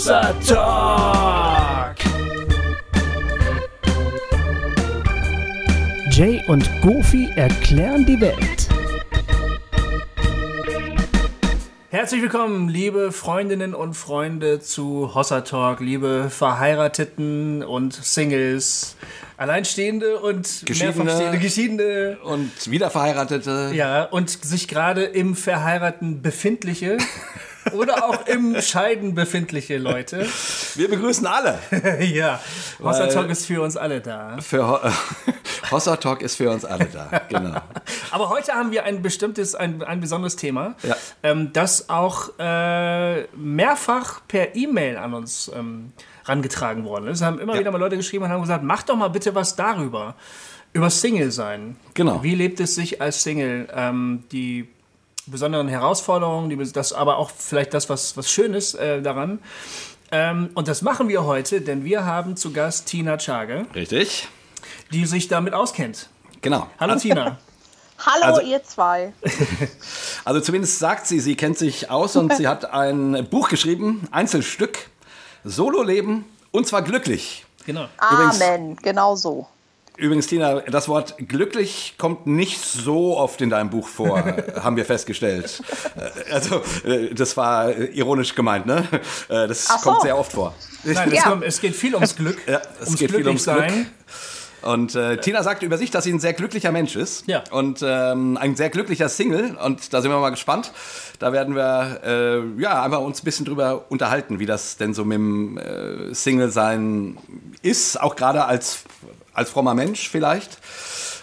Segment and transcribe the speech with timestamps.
[0.00, 1.96] Hossa Talk.
[6.10, 8.68] Jay und Goofy erklären die Welt.
[11.90, 18.96] Herzlich willkommen, liebe Freundinnen und Freunde zu Hossa Talk, liebe Verheirateten und Singles,
[19.36, 21.38] Alleinstehende und Geschiedene.
[21.38, 22.18] Geschiedene.
[22.24, 23.72] Und Wiederverheiratete.
[23.74, 26.96] Ja, und sich gerade im Verheiraten befindliche
[27.72, 30.26] oder auch im Scheiden befindliche Leute.
[30.74, 31.58] Wir begrüßen alle.
[32.00, 32.40] ja,
[32.82, 34.38] Hossa Talk ist für uns alle da.
[34.40, 34.78] Für Ho
[35.70, 37.20] Hossa Talk ist für uns alle da.
[37.28, 37.60] Genau.
[38.10, 40.96] Aber heute haben wir ein bestimmtes, ein, ein besonderes Thema, Ja.
[41.22, 45.92] ähm, das auch äh, mehrfach per E-Mail an uns ähm,
[46.24, 47.18] rangetragen worden ist.
[47.18, 47.60] Es haben immer Ja.
[47.60, 50.14] wieder mal Leute geschrieben und haben gesagt, mach doch mal bitte was darüber.
[50.72, 51.76] Über Single sein.
[51.94, 52.22] Genau.
[52.22, 53.68] Wie lebt es sich als Single?
[53.74, 54.68] Ähm, die
[55.30, 59.38] besonderen Herausforderungen, die, das aber auch vielleicht das, was, was Schönes äh, daran.
[60.12, 64.28] Ähm, und das machen wir heute, denn wir haben zu Gast Tina Chage, Richtig?
[64.92, 66.08] die sich damit auskennt.
[66.42, 66.66] Genau.
[66.78, 67.38] Hallo Tina.
[67.98, 69.12] Hallo, Also- ihr zwei.
[70.24, 74.88] Also zumindest sagt sie, sie kennt sich aus und sie hat ein Buch geschrieben, Einzelstück,
[75.44, 77.44] Solo-Leben und zwar glücklich.
[77.66, 77.86] Genau.
[78.12, 79.46] Übrigens- Amen, genau so.
[80.00, 84.18] Übrigens, Tina, das Wort glücklich kommt nicht so oft in deinem Buch vor,
[84.62, 85.62] haben wir festgestellt.
[85.96, 88.86] Äh, Also, äh, das war ironisch gemeint, ne?
[89.28, 89.74] Äh, Das so.
[89.82, 90.54] kommt sehr oft vor.
[90.84, 91.22] Nein, es, Ja.
[91.30, 92.38] kommt, es geht viel ums Glück.
[92.46, 93.64] Ja, es ums geht viel ums Glück.
[94.62, 97.26] Und äh, Tina sagt über sich, dass sie ein sehr glücklicher Mensch ist.
[97.26, 97.42] Ja.
[97.50, 99.56] Und ähm, ein sehr glücklicher Single.
[99.56, 100.72] Und da sind wir mal gespannt.
[101.18, 105.06] Da werden wir äh, ja einfach uns ein bisschen drüber unterhalten, wie das denn so
[105.06, 107.16] mit dem äh, Single-Sein
[107.62, 107.98] ist.
[108.02, 108.80] Auch gerade als,
[109.34, 110.58] als frommer Mensch vielleicht.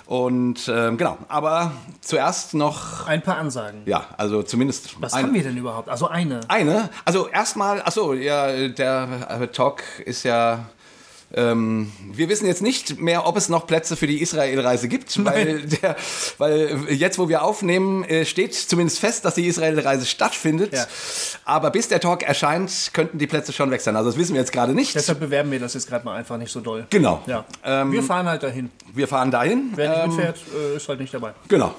[0.05, 1.17] Und ähm, genau.
[1.27, 3.81] Aber zuerst noch, Ein paar Ansagen.
[3.85, 5.89] ja, also zumindest Was eine- haben wir denn überhaupt?
[5.89, 6.39] Also eine.
[6.47, 6.89] eine.
[7.03, 10.65] Also erstmal, achso, ja, der äh, Talk ist ja.
[11.33, 15.61] Ähm, wir wissen jetzt nicht mehr, ob es noch Plätze für die Israel-Reise gibt, weil,
[15.63, 15.95] der,
[16.37, 20.73] weil jetzt, wo wir aufnehmen, äh, steht zumindest fest, dass die Israel-Reise stattfindet.
[20.73, 20.85] Ja.
[21.43, 23.95] Aber bis der Talk erscheint, könnten die Plätze schon weg sein.
[23.97, 24.95] Also das wissen wir jetzt gerade nicht.
[24.95, 26.87] Deshalb bewerben wir das jetzt gerade mal einfach nicht so doll.
[26.89, 27.21] Genau.
[27.27, 27.43] Ja.
[27.65, 28.71] Ähm, wir fahren halt dahin.
[28.93, 29.71] wir fahren dahin.
[29.75, 30.37] Wer nicht Ähm, mitfährt,
[30.73, 31.33] äh, ist halt nicht dabei.
[31.49, 31.75] Genau.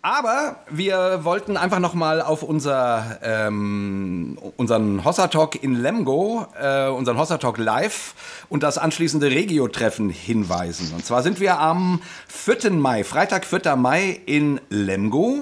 [0.00, 6.88] Aber wir wollten einfach noch mal auf unser, ähm, unseren Hossa Talk in Lemgo, äh,
[6.88, 8.14] unseren Hossa Talk live
[8.48, 10.92] und das anschließende Regio-Treffen hinweisen.
[10.94, 12.70] Und zwar sind wir am 4.
[12.70, 13.74] Mai, Freitag, 4.
[13.74, 15.40] Mai in Lemgo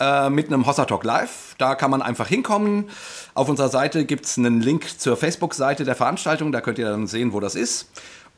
[0.00, 1.54] äh, mit einem Hossa Talk live.
[1.58, 2.88] Da kann man einfach hinkommen.
[3.34, 6.50] Auf unserer Seite gibt es einen Link zur Facebook-Seite der Veranstaltung.
[6.50, 7.90] Da könnt ihr dann sehen, wo das ist.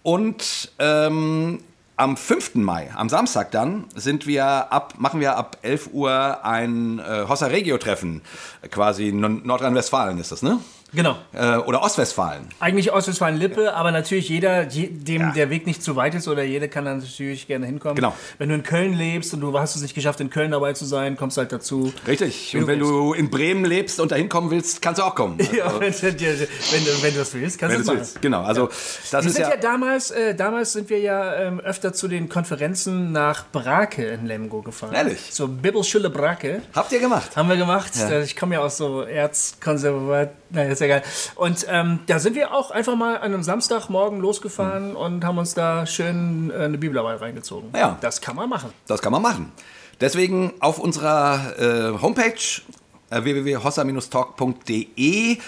[0.03, 1.61] Und ähm,
[1.97, 2.57] am 5.
[2.57, 7.47] Mai, am Samstag dann, sind wir ab, machen wir ab 11 Uhr ein äh, Hossa
[7.47, 8.23] Regio-Treffen.
[8.71, 10.59] Quasi Nordrhein-Westfalen ist das, ne?
[10.95, 11.17] Genau.
[11.33, 12.49] Äh, oder Ostwestfalen.
[12.61, 15.31] Eigentlich Ostwestfalen-Lippe, aber natürlich jeder, je, dem Ja.
[15.33, 17.97] der Weg nicht zu weit ist oder jede kann dann natürlich gerne hinkommen.
[17.97, 18.15] Genau.
[18.39, 20.85] Wenn du in Köln lebst und du hast es nicht geschafft, in Köln dabei zu
[20.85, 21.93] sein, kommst halt dazu.
[22.07, 22.57] Richtig.
[22.57, 25.39] Und wenn du in Bremen lebst und da hinkommen willst, kannst du auch kommen.
[25.55, 28.23] Ja, Also, wenn, du- wenn, du, wenn du das willst, kannst wenn du es willst.
[28.23, 28.43] Genau.
[28.43, 29.51] Also, das Wir ist sind ja.
[29.51, 34.27] ja, damals, äh, damals sind wir ja ähm, öfter zu den Konferenzen nach Brake in
[34.27, 34.95] Lemgo gefahren.
[34.95, 35.31] Ehrlich?
[35.33, 36.63] Zur Bibelschule Brake.
[36.75, 37.37] Habt ihr gemacht?
[37.37, 37.93] Haben wir gemacht.
[37.97, 38.21] Ja.
[38.21, 40.31] Ich komme ja aus so Erzkonservat.
[40.51, 41.03] Naja, ist egal.
[41.37, 45.55] Und ähm, da sind wir auch einfach mal an einem Samstagmorgen losgefahren und haben uns
[45.55, 47.71] da schön äh, eine Bibelarbeit reingezogen.
[47.75, 47.99] Ja.
[48.01, 48.73] Das kann man machen.
[48.87, 49.53] Das kann man machen.
[50.01, 52.63] Deswegen auf unserer äh, Homepage
[53.11, 55.39] äh, www.hossa-talk.de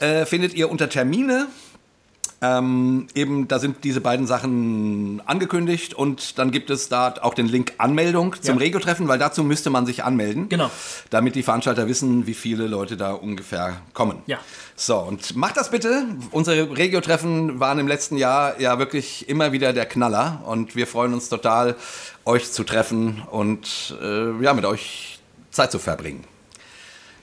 [0.00, 1.48] äh, findet ihr unter Termine
[2.42, 7.46] ähm, eben, da sind diese beiden Sachen angekündigt und dann gibt es da auch den
[7.46, 8.60] Link Anmeldung zum Ja.
[8.60, 10.48] Regio-Treffen, weil dazu müsste man sich anmelden.
[10.48, 10.70] Genau.
[11.10, 14.22] Damit die Veranstalter wissen, wie viele Leute da ungefähr kommen.
[14.26, 14.38] Ja.
[14.74, 16.06] So, und macht das bitte.
[16.30, 21.12] Unsere Regio-Treffen waren im letzten Jahr ja wirklich immer wieder der Knaller und wir freuen
[21.12, 21.76] uns total,
[22.24, 25.18] euch zu treffen und äh, ja, mit euch
[25.50, 26.24] Zeit zu verbringen.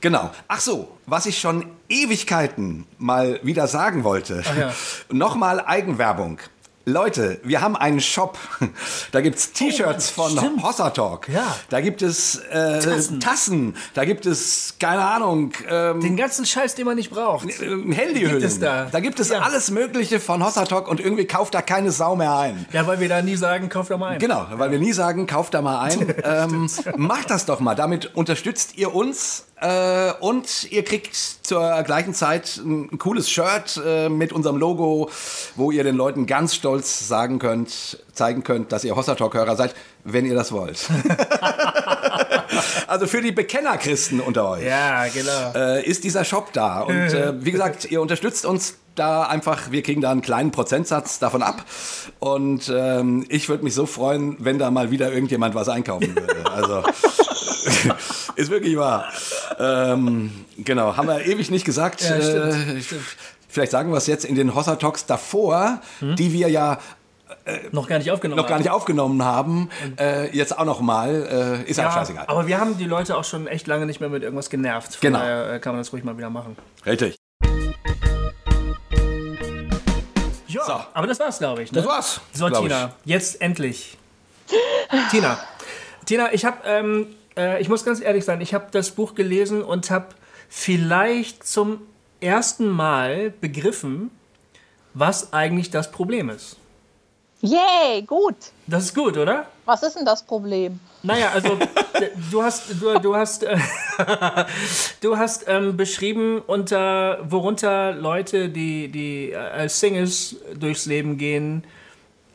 [0.01, 0.29] Genau.
[0.47, 4.44] Ach so, was ich schon Ewigkeiten mal wieder sagen wollte.
[4.59, 4.71] Ja.
[5.11, 6.39] Nochmal Eigenwerbung.
[6.89, 8.38] Leute, wir haben einen Shop.
[9.11, 10.63] Da gibt's T-Shirts von Oh, stimmt.
[10.63, 11.27] Hossa Talk.
[11.29, 11.55] Ja.
[11.69, 13.19] Da gibt es äh, Tassen.
[13.19, 13.75] Tassen.
[13.94, 17.47] Da gibt es, keine Ahnung, ähm, Den ganzen Scheiß, den man nicht braucht.
[17.61, 18.39] ähm, Handyhüllen.
[18.39, 18.88] Gibt es da?
[18.91, 19.39] da gibt es Ja.
[19.39, 22.65] alles Mögliche von Hossa Talk und irgendwie kauft da keine Sau mehr ein.
[22.71, 24.19] Ja, weil wir da nie sagen, kauf da mal ein.
[24.19, 26.13] Genau, weil wir nie sagen, kauft da mal ein.
[26.23, 27.75] ähm, macht das doch mal.
[27.75, 34.07] Damit unterstützt ihr uns Äh, und ihr kriegt zur gleichen Zeit ein cooles Shirt äh,
[34.07, 35.09] mit unserem Logo,
[35.56, 39.74] wo ihr den Leuten ganz stolz sagen könnt, zeigen könnt, dass ihr Hossa Talk-Hörer seid,
[40.04, 40.88] wenn ihr das wollt.
[42.88, 44.63] also für die Bekennerchristen unter euch.
[44.63, 45.54] Ja, genau.
[45.56, 46.81] Äh, ist dieser Shop da.
[46.81, 51.18] Und äh, wie gesagt, ihr unterstützt uns da einfach, wir kriegen da einen kleinen Prozentsatz
[51.18, 51.65] davon ab.
[52.19, 56.51] Und ähm, ich würde mich so freuen, wenn da mal wieder irgendjemand was einkaufen würde.
[56.51, 56.83] Also
[58.37, 59.11] ist wirklich wahr.
[59.59, 62.01] Ähm, genau, haben wir ewig nicht gesagt.
[62.01, 62.81] Ja, stimmt, äh,
[63.49, 66.15] Vielleicht sagen wir es jetzt in den Hossa Talks davor, hm?
[66.15, 66.77] die wir ja
[67.71, 69.69] noch gar nicht aufgenommen noch gar nicht aufgenommen haben,
[69.99, 72.25] äh, jetzt auch noch mal, äh, ist ja, auch scheißegal.
[72.27, 74.95] Aber wir haben die Leute auch schon echt lange nicht mehr mit irgendwas genervt.
[74.95, 75.19] Von genau.
[75.19, 76.57] daher äh, kann man das ruhig mal wieder machen.
[76.85, 77.15] Richtig.
[80.47, 80.73] Ja, so.
[80.93, 81.71] aber das war's, glaube ich.
[81.71, 81.77] Ne?
[81.77, 82.21] Das war's.
[82.33, 83.97] So, Tina, jetzt endlich.
[85.11, 85.37] Tina,
[86.05, 87.07] Tina, ich habe, ähm,
[87.37, 90.07] äh, ich muss ganz ehrlich sein, ich habe das Buch gelesen und habe
[90.49, 91.81] vielleicht zum
[92.19, 94.11] ersten Mal begriffen,
[94.93, 96.57] was eigentlich das Problem ist.
[97.41, 98.35] Yay, gut.
[98.65, 99.45] Das ist gut, oder?
[99.65, 100.79] Was ist denn das Problem?
[101.03, 101.57] Naja, also
[102.31, 103.57] du hast, du, du hast, äh,
[105.01, 111.63] du hast ähm, beschrieben, unter, worunter Leute, die, die als Singles durchs Leben gehen,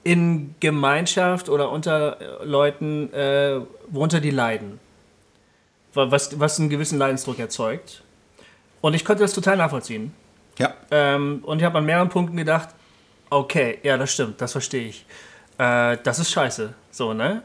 [0.05, 4.79] in Gemeinschaft oder unter Leuten, äh, worunter die leiden.
[5.95, 8.03] Was, was einen gewissen Leidensdruck erzeugt.
[8.81, 10.15] Und ich konnte das total nachvollziehen.
[10.59, 10.75] Ja.
[10.91, 12.71] Ähm, und ich habe an mehreren Punkten gedacht,
[13.33, 15.07] Okay, ja, das stimmt, das verstehe ich.
[15.57, 17.43] Äh, das ist scheiße, so, ne?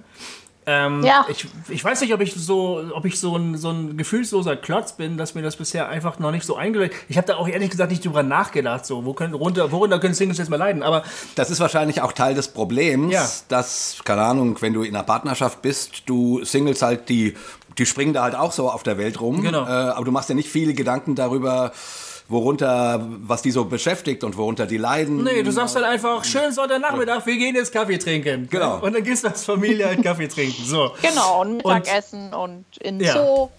[0.66, 1.26] Ähm, ja.
[1.30, 4.98] ich, ich weiß nicht, ob ich so, ob ich so ein, so ein gefühlsloser Klotz
[4.98, 7.00] bin, dass mir das bisher einfach noch nicht so eingeleuchtet.
[7.08, 10.14] Ich habe da auch ehrlich gesagt nicht drüber nachgedacht, so, wo können, runter, worunter können
[10.14, 11.04] Singles jetzt mal leiden, aber.
[11.36, 13.26] Das ist wahrscheinlich auch Teil des Problems, ja.
[13.48, 17.38] dass, keine Ahnung, wenn du in einer Partnerschaft bist, du Singles halt, die,
[17.78, 19.42] die springen da halt auch so auf der Welt rum.
[19.42, 19.66] Genau.
[19.66, 21.72] Äh, aber du machst ja nicht viele Gedanken darüber,
[22.30, 25.24] worunter, was die so beschäftigt und worunter die leiden.
[25.24, 28.48] Nee, du sagst halt einfach, schön Sonntagnachmittag, wir gehen jetzt Kaffee trinken.
[28.50, 28.80] Genau.
[28.80, 30.64] Und dann gehst du als Familie halt Kaffee trinken.
[30.66, 30.92] So.
[31.02, 33.14] Genau, und Mittagessen und, und in ja.
[33.14, 33.50] Zoo.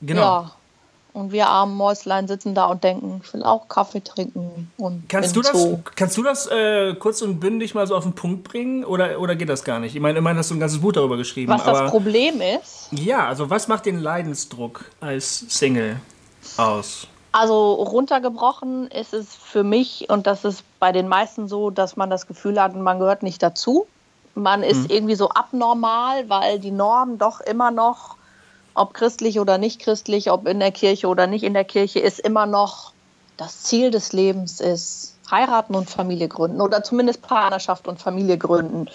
[0.00, 0.20] Genau.
[0.20, 0.52] Ja.
[1.14, 4.70] Und wir armen Mäuslein sitzen da und denken, ich will auch Kaffee trinken.
[4.78, 8.14] Und kannst, du das, kannst du das äh, kurz und bündig mal so auf den
[8.14, 9.94] Punkt bringen oder, oder geht das gar nicht?
[9.94, 11.52] Ich meine, immerhin hast du ein ganzes Buch darüber geschrieben.
[11.52, 12.88] Was aber, das Problem ist?
[12.92, 16.00] Ja, also was macht den Leidensdruck als Single
[16.56, 17.06] aus?
[17.32, 22.10] Also runtergebrochen ist es für mich, und das ist bei den meisten so, dass man
[22.10, 23.86] das Gefühl hat, man gehört nicht dazu.
[24.34, 24.90] Man ist mhm.
[24.90, 28.16] irgendwie so abnormal, weil die Norm doch immer noch,
[28.74, 32.18] ob christlich oder nicht christlich, ob in der Kirche oder nicht in der Kirche, ist
[32.18, 32.92] immer noch
[33.36, 38.88] das Ziel des Lebens ist heiraten und Familie gründen oder zumindest Partnerschaft und Familie gründen.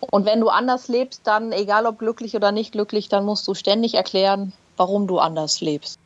[0.00, 3.54] Und wenn du anders lebst, dann egal ob glücklich oder nicht glücklich, dann musst du
[3.54, 5.98] ständig erklären, warum du anders lebst.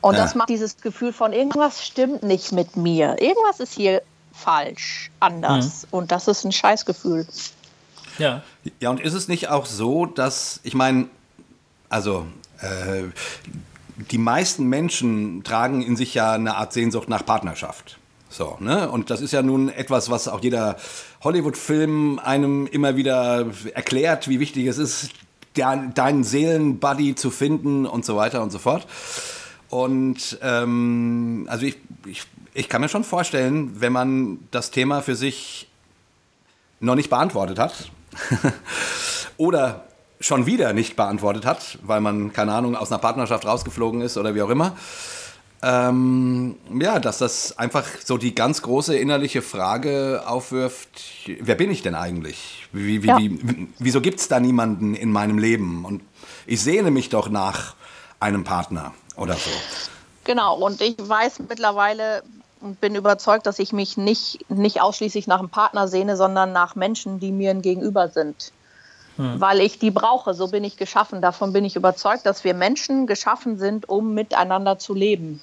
[0.00, 0.22] Und ja.
[0.22, 3.16] das macht dieses Gefühl von irgendwas stimmt nicht mit mir.
[3.22, 4.02] Irgendwas ist hier
[4.32, 5.84] falsch, anders.
[5.84, 5.88] Mhm.
[5.98, 7.26] Und das ist ein Scheißgefühl.
[8.18, 8.42] Ja.
[8.80, 11.08] Ja, und ist es nicht auch so, dass, ich meine,
[11.88, 12.26] also
[12.60, 13.04] äh,
[14.10, 17.98] die meisten Menschen tragen in sich ja eine Art Sehnsucht nach Partnerschaft.
[18.28, 18.90] So, ne?
[18.90, 20.76] Und das ist ja nun etwas, was auch jeder
[21.22, 25.10] Hollywood-Film einem immer wieder erklärt, wie wichtig es ist,
[25.54, 28.88] deinen Seelenbuddy zu finden und so weiter und so fort.
[29.68, 31.76] Und ähm, also ich,
[32.06, 35.68] ich, ich kann mir schon vorstellen, wenn man das Thema für sich
[36.80, 37.90] noch nicht beantwortet hat
[39.36, 39.84] oder
[40.24, 44.34] schon wieder nicht beantwortet hat, weil man, keine Ahnung, aus einer Partnerschaft rausgeflogen ist oder
[44.34, 44.74] wie auch immer,
[45.62, 50.88] ähm, ja, dass das einfach so die ganz große innerliche Frage aufwirft,
[51.40, 52.66] wer bin ich denn eigentlich?
[52.72, 53.18] Wie, wie, ja.
[53.18, 55.84] wie, wieso gibt es da niemanden in meinem Leben?
[55.84, 56.02] Und
[56.46, 57.74] ich sehne mich doch nach
[58.18, 59.50] einem Partner oder so.
[60.24, 62.22] Genau, und ich weiß mittlerweile
[62.62, 66.76] und bin überzeugt, dass ich mich nicht, nicht ausschließlich nach einem Partner sehne, sondern nach
[66.76, 68.52] Menschen, die mir gegenüber sind.
[69.16, 69.40] Hm.
[69.40, 71.20] Weil ich die brauche, so bin ich geschaffen.
[71.22, 75.40] Davon bin ich überzeugt, dass wir Menschen geschaffen sind, um miteinander zu leben.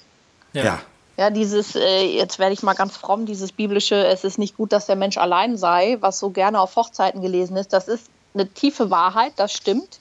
[0.53, 0.63] Ja.
[0.63, 0.79] ja.
[1.17, 4.71] Ja, dieses, äh, jetzt werde ich mal ganz fromm, dieses biblische, es ist nicht gut,
[4.71, 8.47] dass der Mensch allein sei, was so gerne auf Hochzeiten gelesen ist, das ist eine
[8.47, 9.99] tiefe Wahrheit, das stimmt.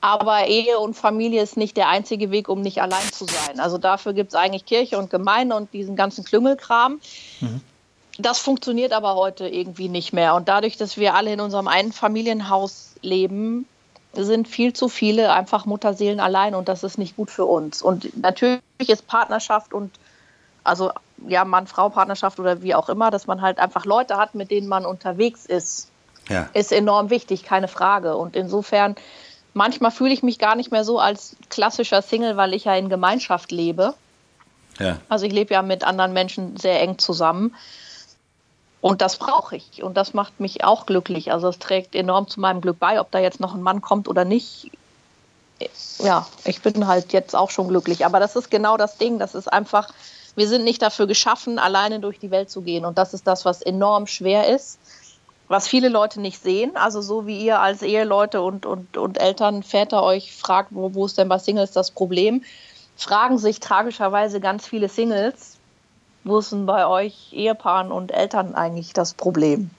[0.00, 3.60] Aber Ehe und Familie ist nicht der einzige Weg, um nicht allein zu sein.
[3.60, 7.00] Also dafür gibt es eigentlich Kirche und Gemeinde und diesen ganzen Klüngelkram.
[7.40, 7.60] Mhm.
[8.18, 10.34] Das funktioniert aber heute irgendwie nicht mehr.
[10.34, 13.66] Und dadurch, dass wir alle in unserem einen Familienhaus leben,
[14.12, 17.80] sind viel zu viele einfach Mutterseelen allein und das ist nicht gut für uns.
[17.80, 19.90] Und natürlich ist Partnerschaft und
[20.64, 20.92] also
[21.26, 24.84] ja, Mann-Frau-Partnerschaft oder wie auch immer, dass man halt einfach Leute hat, mit denen man
[24.84, 25.88] unterwegs ist,
[26.28, 26.48] ja.
[26.52, 28.16] ist enorm wichtig, keine Frage.
[28.16, 28.96] Und insofern
[29.54, 32.88] manchmal fühle ich mich gar nicht mehr so als klassischer Single, weil ich ja in
[32.88, 33.94] Gemeinschaft lebe.
[34.78, 34.98] Ja.
[35.08, 37.54] Also ich lebe ja mit anderen Menschen sehr eng zusammen.
[38.82, 39.82] Und das brauche ich.
[39.82, 41.32] Und das macht mich auch glücklich.
[41.32, 44.08] Also es trägt enorm zu meinem Glück bei, ob da jetzt noch ein Mann kommt
[44.08, 44.70] oder nicht.
[46.00, 48.04] Ja, ich bin halt jetzt auch schon glücklich.
[48.04, 49.18] Aber das ist genau das Ding.
[49.20, 49.88] Das ist einfach,
[50.34, 52.84] wir sind nicht dafür geschaffen, alleine durch die Welt zu gehen.
[52.84, 54.78] Und das ist das, was enorm schwer ist
[55.52, 56.76] was viele Leute nicht sehen.
[56.76, 61.04] Also so wie ihr als Eheleute und, und, und Eltern, Väter euch fragt, wo, wo
[61.06, 62.42] ist denn bei Singles das Problem,
[62.96, 65.51] fragen sich tragischerweise ganz viele Singles,
[66.24, 69.70] wo ist denn bei euch Ehepaaren und Eltern eigentlich das Problem?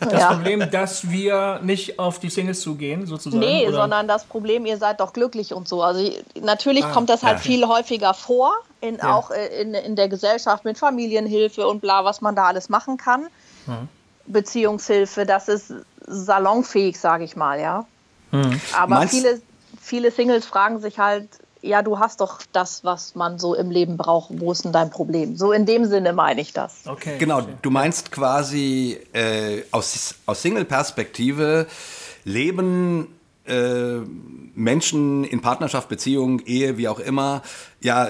[0.00, 0.32] Das ja.
[0.32, 3.40] Problem, dass wir nicht auf die Singles zugehen, sozusagen?
[3.40, 3.78] Nee, oder?
[3.78, 5.82] sondern das Problem, ihr seid doch glücklich und so.
[5.82, 6.10] Also
[6.40, 7.42] natürlich ah, kommt das halt ja.
[7.42, 9.14] viel häufiger vor, in, ja.
[9.14, 12.96] auch äh, in, in der Gesellschaft mit Familienhilfe und bla, was man da alles machen
[12.96, 13.26] kann.
[13.66, 13.88] Mhm.
[14.26, 15.72] Beziehungshilfe, das ist
[16.06, 17.86] salonfähig, sage ich mal, ja.
[18.30, 18.60] Mhm.
[18.76, 19.40] Aber viele,
[19.80, 21.28] viele Singles fragen sich halt,
[21.62, 24.30] ja, du hast doch das, was man so im Leben braucht.
[24.40, 25.36] Wo ist denn dein Problem?
[25.36, 26.86] So in dem Sinne meine ich das.
[26.86, 27.18] Okay.
[27.18, 31.66] Genau, du meinst quasi äh, aus, aus Single-Perspektive
[32.24, 33.98] leben äh,
[34.54, 37.42] Menschen in Partnerschaft, Beziehung, Ehe, wie auch immer,
[37.80, 38.08] ja,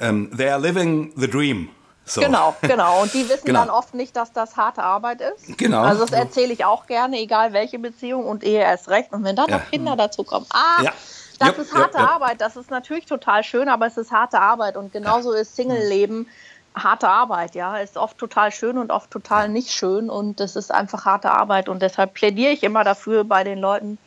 [0.00, 1.68] ähm, they are living the dream.
[2.04, 2.20] So.
[2.20, 3.02] Genau, genau.
[3.02, 3.60] Und die wissen genau.
[3.60, 5.58] dann oft nicht, dass das harte Arbeit ist.
[5.58, 5.82] Genau.
[5.82, 9.12] Also das erzähle ich auch gerne, egal welche Beziehung und Ehe erst recht.
[9.12, 9.58] Und wenn dann ja.
[9.58, 10.92] noch Kinder dazu kommen, ah, ja.
[11.38, 12.40] Das ja, ist harte Arbeit.
[12.40, 14.76] Das ist natürlich total schön, aber es ist harte Arbeit.
[14.76, 16.28] Und genauso ist Single-Leben
[16.74, 17.78] harte Arbeit, ja.
[17.78, 20.10] Ist oft total schön und oft total nicht schön.
[20.10, 21.68] Und es ist einfach harte Arbeit.
[21.68, 23.98] Und deshalb plädiere ich immer dafür, bei den Leuten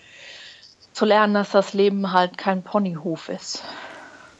[0.93, 3.63] zu lernen, dass das Leben halt kein Ponyhof ist.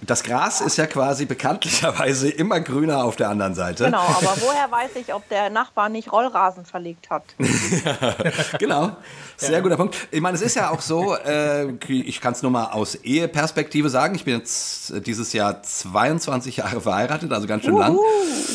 [0.01, 3.85] Das Gras ist ja quasi bekanntlicherweise immer grüner auf der anderen Seite.
[3.85, 7.23] Genau, aber woher weiß ich, ob der Nachbar nicht Rollrasen verlegt hat?
[7.37, 8.15] ja,
[8.59, 8.95] genau,
[9.35, 9.59] sehr ja.
[9.59, 9.95] guter Punkt.
[10.11, 13.89] Ich meine, es ist ja auch so, äh, ich kann es nur mal aus Eheperspektive
[13.89, 17.99] sagen, ich bin jetzt dieses Jahr 22 Jahre verheiratet, also ganz schön Uhu, lang.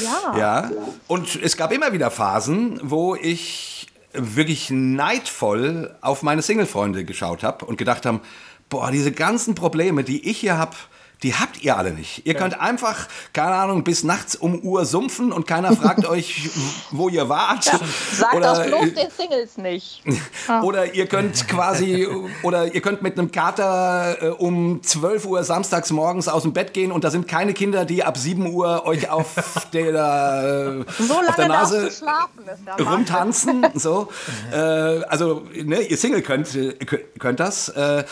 [0.02, 0.38] Ja.
[0.38, 0.70] ja.
[1.08, 7.66] Und es gab immer wieder Phasen, wo ich wirklich neidvoll auf meine Single-Freunde geschaut habe
[7.66, 8.20] und gedacht habe,
[8.70, 10.76] boah, diese ganzen Probleme, die ich hier habe,
[11.24, 12.26] die habt ihr alle nicht.
[12.26, 12.38] Ihr ja.
[12.38, 16.50] könnt einfach, keine Ahnung, bis nachts um Uhr sumpfen und keiner fragt euch,
[16.90, 17.64] wo ihr wart.
[17.64, 17.80] Ja.
[18.12, 20.02] Sagt oder, das bloß den Singles nicht.
[20.62, 22.06] oder ihr könnt quasi,
[22.42, 26.74] oder ihr könnt mit einem Kater äh, um 12 Uhr samstags morgens aus dem Bett
[26.74, 29.34] gehen und da sind keine Kinder, die ab 7 Uhr euch auf
[29.72, 31.90] der, äh, so auf der Nase
[32.78, 33.66] rumtanzen.
[33.74, 34.08] so.
[34.52, 36.74] äh, also, ne, ihr Single könnt, äh,
[37.18, 37.70] könnt das.
[37.70, 38.04] Äh,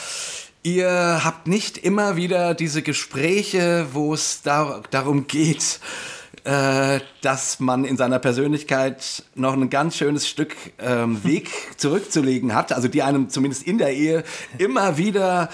[0.64, 5.80] Ihr habt nicht immer wieder diese Gespräche, wo es da, darum geht,
[6.44, 12.72] äh, dass man in seiner Persönlichkeit noch ein ganz schönes Stück ähm, Weg zurückzulegen hat,
[12.72, 14.22] also die einem zumindest in der Ehe
[14.58, 15.48] immer wieder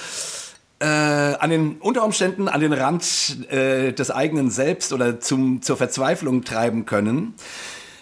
[0.78, 5.78] äh, an den unter Umständen an den Rand äh, des eigenen Selbst oder zum, zur
[5.78, 7.32] Verzweiflung treiben können.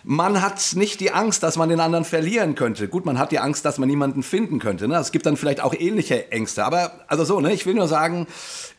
[0.08, 2.86] Man hat nicht die Angst, dass man den anderen verlieren könnte.
[2.86, 4.86] Gut, man hat die Angst, dass man niemanden finden könnte.
[4.86, 4.94] Ne?
[4.98, 6.64] Es gibt dann vielleicht auch ähnliche Ängste.
[6.64, 7.52] Aber also so, ne?
[7.52, 8.28] ich will nur sagen,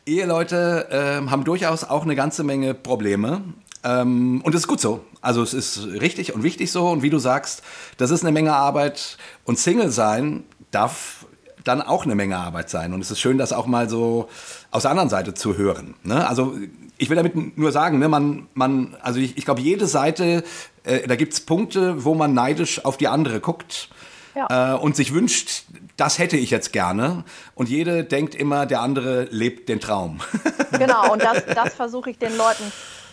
[0.06, 3.42] Eheleute äh, haben durchaus auch eine ganze Menge Probleme.
[3.84, 5.04] Ähm, und es ist gut so.
[5.20, 6.88] Also es ist richtig und wichtig so.
[6.88, 7.62] Und wie du sagst,
[7.98, 9.18] das ist eine Menge Arbeit.
[9.44, 11.26] Und Single sein darf
[11.62, 12.94] dann auch eine Menge Arbeit sein.
[12.94, 14.30] Und es ist schön, das auch mal so
[14.70, 15.94] aus der anderen Seite zu hören.
[16.04, 16.26] Ne?
[16.26, 16.56] Also
[16.98, 20.42] ich will damit nur sagen, ne, man, man, also ich, ich glaube, jede Seite,
[20.88, 23.88] äh, da gibt es Punkte, wo man neidisch auf die andere guckt
[24.34, 24.74] ja.
[24.74, 25.64] äh, und sich wünscht,
[25.96, 27.24] das hätte ich jetzt gerne.
[27.54, 30.20] Und jede denkt immer, der andere lebt den Traum.
[30.78, 32.62] Genau, und das, das versuche ich den Leuten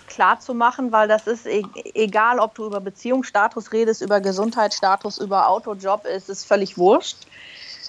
[0.08, 1.63] klar zu machen, weil das ist e
[1.94, 7.25] egal, ob du über Beziehungsstatus redest, über Gesundheitsstatus, über Autojob, ist es völlig wurscht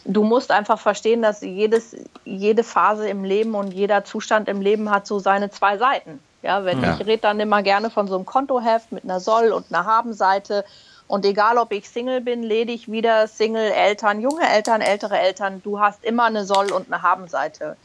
[0.06, 4.90] du musst einfach verstehen, dass jedes, jede Phase im Leben und jeder Zustand im Leben
[4.90, 6.20] hat so seine zwei Seiten.
[6.42, 6.94] Ja, wenn ja.
[6.94, 10.64] ich rede dann immer gerne von so einem Kontoheft mit einer Soll- und einer Haben-Seite.
[11.08, 15.80] Und egal, ob ich Single bin, ledig, wieder Single, Eltern, junge Eltern, ältere Eltern, du
[15.80, 17.76] hast immer eine Soll- und eine Haben-Seite.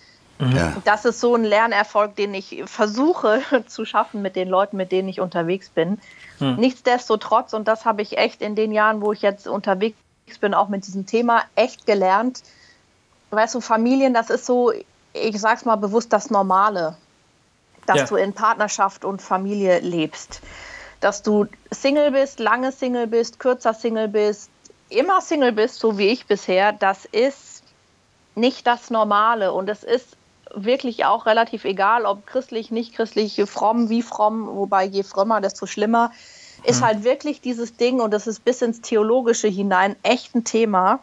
[0.42, 0.56] Mhm.
[0.56, 0.74] Ja.
[0.86, 5.08] Das ist so ein Lernerfolg, den ich versuche zu schaffen mit den Leuten, mit denen
[5.08, 6.00] ich unterwegs bin.
[6.40, 6.56] Mhm.
[6.56, 9.96] Nichtsdestotrotz, und das habe ich echt in den Jahren, wo ich jetzt unterwegs
[10.40, 12.42] bin, auch mit diesem Thema echt gelernt.
[13.30, 14.74] Weißt du, Familien, das ist so,
[15.14, 16.98] ich sag's mal bewusst, das Normale,
[17.86, 18.06] dass ja.
[18.06, 20.42] du in Partnerschaft und Familie lebst.
[21.00, 24.50] Dass du Single bist, lange Single bist, kürzer Single bist,
[24.90, 27.64] immer Single bist, so wie ich bisher, das ist
[28.36, 29.52] nicht das Normale.
[29.54, 30.18] Und es ist
[30.54, 35.66] wirklich auch relativ egal, ob christlich, nicht christlich, fromm, wie fromm, wobei je frömmer, desto
[35.66, 36.12] schlimmer
[36.64, 36.86] ist mhm.
[36.86, 41.00] halt wirklich dieses Ding, und das ist bis ins Theologische hinein echt ein Thema,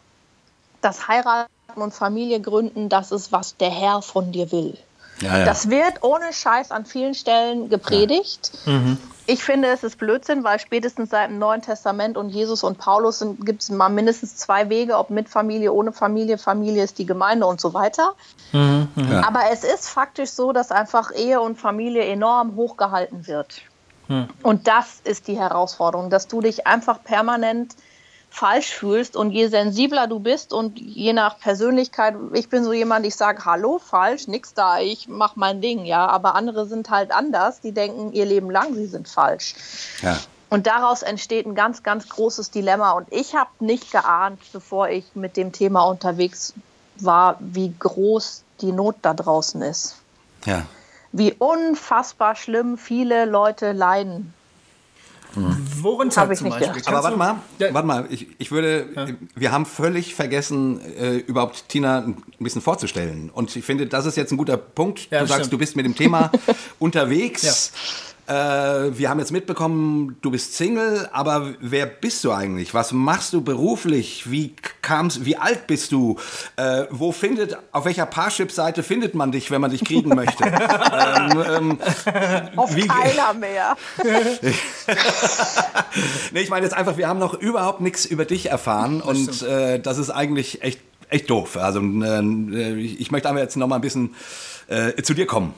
[0.81, 4.79] dass Heiraten und Familie gründen, das ist, was der Herr von dir will.
[5.21, 5.45] Ja, ja.
[5.45, 8.53] Das wird ohne Scheiß an vielen Stellen gepredigt.
[9.27, 13.25] Ich finde, es ist Blödsinn, weil spätestens seit dem Neuen Testament und Jesus und Paulus
[13.41, 16.39] gibt es mal mindestens zwei Wege, ob mit Familie, ohne Familie.
[16.39, 18.15] Familie ist die Gemeinde und so weiter.
[18.53, 18.87] Ja.
[19.27, 23.63] Aber es ist faktisch so, dass einfach Ehe und Familie enorm hochgehalten wird.
[24.43, 27.77] Und das ist die Herausforderung, dass du dich einfach permanent
[28.39, 33.05] falsch fühlst und je sensibler du bist und je nach Persönlichkeit, ich bin so jemand,
[33.05, 37.11] ich sage Hallo, falsch, nix da, ich mach mein Ding, ja, aber andere sind halt
[37.11, 39.55] anders, die denken ihr Leben lang, sie sind falsch.
[40.03, 40.17] ja.
[40.51, 42.93] Und daraus entsteht ein ganz, ganz großes Dilemma.
[42.93, 46.55] Und ich habe nicht geahnt, bevor ich mit dem Thema unterwegs
[46.97, 49.97] war, wie groß die Not da draußen ist.
[50.47, 50.65] ja.
[51.11, 54.35] Wie unfassbar schlimm viele Leute leiden.
[55.83, 56.69] Worunter Hab ich zum Beispiel?
[56.73, 56.89] gedacht.
[56.89, 57.73] Aber warte mal, Ja.
[57.75, 63.31] warte mal, ich, ich würde, wir haben völlig vergessen, äh, überhaupt Tina ein bisschen vorzustellen.
[63.33, 65.09] Und ich finde, das ist jetzt ein guter Punkt.
[65.11, 65.53] Ja, du sagst, stimmt.
[65.53, 66.31] du bist mit dem Thema
[66.79, 67.73] unterwegs.
[68.29, 72.75] Äh, wir haben jetzt mitbekommen, du bist Single, aber wer bist du eigentlich?
[72.75, 74.31] Was machst du beruflich?
[74.31, 76.17] Wie kam's, wie alt bist du?
[76.57, 80.45] Äh, wo findet, auf welcher Parship-Seite findet man dich, wenn man dich kriegen möchte?
[80.45, 81.79] ähm, ähm,
[82.57, 83.77] Auf Wie- keiner mehr.
[86.33, 89.81] Nee, ich meine jetzt einfach, wir haben noch überhaupt nichts über dich erfahren und äh,
[89.81, 91.57] das ist eigentlich echt, echt doof.
[91.57, 94.15] Also äh, ich möchte aber jetzt noch mal ein bisschen
[94.69, 95.55] äh, zu dir kommen,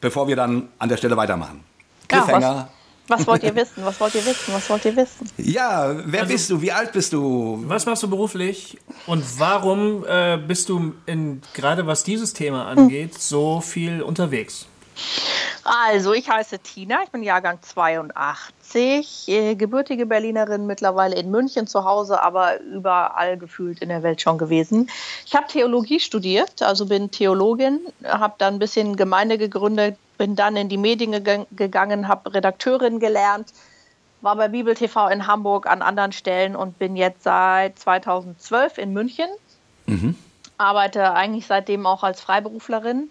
[0.00, 1.64] bevor wir dann an der Stelle weitermachen.
[2.12, 2.68] Ja, Cliffhanger.
[3.08, 3.84] was, was wollt ihr wissen?
[3.84, 4.54] Was wollt ihr wissen?
[4.54, 5.28] Was wollt ihr wissen?
[5.38, 6.60] Ja, wer Also- bist du?
[6.62, 7.62] Wie alt bist du?
[7.66, 13.20] Was machst du beruflich und warum äh, bist du in, gerade was dieses Thema angeht,
[13.20, 14.66] so viel unterwegs?
[15.64, 21.84] Also, ich heiße Tina, ich bin Jahrgang 82, äh, gebürtige Berlinerin, mittlerweile in München zu
[21.84, 24.90] Hause, aber überall gefühlt in der Welt schon gewesen.
[25.24, 30.56] Ich habe Theologie studiert, also bin Theologin, habe dann ein bisschen Gemeinde gegründet, bin dann
[30.56, 33.52] in die Medien gegangen- gegangen, habe Redakteurin gelernt,
[34.20, 38.92] war bei Bibel TV in Hamburg an anderen Stellen und bin jetzt seit 2012 in
[38.92, 39.26] München.
[40.58, 43.10] Arbeite eigentlich seitdem auch als Freiberuflerin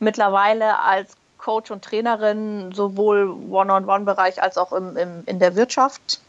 [0.00, 6.20] mittlerweile als Coach und Trainerin sowohl One-on-One-Bereich als auch im, im, in der Wirtschaft.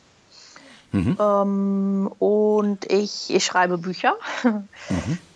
[1.20, 4.16] Ähm, und ich, ich schreibe Bücher.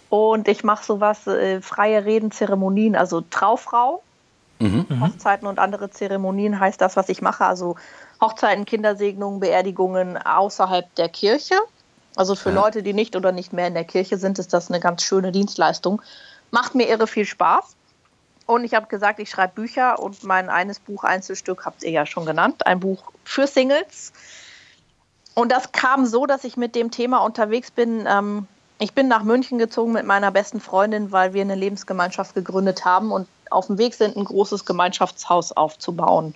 [0.09, 4.01] Und ich mache sowas, äh, freie Reden, Zeremonien, also Traufrau.
[5.01, 7.43] Hochzeiten und andere Zeremonien heißt das, was ich mache.
[7.43, 7.75] Also
[8.21, 11.55] Hochzeiten, Kindersegnungen, Beerdigungen außerhalb der Kirche.
[12.15, 14.79] Also für Leute, die nicht oder nicht mehr in der Kirche sind, ist das eine
[14.79, 16.01] ganz schöne Dienstleistung.
[16.51, 17.74] Macht mir irre viel Spaß.
[18.45, 22.05] Und ich habe gesagt, ich schreibe Bücher und mein eines Buch, Einzelstück, habt ihr ja
[22.05, 24.13] schon genannt, ein Buch für Singles.
[25.33, 28.05] Und das kam so, dass ich mit dem Thema unterwegs bin.
[28.07, 28.47] Ähm,
[28.79, 33.11] ich bin nach München gezogen mit meiner besten Freundin, weil wir eine Lebensgemeinschaft gegründet haben
[33.11, 36.35] und auf dem Weg sind, ein großes Gemeinschaftshaus aufzubauen.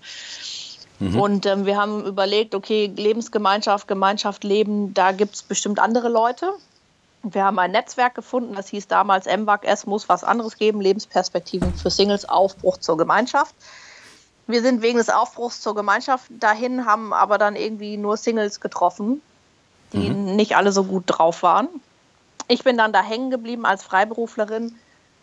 [1.18, 6.52] Und ähm, wir haben überlegt, okay, Lebensgemeinschaft, Gemeinschaft leben, da gibt es bestimmt andere Leute.
[7.24, 11.74] Wir haben ein Netzwerk gefunden, das hieß damals MWAG, es muss was anderes geben, Lebensperspektiven
[11.74, 13.54] für Singles, Aufbruch zur Gemeinschaft.
[14.48, 19.22] Wir sind wegen des Aufbruchs zur Gemeinschaft dahin, haben aber dann irgendwie nur Singles getroffen,
[19.94, 21.68] die nicht alle so gut drauf waren.
[22.48, 24.76] Ich bin dann da hängen geblieben als Freiberuflerin,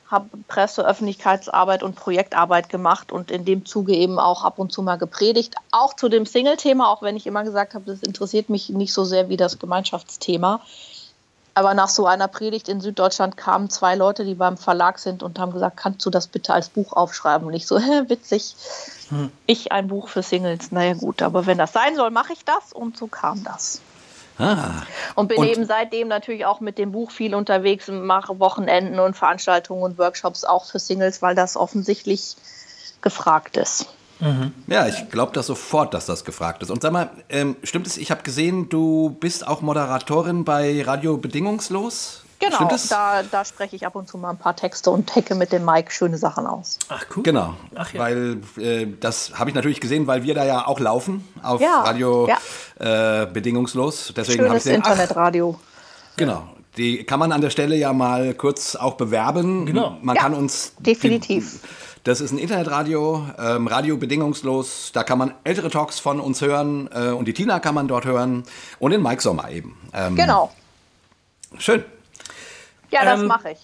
[0.09, 4.83] habe Presse, Öffentlichkeitsarbeit und Projektarbeit gemacht und in dem Zuge eben auch ab und zu
[4.83, 5.57] mal gepredigt.
[5.73, 9.05] Auch zu dem Single-Thema, auch wenn ich immer gesagt habe, das interessiert mich nicht so
[9.05, 10.61] sehr wie das Gemeinschaftsthema.
[11.57, 15.39] Aber nach so einer Predigt in Süddeutschland kamen zwei Leute, die beim Verlag sind und
[15.39, 17.47] haben gesagt, kannst du das bitte als Buch aufschreiben?
[17.47, 18.55] Und ich so, hä, witzig.
[19.47, 20.71] Ich ein Buch für Singles.
[20.71, 22.75] Naja gut, aber wenn das sein soll, mache ich das.
[22.75, 23.81] Und so kam das.
[24.39, 24.83] Ah,
[25.15, 29.01] Und bin Und- eben seitdem natürlich auch mit dem Buch viel unterwegs und mache Wochenenden
[29.01, 32.37] und Veranstaltungen und Workshops auch für Singles, weil das offensichtlich
[33.01, 33.87] gefragt ist.
[34.67, 36.71] Ja, ich glaube das sofort, dass das gefragt ist.
[36.71, 41.17] Und sag mal, ähm, stimmt es, ich habe gesehen, du bist auch Moderatorin bei Radio
[41.19, 42.23] Bedingungslos?
[42.39, 42.89] Genau, Stimmt es?
[42.89, 45.65] da, da spreche ich ab und zu mal ein paar Texte und hecke mit dem
[45.65, 46.79] Mike schöne Sachen aus.
[46.91, 47.23] Ach, cool.
[47.23, 48.01] Genau, Ach ja.
[48.01, 51.81] weil äh, das habe ich natürlich gesehen, weil wir da ja auch laufen auf Ja,
[51.81, 53.23] Radio ja.
[53.23, 54.13] äh, Bedingungslos.
[54.15, 55.59] Deswegen habe ich Schönes ach, Internetradio.
[56.17, 56.43] genau.
[56.77, 59.65] Die kann man an der Stelle ja mal kurz auch bewerben.
[59.65, 59.97] Genau.
[60.03, 61.61] Man Ja, kann uns definitiv.
[62.07, 64.93] Das ist ein Internetradio, ähm, Radio bedingungslos.
[64.93, 68.05] Da kann man ältere Talks von uns hören äh, und die Tina kann man dort
[68.05, 68.45] hören
[68.79, 69.77] und den Mike Sommer eben.
[69.93, 70.53] Ähm, Genau.
[71.59, 71.85] Schön.
[72.93, 73.59] Ja, das Ähm, mache ich.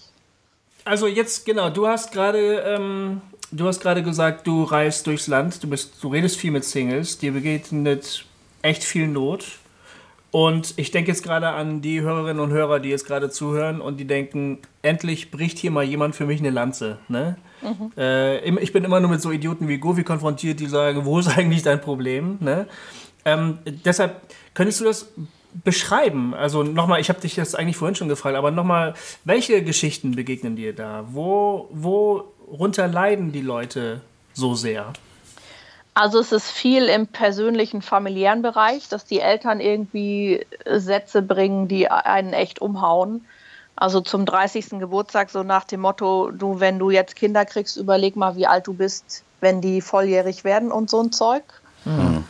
[0.83, 3.21] Also jetzt, genau, du hast gerade ähm,
[3.53, 7.19] du hast gerade gesagt, du reist durchs Land, du, bist, du redest viel mit Singles,
[7.19, 8.25] dir begegnet
[8.61, 9.59] echt viel Not.
[10.31, 13.97] Und ich denke jetzt gerade an die Hörerinnen und Hörer, die jetzt gerade zuhören und
[14.01, 16.97] die denken, endlich bricht hier mal jemand für mich eine Lanze.
[17.07, 17.37] Ne?
[17.63, 17.91] Mhm.
[17.97, 21.27] Äh, ich bin immer nur mit so Idioten wie Govi konfrontiert, die sagen, wo ist
[21.37, 22.37] eigentlich dein Problem?
[22.39, 22.67] Ne?
[23.25, 24.21] Ähm, deshalb
[24.53, 25.07] könntest du das
[25.63, 26.33] beschreiben?
[26.33, 30.55] Also nochmal, ich habe dich das eigentlich vorhin schon gefragt, aber nochmal, welche Geschichten begegnen
[30.55, 31.05] dir da?
[31.07, 34.01] Wo, worunter leiden die Leute
[34.33, 34.93] so sehr?
[35.95, 41.87] Also es ist viel im persönlichen, familiären Bereich, dass die Eltern irgendwie Sätze bringen, die
[41.89, 43.25] einen echt umhauen.
[43.83, 44.79] Also zum 30.
[44.79, 48.65] Geburtstag so nach dem Motto, du, wenn du jetzt Kinder kriegst, überleg mal, wie alt
[48.65, 51.43] du bist, wenn die volljährig werden und so ein Zeug.
[51.83, 52.23] Mhm.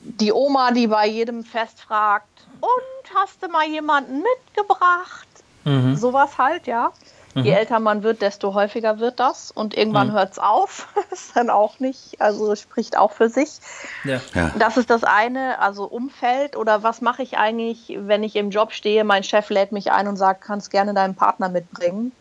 [0.00, 2.26] Die Oma, die bei jedem Fest fragt,
[2.60, 5.28] und hast du mal jemanden mitgebracht?
[5.62, 5.94] Mhm.
[5.94, 6.90] Sowas halt, ja.
[7.34, 7.44] Mhm.
[7.44, 10.12] Je älter man wird, desto häufiger wird das und irgendwann mhm.
[10.12, 10.88] hört es auf.
[11.10, 13.58] ist dann auch nicht, also spricht auch für sich.
[14.04, 14.20] Ja.
[14.34, 14.50] ja.
[14.58, 18.72] Das ist das eine, also Umfeld oder was mache ich eigentlich, wenn ich im Job
[18.72, 22.12] stehe, mein Chef lädt mich ein und sagt, kannst gerne deinen Partner mitbringen.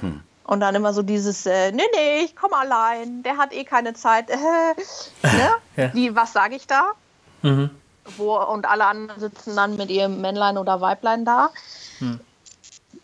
[0.00, 0.22] Hm.
[0.44, 3.94] Und dann immer so dieses, äh, nee, nee, ich komme allein, der hat eh keine
[3.94, 4.28] Zeit.
[4.28, 4.36] ne?
[5.76, 5.94] ja.
[5.94, 6.82] Wie, was sage ich da?
[7.42, 7.70] Mhm
[8.16, 11.50] wo, und alle anderen sitzen dann mit ihrem Männlein oder Weiblein da.
[11.98, 12.20] Hm.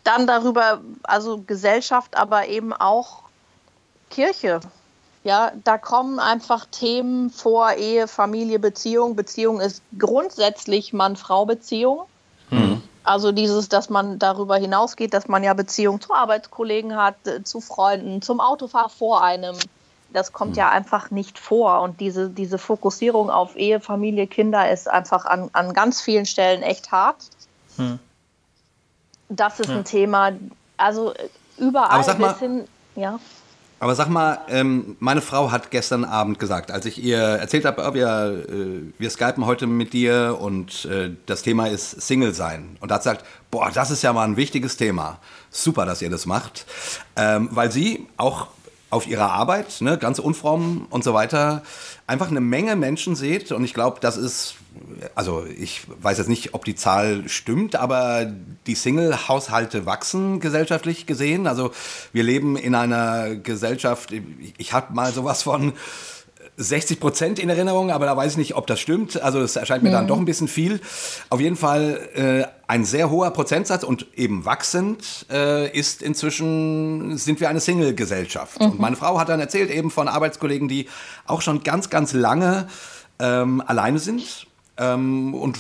[0.07, 3.25] Dann darüber, also Gesellschaft, aber eben auch
[4.09, 4.61] Kirche.
[5.25, 9.17] Ja, da kommen einfach Themen vor Ehe, Familie, Beziehung.
[9.17, 12.03] Beziehung ist grundsätzlich Mann-Frau-Beziehung.
[12.51, 12.81] Hm.
[13.03, 17.61] Also dieses, dass man darüber hinausgeht, dass man ja Beziehungen zu Arbeitskollegen hat, äh, zu
[17.61, 19.57] Freunden, zum Autofahrer vor einem
[20.13, 20.59] das kommt hm.
[20.59, 21.81] ja einfach nicht vor.
[21.83, 26.63] Und diese, diese Fokussierung auf Ehe, Familie, Kinder ist einfach an, an ganz vielen Stellen
[26.63, 27.17] echt hart.
[27.77, 27.99] Hm.
[29.29, 29.77] Das ist ja.
[29.77, 30.33] ein Thema,
[30.77, 31.15] also
[31.59, 33.19] überall bis mal, hin, ja.
[33.79, 37.83] Aber sag mal, ähm, meine Frau hat gestern Abend gesagt, als ich ihr erzählt habe,
[37.87, 42.79] oh, wir, äh, wir skypen heute mit dir und äh, das Thema ist Single sein.
[42.81, 45.19] Und da hat sie gesagt, boah, das ist ja mal ein wichtiges Thema.
[45.51, 46.65] Super, dass ihr das macht.
[47.17, 48.49] Ähm, weil sie auch
[48.89, 51.63] auf ihrer Arbeit, ne, ganz unfromm und so weiter,
[52.07, 53.53] einfach eine Menge Menschen seht.
[53.53, 54.55] Und ich glaube, das ist,
[55.15, 58.31] also ich weiß jetzt nicht, ob die Zahl stimmt, aber
[58.67, 61.47] die Single-Haushalte wachsen gesellschaftlich gesehen.
[61.47, 61.73] Also
[62.13, 64.13] wir leben in einer Gesellschaft,
[64.59, 65.73] ich habe mal sowas von
[66.59, 69.21] 60 Prozent in Erinnerung, aber da weiß ich nicht, ob das stimmt.
[69.21, 69.95] Also es erscheint mir mhm.
[69.95, 70.81] dann doch ein bisschen viel.
[71.29, 77.41] Auf jeden Fall äh, ein sehr hoher Prozentsatz und eben wachsend äh, ist inzwischen, sind
[77.41, 78.61] wir eine Single-Gesellschaft.
[78.61, 78.67] Mhm.
[78.67, 80.89] Und meine Frau hat dann erzählt eben von Arbeitskollegen, die
[81.27, 82.69] auch schon ganz, ganz lange
[83.19, 84.46] ähm, alleine sind
[84.79, 85.59] ähm, und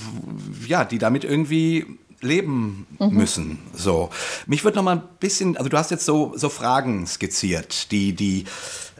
[0.66, 1.86] ja, die damit irgendwie
[2.20, 3.10] leben mhm.
[3.10, 3.58] müssen.
[3.74, 4.10] So,
[4.46, 8.14] mich würde noch mal ein bisschen, also du hast jetzt so so Fragen skizziert, die
[8.14, 8.44] die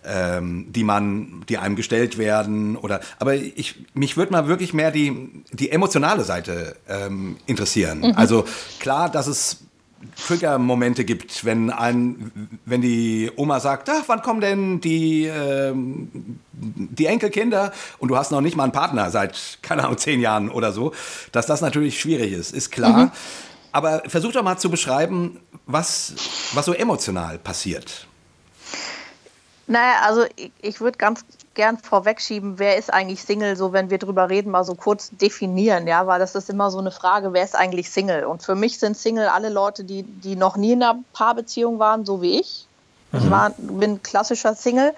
[0.06, 4.90] ähm, die man, die einem gestellt werden oder, aber ich, mich würde mal wirklich mehr
[4.90, 7.98] die, die emotionale Seite ähm, interessieren.
[7.98, 8.12] Mhm.
[8.14, 8.44] Also
[8.78, 9.65] klar, dass es
[10.26, 17.06] Trigger-Momente gibt, wenn ein, wenn die Oma sagt, ach, wann kommen denn die, ähm, die
[17.06, 20.72] Enkelkinder und du hast noch nicht mal einen Partner seit, keine Ahnung, zehn Jahren oder
[20.72, 20.92] so,
[21.32, 23.06] dass das natürlich schwierig ist, ist klar.
[23.06, 23.10] Mhm.
[23.72, 26.14] Aber versuch doch mal zu beschreiben, was,
[26.54, 28.06] was so emotional passiert.
[29.66, 31.24] Naja, also ich, ich würde ganz
[31.54, 35.86] gern vorwegschieben, wer ist eigentlich Single, so wenn wir drüber reden, mal so kurz definieren,
[35.86, 38.24] ja, weil das ist immer so eine Frage, wer ist eigentlich Single?
[38.24, 42.04] Und für mich sind Single alle Leute, die, die noch nie in einer Paarbeziehung waren,
[42.04, 42.66] so wie ich.
[43.10, 43.18] Mhm.
[43.18, 44.94] Ich war, bin klassischer Single.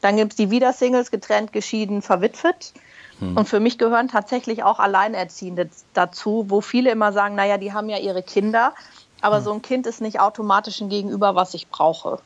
[0.00, 2.72] Dann gibt es die Wieder-Singles, getrennt, geschieden, verwitwet.
[3.18, 3.36] Mhm.
[3.36, 7.88] Und für mich gehören tatsächlich auch Alleinerziehende dazu, wo viele immer sagen, naja, die haben
[7.88, 8.74] ja ihre Kinder,
[9.22, 9.44] aber mhm.
[9.44, 12.18] so ein Kind ist nicht automatisch ein Gegenüber, was ich brauche.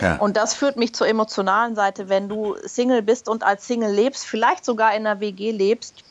[0.00, 0.16] Ja.
[0.16, 2.08] Und das führt mich zur emotionalen Seite.
[2.08, 6.04] Wenn du Single bist und als Single lebst, vielleicht sogar in einer WG lebst,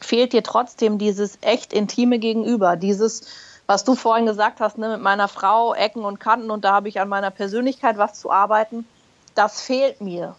[0.00, 3.22] fehlt dir trotzdem dieses echt intime Gegenüber, dieses,
[3.66, 6.88] was du vorhin gesagt hast, ne, mit meiner Frau Ecken und Kanten und da habe
[6.88, 8.86] ich an meiner Persönlichkeit was zu arbeiten.
[9.34, 10.34] Das fehlt mir.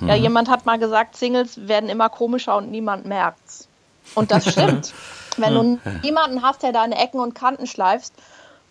[0.00, 0.08] Mhm.
[0.08, 3.68] Ja, jemand hat mal gesagt, Singles werden immer komischer und niemand merkt's.
[4.14, 4.92] Und das stimmt.
[5.36, 8.14] Wenn du niemanden hast, der deine Ecken und Kanten schleifst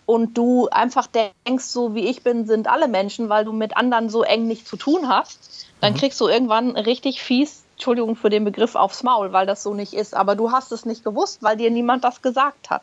[0.05, 4.09] und du einfach denkst, so wie ich bin, sind alle Menschen, weil du mit anderen
[4.09, 5.97] so eng nicht zu tun hast, dann mhm.
[5.97, 9.93] kriegst du irgendwann richtig fies, Entschuldigung für den Begriff, aufs Maul, weil das so nicht
[9.93, 10.15] ist.
[10.15, 12.81] Aber du hast es nicht gewusst, weil dir niemand das gesagt hat.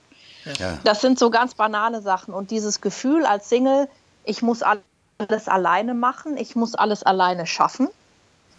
[0.59, 0.78] Ja.
[0.85, 2.35] Das sind so ganz banale Sachen.
[2.35, 3.88] Und dieses Gefühl als Single,
[4.24, 7.88] ich muss alles alleine machen, ich muss alles alleine schaffen.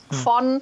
[0.10, 0.16] Mhm.
[0.16, 0.62] Von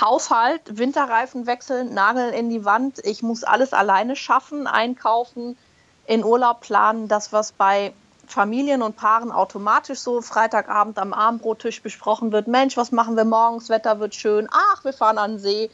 [0.00, 5.56] Haushalt, Winterreifen wechseln, Nagel in die Wand, ich muss alles alleine schaffen, einkaufen,
[6.06, 7.92] in Urlaub planen, das, was bei
[8.26, 12.48] Familien und Paaren automatisch so Freitagabend am Abendbrottisch besprochen wird.
[12.48, 13.68] Mensch, was machen wir morgens?
[13.68, 14.48] Wetter wird schön.
[14.50, 15.70] Ach, wir fahren an den See.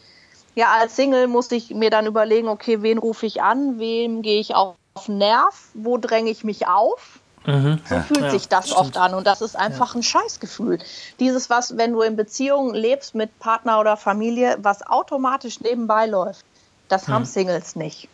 [0.55, 4.41] Ja, als Single muss ich mir dann überlegen, okay, wen rufe ich an, wem gehe
[4.41, 7.21] ich auf Nerv, wo dränge ich mich auf.
[7.47, 7.81] Mhm.
[7.89, 8.03] So ja.
[8.03, 8.81] fühlt ja, sich das stimmt.
[8.81, 10.01] oft an und das ist einfach ja.
[10.01, 10.79] ein Scheißgefühl.
[11.21, 16.45] Dieses, was, wenn du in Beziehungen lebst mit Partner oder Familie, was automatisch nebenbei läuft,
[16.89, 17.13] das mhm.
[17.13, 18.09] haben Singles nicht.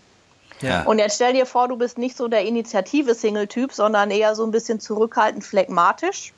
[0.61, 0.85] Ja.
[0.85, 4.51] Und jetzt stell dir vor, du bist nicht so der Initiative-Single-Typ, sondern eher so ein
[4.51, 6.33] bisschen zurückhaltend, phlegmatisch.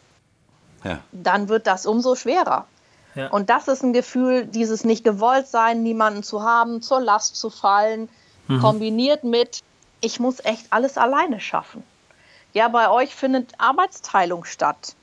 [0.85, 1.00] Ja.
[1.12, 2.66] Dann wird das umso schwerer.
[3.14, 3.28] Ja.
[3.28, 7.50] Und das ist ein Gefühl, dieses nicht gewollt sein, niemanden zu haben, zur Last zu
[7.50, 8.09] fallen,
[8.48, 8.61] mhm.
[8.61, 9.62] kombiniert mit,
[10.00, 11.83] ich muss echt alles alleine schaffen.
[12.52, 14.94] Ja, bei euch findet Arbeitsteilung statt.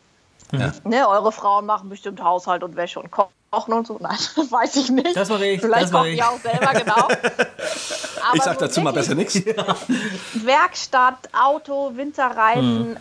[0.51, 0.71] Ja.
[0.83, 3.97] Ne, eure Frauen machen bestimmt Haushalt und Wäsche und kochen und so.
[3.99, 4.17] Nein,
[4.49, 5.15] weiß ich nicht.
[5.15, 5.61] Das war ich.
[5.61, 7.07] Vielleicht kochen die auch selber, genau.
[8.33, 9.35] ich sag dazu mal besser nichts.
[9.35, 9.75] Ja.
[10.33, 12.97] Werkstatt, Auto, Winterreifen, mhm.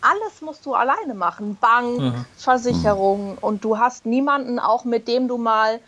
[0.00, 1.56] alles musst du alleine machen.
[1.60, 2.24] Bank, mhm.
[2.36, 3.38] Versicherung mhm.
[3.40, 5.80] und du hast niemanden auch, mit dem du mal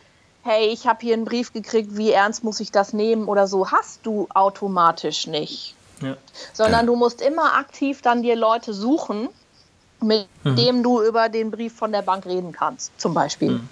[0.43, 3.71] hey, ich habe hier einen Brief gekriegt, wie ernst muss ich das nehmen oder so,
[3.71, 5.75] hast du automatisch nicht.
[6.01, 6.17] Ja.
[6.53, 9.29] Sondern du musst immer aktiv dann dir Leute suchen,
[10.03, 10.57] mit mhm.
[10.57, 13.51] dem du über den Brief von der Bank reden kannst, zum Beispiel.
[13.51, 13.69] Mhm.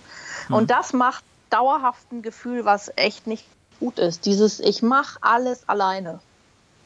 [0.49, 0.55] Mhm.
[0.55, 3.47] Und das macht dauerhaft ein Gefühl, was echt nicht
[3.81, 4.27] gut ist.
[4.27, 6.21] Dieses Ich mache alles alleine.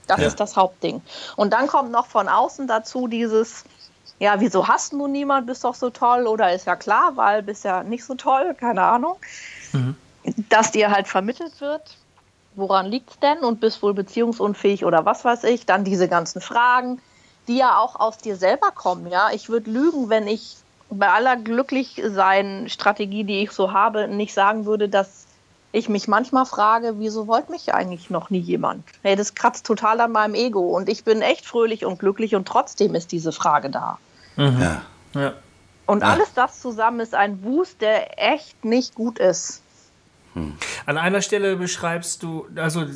[0.07, 0.27] Das ja.
[0.27, 1.01] ist das Hauptding.
[1.37, 3.65] Und dann kommt noch von außen dazu dieses,
[4.19, 6.27] ja, wieso hast du niemand, bist doch so toll?
[6.27, 9.17] Oder ist ja klar, weil bist ja nicht so toll, keine Ahnung.
[9.73, 9.97] Mhm.
[10.49, 11.97] Dass dir halt vermittelt wird,
[12.55, 15.67] woran liegt es denn und bist wohl beziehungsunfähig oder was weiß ich.
[15.67, 17.01] Dann diese ganzen Fragen,
[17.49, 19.09] die ja auch aus dir selber kommen.
[19.09, 20.57] Ja, ich würde lügen, wenn ich
[20.93, 25.27] bei aller Glücklichsein-Strategie, die ich so habe, nicht sagen würde, dass
[25.73, 28.85] ich mich manchmal frage, wieso wollte mich eigentlich noch nie jemand?
[29.03, 32.47] Hey, das kratzt total an meinem Ego und ich bin echt fröhlich und glücklich und
[32.47, 33.99] trotzdem ist diese Frage da.
[34.37, 34.61] Mhm.
[34.61, 34.83] Ja.
[35.15, 35.33] ja.
[35.87, 39.63] Und alles das zusammen ist ein Boost, der echt nicht gut ist.
[40.35, 40.57] Hm.
[40.87, 42.87] An einer Stelle beschreibst du, also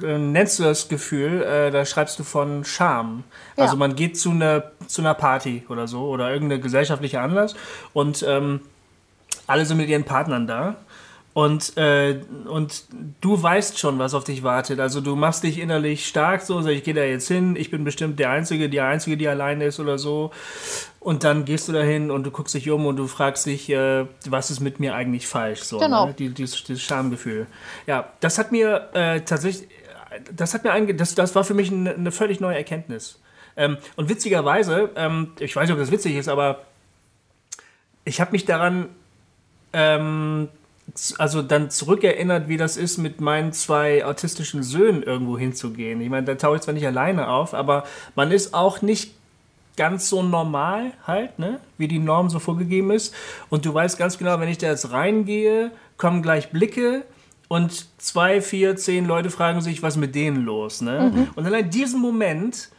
[0.00, 3.24] nennst du das Gefühl, äh, da schreibst du von Scham.
[3.56, 3.64] Ja.
[3.64, 7.54] Also man geht zu einer, zu einer Party oder so oder irgendeine gesellschaftliche Anlass
[7.92, 8.60] und ähm,
[9.46, 10.76] alle sind mit ihren Partnern da.
[11.34, 12.84] Und, äh, und
[13.22, 14.80] du weißt schon, was auf dich wartet.
[14.80, 17.84] Also du machst dich innerlich stark so, so ich gehe da jetzt hin, ich bin
[17.84, 20.30] bestimmt der Einzige, die Einzige, die alleine ist oder so.
[21.00, 24.04] Und dann gehst du dahin und du guckst dich um und du fragst dich, äh,
[24.26, 25.62] was ist mit mir eigentlich falsch?
[25.62, 26.08] So, genau.
[26.08, 26.14] Ne?
[26.18, 27.46] Die, dieses, dieses Schamgefühl.
[27.86, 29.68] Ja, das hat mir äh, tatsächlich,
[30.34, 33.20] das hat mir einge das, das war für mich eine, völlig neue Erkenntnis.
[33.56, 36.62] Ähm, und witzigerweise, ähm, ich weiß nicht, ob das witzig ist, aber
[38.04, 38.88] ich habe mich daran
[39.72, 40.48] ähm,
[41.18, 46.00] also dann zurückerinnert, wie das ist, mit meinen zwei autistischen Söhnen irgendwo hinzugehen.
[46.00, 49.14] Ich meine, da tauche ich zwar nicht alleine auf, aber man ist auch nicht
[49.76, 51.60] ganz so normal halt, ne?
[51.78, 53.14] wie die Norm so vorgegeben ist.
[53.48, 57.04] Und du weißt ganz genau, wenn ich da jetzt reingehe, kommen gleich Blicke
[57.52, 60.80] und zwei, vier, zehn Leute fragen sich, was mit denen los.
[60.80, 61.12] Ne?
[61.12, 61.28] Mhm.
[61.34, 62.70] Und allein diesen Moment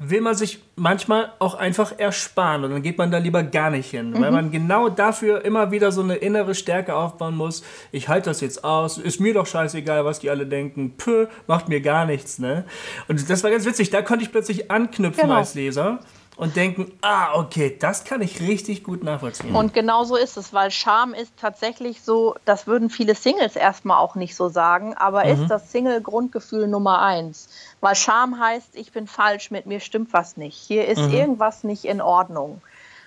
[0.00, 3.92] will man sich manchmal auch einfach ersparen und dann geht man da lieber gar nicht
[3.92, 4.20] hin, mhm.
[4.20, 7.62] weil man genau dafür immer wieder so eine innere Stärke aufbauen muss.
[7.92, 11.68] Ich halte das jetzt aus, ist mir doch scheißegal, was die alle denken, Pö, macht
[11.68, 12.64] mir gar nichts, ne?
[13.06, 15.36] Und das war ganz witzig, da konnte ich plötzlich anknüpfen genau.
[15.36, 16.00] als Leser
[16.38, 19.56] und denken, ah, okay, das kann ich richtig gut nachvollziehen.
[19.56, 23.98] Und genau so ist es, weil Scham ist tatsächlich so, das würden viele Singles erstmal
[23.98, 25.32] auch nicht so sagen, aber mhm.
[25.32, 27.48] ist das Single-Grundgefühl Nummer eins.
[27.80, 30.56] Weil Scham heißt, ich bin falsch, mit mir stimmt was nicht.
[30.56, 31.12] Hier ist mhm.
[31.12, 32.62] irgendwas nicht in Ordnung.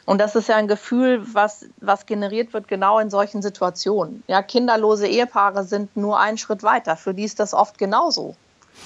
[0.06, 4.24] Und das ist ja ein Gefühl, was, was generiert wird genau in solchen Situationen.
[4.28, 6.98] Ja, kinderlose Ehepaare sind nur einen Schritt weiter.
[6.98, 8.36] Für die ist das oft genauso.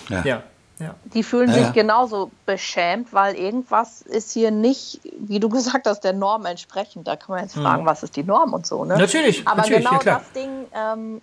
[0.09, 0.21] ja.
[0.23, 0.43] ja.
[0.79, 0.95] Ja.
[1.13, 6.01] Die fühlen ja, sich genauso beschämt, weil irgendwas ist hier nicht, wie du gesagt hast,
[6.01, 7.07] der Norm entsprechend.
[7.07, 7.63] Da kann man jetzt mhm.
[7.63, 8.83] fragen, was ist die Norm und so.
[8.83, 8.97] Ne?
[8.97, 9.47] Natürlich.
[9.47, 11.21] Aber natürlich, genau das Ding, ähm,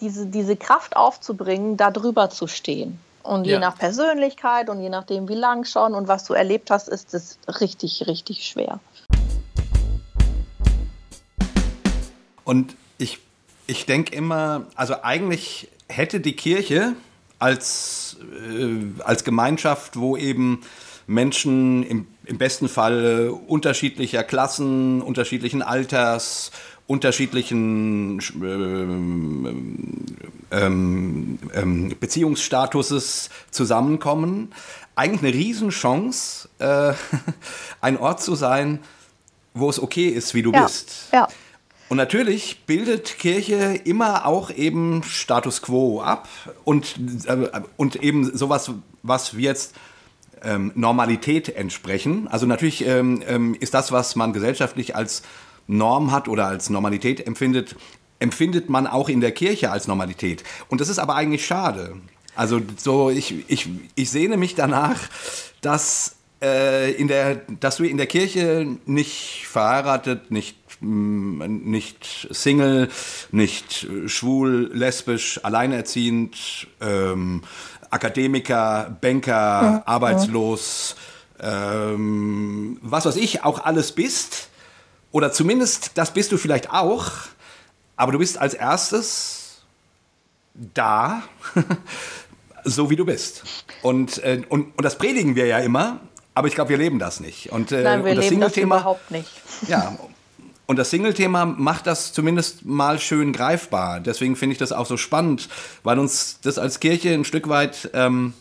[0.00, 2.98] diese, diese Kraft aufzubringen, da drüber zu stehen.
[3.22, 6.88] Und je nach Persönlichkeit und je nachdem, wie lang schon und was du erlebt hast,
[6.88, 8.80] ist es richtig, richtig schwer.
[12.44, 13.20] Und ich,
[13.66, 16.92] ich denke immer, also eigentlich hätte die Kirche
[17.38, 18.16] als,
[18.48, 20.60] äh, als Gemeinschaft, wo eben
[21.06, 26.50] Menschen im, im besten Fall unterschiedlicher Klassen, unterschiedlichen Alters,
[26.86, 28.20] unterschiedlichen
[30.50, 34.52] äh, ähm, ähm, Beziehungsstatuses zusammenkommen.
[34.94, 36.92] Eigentlich eine Riesenchance, äh,
[37.80, 38.80] ein Ort zu sein,
[39.54, 41.08] wo es okay ist, wie du ja, bist.
[41.12, 41.28] Ja.
[41.88, 46.28] Und natürlich bildet Kirche immer auch eben Status quo ab
[46.64, 48.70] und, äh, und eben sowas,
[49.02, 49.74] was wir jetzt
[50.42, 52.28] ähm, Normalität entsprechen.
[52.28, 55.22] Also natürlich ähm, ähm, ist das, was man gesellschaftlich als
[55.66, 57.76] Norm hat oder als Normalität empfindet,
[58.18, 60.44] empfindet man auch in der Kirche als Normalität.
[60.68, 61.96] Und das ist aber eigentlich schade.
[62.36, 64.98] Also so, ich, ich, ich sehne mich danach,
[65.60, 72.88] dass, äh, in der, dass du in der Kirche nicht verheiratet, nicht, nicht Single,
[73.30, 77.42] nicht schwul, lesbisch, alleinerziehend, ähm,
[77.90, 81.04] Akademiker, Banker, ja, arbeitslos, ja.
[81.40, 84.48] Ähm, was weiß ich, auch alles bist.
[85.10, 87.10] Oder zumindest, das bist du vielleicht auch,
[87.96, 89.62] aber du bist als erstes
[90.54, 91.22] da,
[92.64, 93.44] so wie du bist.
[93.82, 96.00] Und, äh, und, und das predigen wir ja immer,
[96.34, 97.52] aber ich glaube, wir leben das nicht.
[97.52, 99.30] Und, äh, Nein, wir und das leben das überhaupt nicht.
[99.68, 99.96] Ja,
[100.66, 104.00] und das Single-Thema macht das zumindest mal schön greifbar.
[104.00, 105.48] Deswegen finde ich das auch so spannend,
[105.82, 108.32] weil uns das als Kirche ein Stück weit ähm,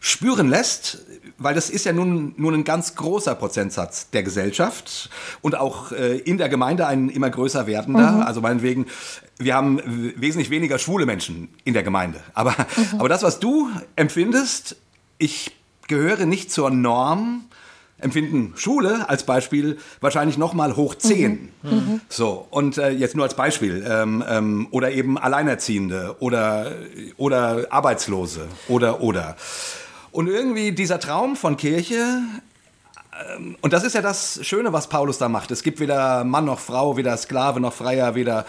[0.00, 0.98] spüren lässt,
[1.38, 6.18] weil das ist ja nun, nun ein ganz großer Prozentsatz der Gesellschaft und auch äh,
[6.18, 8.12] in der Gemeinde ein immer größer werdender.
[8.12, 8.22] Mhm.
[8.22, 8.86] Also meinetwegen,
[9.38, 9.80] wir haben
[10.16, 12.20] wesentlich weniger schwule Menschen in der Gemeinde.
[12.34, 12.98] Aber, mhm.
[12.98, 14.76] aber das, was du empfindest,
[15.18, 15.52] ich
[15.86, 17.44] gehöre nicht zur Norm,
[17.98, 21.50] empfinden Schule als Beispiel wahrscheinlich noch mal hoch 10.
[21.62, 21.70] Mhm.
[21.70, 22.00] Mhm.
[22.08, 23.84] So, und äh, jetzt nur als Beispiel.
[23.88, 26.72] Ähm, ähm, oder eben Alleinerziehende oder,
[27.16, 29.36] oder Arbeitslose oder, oder.
[30.12, 32.22] Und irgendwie dieser Traum von Kirche,
[33.36, 35.50] ähm, und das ist ja das Schöne, was Paulus da macht.
[35.50, 38.46] Es gibt weder Mann noch Frau, weder Sklave noch Freier, weder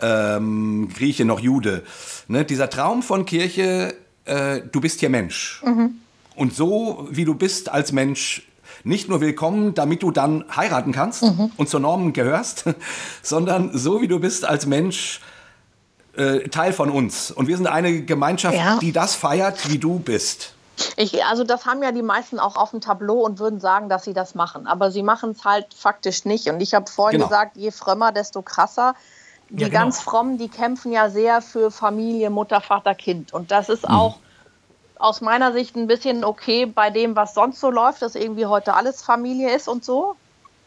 [0.00, 1.82] ähm, Grieche noch Jude.
[2.28, 2.44] Ne?
[2.44, 5.62] Dieser Traum von Kirche, äh, du bist hier Mensch.
[5.64, 5.96] Mhm.
[6.36, 8.46] Und so, wie du bist als Mensch,
[8.84, 11.52] nicht nur willkommen, damit du dann heiraten kannst mhm.
[11.56, 12.64] und zur Normen gehörst,
[13.22, 15.20] sondern so wie du bist als Mensch
[16.16, 17.30] äh, Teil von uns.
[17.30, 18.78] Und wir sind eine Gemeinschaft, ja.
[18.78, 20.54] die das feiert, wie du bist.
[20.96, 24.04] Ich, also das haben ja die meisten auch auf dem Tableau und würden sagen, dass
[24.04, 24.66] sie das machen.
[24.66, 26.48] Aber sie machen es halt faktisch nicht.
[26.48, 27.28] Und ich habe vorhin genau.
[27.28, 28.94] gesagt, je frömmer, desto krasser.
[29.50, 29.80] Die ja, genau.
[29.80, 33.32] ganz frommen, die kämpfen ja sehr für Familie, Mutter, Vater, Kind.
[33.32, 33.94] Und das ist mhm.
[35.00, 38.74] Aus meiner Sicht ein bisschen okay bei dem, was sonst so läuft, dass irgendwie heute
[38.74, 40.14] alles Familie ist und so.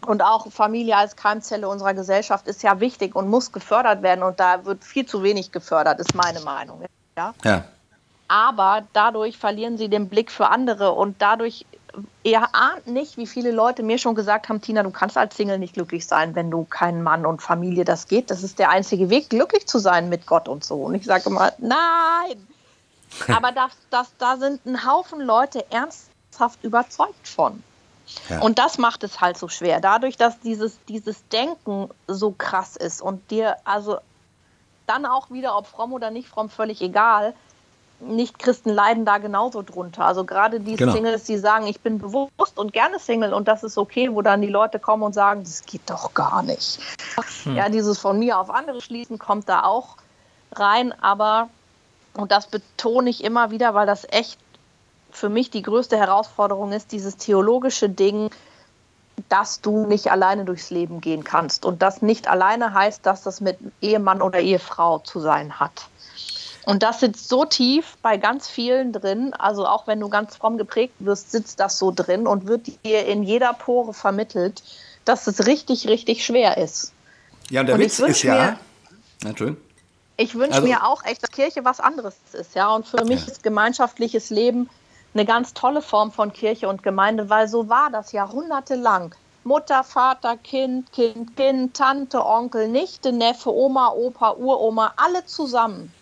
[0.05, 4.23] Und auch Familie als Keimzelle unserer Gesellschaft ist ja wichtig und muss gefördert werden.
[4.23, 6.83] Und da wird viel zu wenig gefördert, ist meine Meinung.
[7.15, 7.33] Ja.
[7.45, 7.63] ja.
[8.27, 11.65] Aber dadurch verlieren sie den Blick für andere und dadurch,
[12.23, 15.59] ihr ahnt nicht, wie viele Leute mir schon gesagt haben, Tina, du kannst als Single
[15.59, 18.31] nicht glücklich sein, wenn du keinen Mann und Familie das geht.
[18.31, 20.77] Das ist der einzige Weg, glücklich zu sein mit Gott und so.
[20.77, 22.47] Und ich sage immer, nein,
[23.27, 27.63] aber das, das, da sind ein Haufen Leute ernsthaft überzeugt von.
[28.29, 28.41] Ja.
[28.41, 29.79] Und das macht es halt so schwer.
[29.79, 33.97] Dadurch, dass dieses, dieses Denken so krass ist und dir, also
[34.87, 37.33] dann auch wieder, ob fromm oder nicht fromm, völlig egal,
[38.01, 40.05] Nicht-Christen leiden da genauso drunter.
[40.05, 40.91] Also gerade die genau.
[40.91, 44.41] Singles, die sagen, ich bin bewusst und gerne Single und das ist okay, wo dann
[44.41, 46.79] die Leute kommen und sagen, das geht doch gar nicht.
[47.43, 47.55] Hm.
[47.55, 49.95] Ja, dieses von mir auf andere schließen kommt da auch
[50.51, 51.49] rein, aber
[52.15, 54.39] und das betone ich immer wieder, weil das echt
[55.11, 58.29] für mich die größte Herausforderung ist, dieses theologische Ding,
[59.29, 61.65] dass du nicht alleine durchs Leben gehen kannst.
[61.65, 65.87] Und das nicht alleine heißt, dass das mit Ehemann oder Ehefrau zu sein hat.
[66.65, 70.57] Und das sitzt so tief bei ganz vielen drin, also auch wenn du ganz fromm
[70.57, 74.63] geprägt wirst, sitzt das so drin und wird dir in jeder Pore vermittelt,
[75.03, 76.93] dass es richtig, richtig schwer ist.
[77.49, 78.57] Ja, und der und Witz ist ja.
[79.23, 79.61] Entschuldigung.
[80.23, 82.73] Ich wünsche also, mir auch echt, dass Kirche was anderes ist, ja.
[82.73, 83.31] Und für mich ja.
[83.31, 84.69] ist gemeinschaftliches Leben
[85.13, 89.13] eine ganz tolle Form von Kirche und Gemeinde, weil so war das jahrhundertelang.
[89.43, 95.93] Mutter, Vater, Kind, Kind, Kind, Tante, Onkel, Nichte, Neffe, Oma, Opa, Uroma, alle zusammen.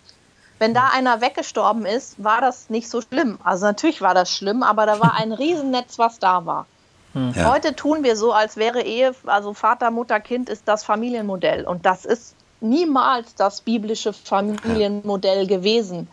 [0.60, 3.40] Wenn da einer weggestorben ist, war das nicht so schlimm.
[3.42, 6.66] Also natürlich war das schlimm, aber da war ein Riesennetz, was da war.
[7.14, 7.32] Hm.
[7.34, 7.52] Ja.
[7.52, 11.66] Heute tun wir so, als wäre Ehe, also Vater, Mutter, Kind ist das Familienmodell.
[11.66, 16.08] Und das ist niemals das biblische Familienmodell gewesen.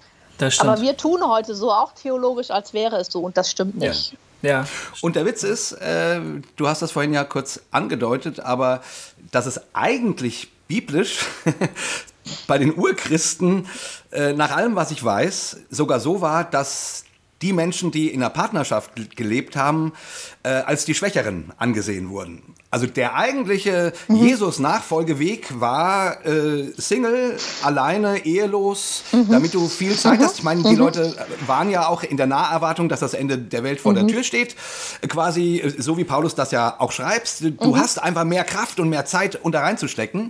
[0.59, 4.15] Aber wir tun heute so auch theologisch, als wäre es so und das stimmt nicht.
[4.41, 4.49] Ja.
[4.49, 4.65] ja.
[5.01, 6.21] Und der Witz ist, äh,
[6.55, 8.81] du hast das vorhin ja kurz angedeutet, aber
[9.31, 11.25] dass es eigentlich biblisch
[12.47, 13.67] bei den Urchristen
[14.11, 17.03] äh, nach allem, was ich weiß, sogar so war, dass
[17.41, 19.93] die Menschen, die in einer Partnerschaft gelebt haben,
[20.43, 22.55] äh, als die Schwächeren angesehen wurden.
[22.71, 24.15] Also der eigentliche mhm.
[24.17, 29.27] Jesus-Nachfolgeweg war äh, Single, alleine, ehelos, mhm.
[29.31, 30.23] damit du viel Zeit mhm.
[30.23, 30.37] hast.
[30.37, 30.77] Ich meine, die mhm.
[30.77, 31.15] Leute
[31.47, 34.09] waren ja auch in der Naherwartung, dass das Ende der Welt vor der mhm.
[34.09, 34.55] Tür steht.
[35.07, 37.75] Quasi, äh, so wie Paulus das ja auch schreibst, du mhm.
[37.75, 40.29] hast einfach mehr Kraft und mehr Zeit, um da reinzustecken.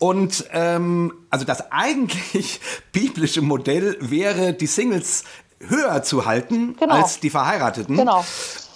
[0.00, 2.60] Und ähm, also das eigentlich
[2.90, 5.22] biblische Modell wäre, die Singles
[5.66, 6.94] höher zu halten genau.
[6.94, 7.96] als die Verheirateten.
[7.96, 8.24] Genau.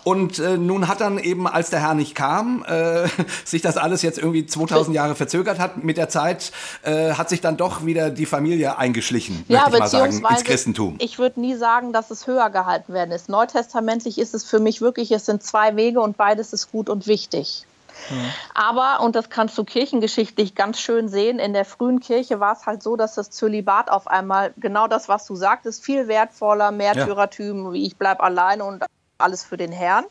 [0.05, 3.09] Und äh, nun hat dann eben, als der Herr nicht kam, äh,
[3.45, 5.83] sich das alles jetzt irgendwie 2000 Jahre verzögert hat.
[5.83, 9.81] Mit der Zeit äh, hat sich dann doch wieder die Familie eingeschlichen, Ja, möchte ich
[9.81, 10.97] mal sagen, ins Christentum.
[10.99, 13.31] ich würde nie sagen, dass es höher gehalten werden ist.
[13.31, 17.07] Neutestamentlich ist es für mich wirklich, es sind zwei Wege und beides ist gut und
[17.07, 17.65] wichtig.
[18.55, 22.67] Aber, und das kannst du kirchengeschichtlich ganz schön sehen, in der frühen Kirche war es
[22.67, 27.73] halt so, dass das Zölibat auf einmal, genau das, was du sagtest, viel wertvoller, Märtyrertum,
[27.73, 28.85] wie ich bleib alleine und
[29.19, 30.05] alles für den Herrn.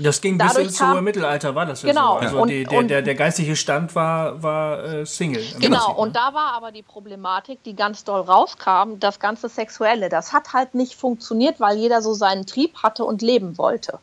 [0.00, 2.18] Das ging bis ins hohe Mittelalter, war das ja Genau, so.
[2.20, 5.42] Also und- die, der, und- der, der geistliche Stand war, war äh, Single.
[5.60, 5.94] Genau, Prinzip, ne?
[5.94, 10.08] und da war aber die Problematik, die ganz doll rauskam, das ganze Sexuelle.
[10.08, 13.98] Das hat halt nicht funktioniert, weil jeder so seinen Trieb hatte und leben wollte.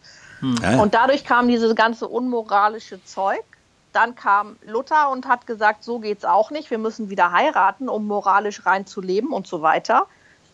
[0.62, 0.82] Ja.
[0.82, 3.44] Und dadurch kam dieses ganze unmoralische Zeug.
[3.94, 6.72] Dann kam Luther und hat gesagt, so geht's auch nicht.
[6.72, 10.08] Wir müssen wieder heiraten, um moralisch rein zu leben und so weiter.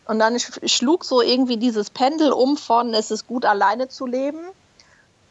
[0.06, 4.08] Und dann sch- schlug so irgendwie dieses Pendel um von, es ist gut, alleine zu
[4.08, 4.40] leben.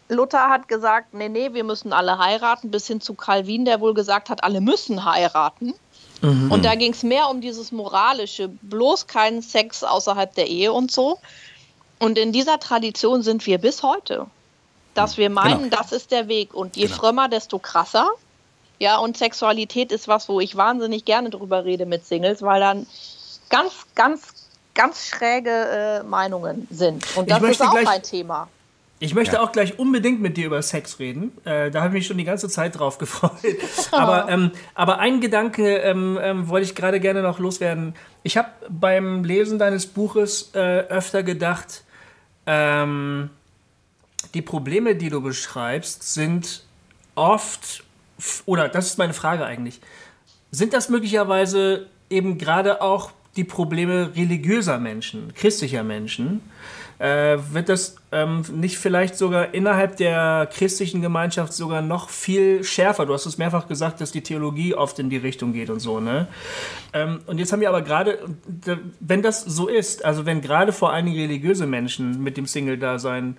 [0.09, 3.93] Luther hat gesagt, nee, nee, wir müssen alle heiraten, bis hin zu Calvin, der wohl
[3.93, 5.75] gesagt hat, alle müssen heiraten.
[6.23, 10.91] Und da ging es mehr um dieses Moralische, bloß keinen Sex außerhalb der Ehe und
[10.91, 11.19] so.
[11.99, 14.27] Und in dieser Tradition sind wir bis heute,
[14.99, 16.55] dass wir meinen, das ist der Weg.
[16.55, 18.09] Und je frömmer, desto krasser.
[18.79, 22.87] Ja, und Sexualität ist was, wo ich wahnsinnig gerne drüber rede mit Singles, weil dann
[23.49, 27.05] ganz, ganz, ganz schräge äh, Meinungen sind.
[27.17, 28.49] Und das ist auch gleich- ein Thema.
[28.99, 29.43] Ich möchte Ja.
[29.43, 31.37] auch gleich unbedingt mit dir über Sex reden.
[31.45, 33.31] Äh, da habe ich mich schon die ganze Zeit drauf gefreut.
[33.93, 37.95] aber, ähm, aber ein Gedanke ähm, ähm, wollte ich gerade gerne noch loswerden.
[38.23, 41.85] Ich habe beim Lesen deines Buches äh, öfter gedacht,
[42.47, 43.29] ähm,
[44.35, 46.65] die Probleme, die du beschreibst, sind
[47.15, 47.85] oft,
[48.45, 49.81] oder das ist meine Frage eigentlich,
[50.51, 56.41] sind das möglicherweise eben gerade auch die Probleme religiöser Menschen, christlicher Menschen?
[56.99, 63.05] Äh, wird das ähm, nicht vielleicht sogar innerhalb der christlichen Gemeinschaft sogar noch viel schärfer?
[63.05, 66.01] Du hast es mehrfach gesagt, dass die Theologie oft in die Richtung geht und so,
[66.01, 66.27] ne?
[66.95, 70.73] Ähm, und jetzt haben wir aber gerade, d- wenn das so ist, also wenn gerade
[70.73, 73.37] vor allen Dingen religiöse Menschen mit dem Single-Dasein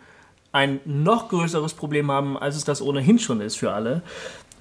[0.51, 4.01] ein noch größeres Problem haben, als es das ohnehin schon ist für alle.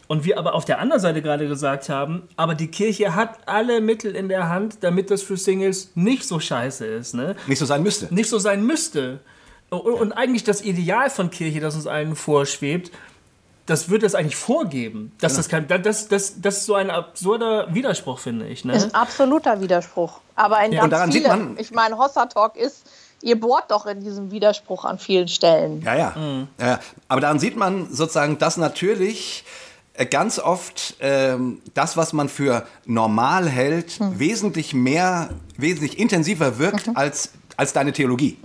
[0.09, 3.81] Und wir aber auf der anderen Seite gerade gesagt haben, aber die Kirche hat alle
[3.81, 7.35] Mittel in der Hand, damit das für Singles nicht so scheiße ist, ne?
[7.49, 8.15] Nicht so sein müsste.
[8.15, 9.19] Nicht so sein müsste.
[9.69, 12.93] Und, und eigentlich das Ideal von Kirche, das uns allen vorschwebt,
[13.67, 15.11] das wird das eigentlich vorgeben.
[15.21, 18.65] Dass das, kein, das, das, das ist so ein absurder Widerspruch, finde ich.
[18.65, 18.75] Ne?
[18.77, 20.21] Ist ein absoluter Widerspruch.
[20.37, 22.87] Aber in Ja, ganz und daran sieht vielen, man- ich meine, Hossa Talk ist,
[23.23, 25.83] ihr bohrt doch in diesem Widerspruch an vielen Stellen.
[25.83, 26.15] Ja, ja.
[26.59, 26.81] ja, ja.
[27.09, 29.45] Aber daran sieht man sozusagen, dass natürlich
[29.95, 36.91] äh, ganz oft ähm, das, was man für normal hält, wesentlich mehr, wesentlich intensiver wirkt
[36.95, 38.37] als, als deine Theologie.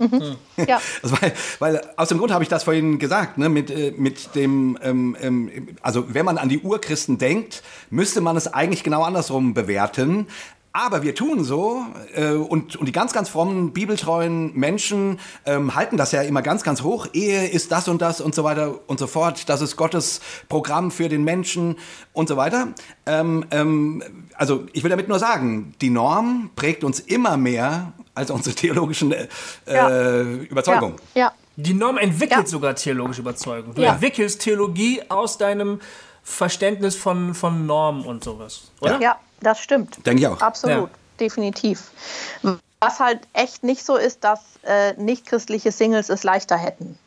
[0.56, 0.80] Ja.
[1.02, 4.34] Also weil, weil aus dem Grund habe ich das vorhin gesagt, ne, mit, äh, mit
[4.34, 9.02] dem, ähm, ähm, also wenn man an die Urchristen denkt, müsste man es eigentlich genau
[9.02, 10.28] andersrum bewerten.
[10.74, 15.98] Aber wir tun so äh, und, und die ganz, ganz frommen, bibeltreuen Menschen ähm, halten
[15.98, 17.06] das ja immer ganz, ganz hoch.
[17.12, 19.48] Ehe ist das und das und so weiter und so fort.
[19.50, 21.76] Das ist Gottes Programm für den Menschen
[22.14, 22.68] und so weiter.
[23.04, 24.02] Ähm, ähm,
[24.34, 29.12] also ich will damit nur sagen, die Norm prägt uns immer mehr als unsere theologischen
[29.12, 29.28] äh,
[29.66, 30.22] Ja.
[30.22, 30.96] Überzeugungen.
[31.14, 31.32] Ja, ja.
[31.56, 32.46] Die Norm entwickelt Ja.
[32.46, 33.74] sogar theologische Überzeugung.
[33.74, 33.92] Du Ja.
[33.92, 35.80] entwickelst Theologie aus deinem
[36.22, 38.98] Verständnis von, von Normen und sowas, oder?
[39.00, 40.04] Ja, das stimmt.
[40.06, 40.40] Denke ich auch.
[40.40, 40.90] Absolut,
[41.20, 41.90] definitiv.
[42.80, 46.98] Was halt echt nicht so ist, dass äh, nicht-christliche Singles es leichter hätten.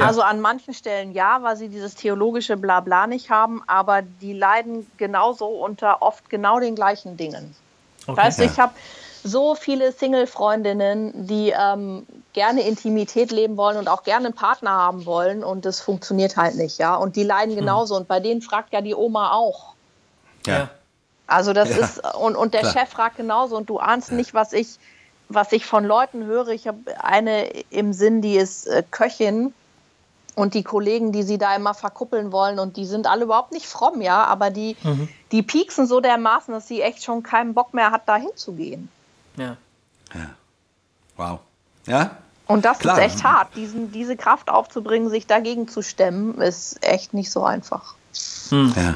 [0.00, 4.90] Also an manchen Stellen ja, weil sie dieses theologische Blabla nicht haben, aber die leiden
[4.96, 7.54] genauso unter oft genau den gleichen Dingen.
[8.06, 8.16] Okay.
[8.16, 8.50] Weißt du, Ja.
[8.50, 8.72] ich habe
[9.22, 15.06] so viele Single-Freundinnen, die ähm, gerne Intimität leben wollen und auch gerne einen Partner haben
[15.06, 16.96] wollen und das funktioniert halt nicht, ja.
[16.96, 19.74] Und die leiden genauso und bei denen fragt ja die Oma auch.
[20.46, 20.68] Ja.
[21.26, 22.72] Also das Ja, ist und, und der klar.
[22.72, 24.78] Chef fragt genauso und du ahnst nicht, was ich
[25.28, 26.48] was ich von Leuten höre.
[26.48, 29.54] Ich habe eine im Sinn, die ist äh, Köchin
[30.34, 33.66] und die Kollegen, die sie da immer verkuppeln wollen und die sind alle überhaupt nicht
[33.66, 34.76] fromm, ja, aber die
[35.32, 38.90] die pieksen so dermaßen, dass sie echt schon keinen Bock mehr hat, da hinzugehen.
[39.36, 39.56] Ja.
[41.16, 41.40] Wow.
[41.86, 42.18] Ja?
[42.46, 42.98] Und das Klar.
[42.98, 43.56] ist echt hart.
[43.56, 47.94] Diesen, diese Kraft aufzubringen, sich dagegen zu stemmen, ist echt nicht so einfach.
[48.50, 48.94] Ja.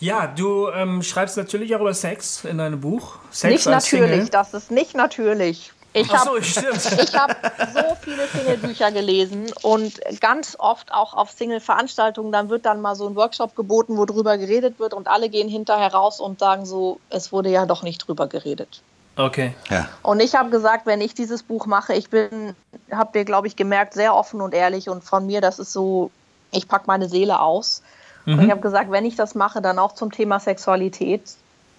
[0.00, 3.16] Ja, du ähm, schreibst natürlich auch über Sex in deinem Buch.
[3.30, 4.28] Sex nicht natürlich, Single.
[4.28, 5.72] das ist nicht natürlich.
[5.92, 6.76] Ich so, habe stimmt.
[7.02, 7.36] ich hab
[7.72, 13.08] so viele Single-Bücher gelesen und ganz oft auch auf Single-Veranstaltungen, dann wird dann mal so
[13.08, 17.00] ein Workshop geboten, wo drüber geredet wird und alle gehen hinterher raus und sagen so,
[17.10, 18.82] es wurde ja doch nicht drüber geredet.
[19.16, 19.54] Okay.
[19.68, 19.88] Ja.
[20.02, 22.54] Und ich habe gesagt, wenn ich dieses Buch mache, ich bin,
[22.92, 26.12] habt ihr, glaube ich, gemerkt, sehr offen und ehrlich und von mir, das ist so,
[26.52, 27.82] ich packe meine Seele aus.
[28.28, 28.38] Mhm.
[28.38, 31.22] Und ich habe gesagt, wenn ich das mache, dann auch zum Thema Sexualität,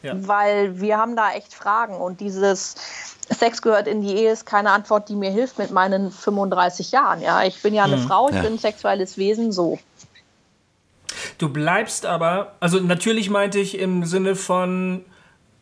[0.01, 0.13] ja.
[0.15, 2.75] weil wir haben da echt Fragen und dieses
[3.29, 7.21] Sex gehört in die Ehe ist keine Antwort, die mir hilft mit meinen 35 Jahren.
[7.21, 8.07] Ja, ich bin ja eine mhm.
[8.07, 8.41] Frau, ich ja.
[8.41, 9.77] bin ein sexuelles Wesen, so.
[11.37, 15.05] Du bleibst aber, also natürlich meinte ich im Sinne von,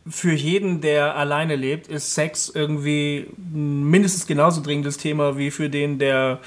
[0.10, 5.70] für jeden, der alleine lebt, ist Sex irgendwie ein mindestens genauso dringendes Thema wie für
[5.70, 6.40] den, der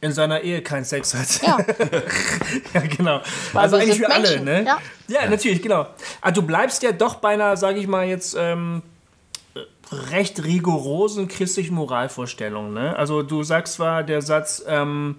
[0.00, 1.42] in seiner Ehe keinen Sex hat.
[1.42, 1.58] Ja,
[2.74, 3.16] ja genau.
[3.54, 4.48] Also, also eigentlich für Menschen.
[4.48, 4.64] alle, ne?
[4.64, 4.78] Ja.
[5.08, 5.30] ja.
[5.30, 5.86] natürlich, genau.
[6.20, 8.82] Ah, du bleibst ja doch beinahe, sage ich mal jetzt, ähm,
[9.92, 12.74] recht rigorosen christlichen Moralvorstellungen.
[12.74, 12.96] Ne?
[12.96, 15.16] Also du sagst zwar, der Satz, ähm,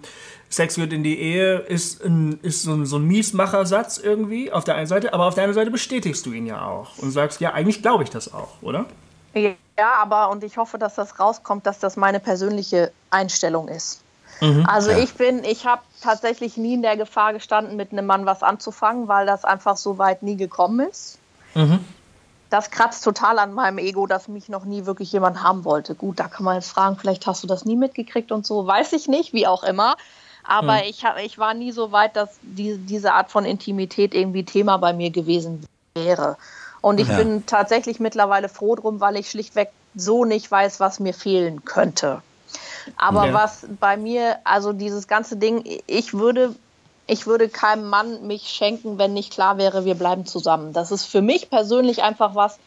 [0.50, 4.64] Sex gehört in die Ehe ist, ein, ist so, ein, so ein Miesmachersatz irgendwie auf
[4.64, 7.40] der einen Seite, aber auf der anderen Seite bestätigst du ihn ja auch und sagst,
[7.40, 8.86] ja, eigentlich glaube ich das auch, oder?
[9.34, 9.56] Ja,
[9.98, 14.02] aber und ich hoffe, dass das rauskommt, dass das meine persönliche Einstellung ist.
[14.40, 14.98] Mhm, also ja.
[14.98, 19.08] ich bin, ich habe tatsächlich nie in der Gefahr gestanden, mit einem Mann was anzufangen,
[19.08, 21.18] weil das einfach so weit nie gekommen ist.
[21.54, 21.80] Mhm.
[22.50, 25.94] Das kratzt total an meinem Ego, dass mich noch nie wirklich jemand haben wollte.
[25.94, 28.92] Gut, da kann man jetzt fragen, vielleicht hast du das nie mitgekriegt und so, weiß
[28.94, 29.96] ich nicht, wie auch immer.
[30.44, 30.84] Aber hm.
[30.88, 34.94] ich, ich war nie so weit, dass die, diese Art von Intimität irgendwie Thema bei
[34.94, 36.38] mir gewesen wäre.
[36.80, 37.18] Und ich ja.
[37.18, 42.22] bin tatsächlich mittlerweile froh drum, weil ich schlichtweg so nicht weiß, was mir fehlen könnte.
[42.96, 43.34] Aber ja.
[43.34, 46.54] was bei mir, also dieses ganze Ding, ich würde,
[47.06, 50.72] ich würde keinem Mann mich schenken, wenn nicht klar wäre, wir bleiben zusammen.
[50.72, 52.58] Das ist für mich persönlich einfach was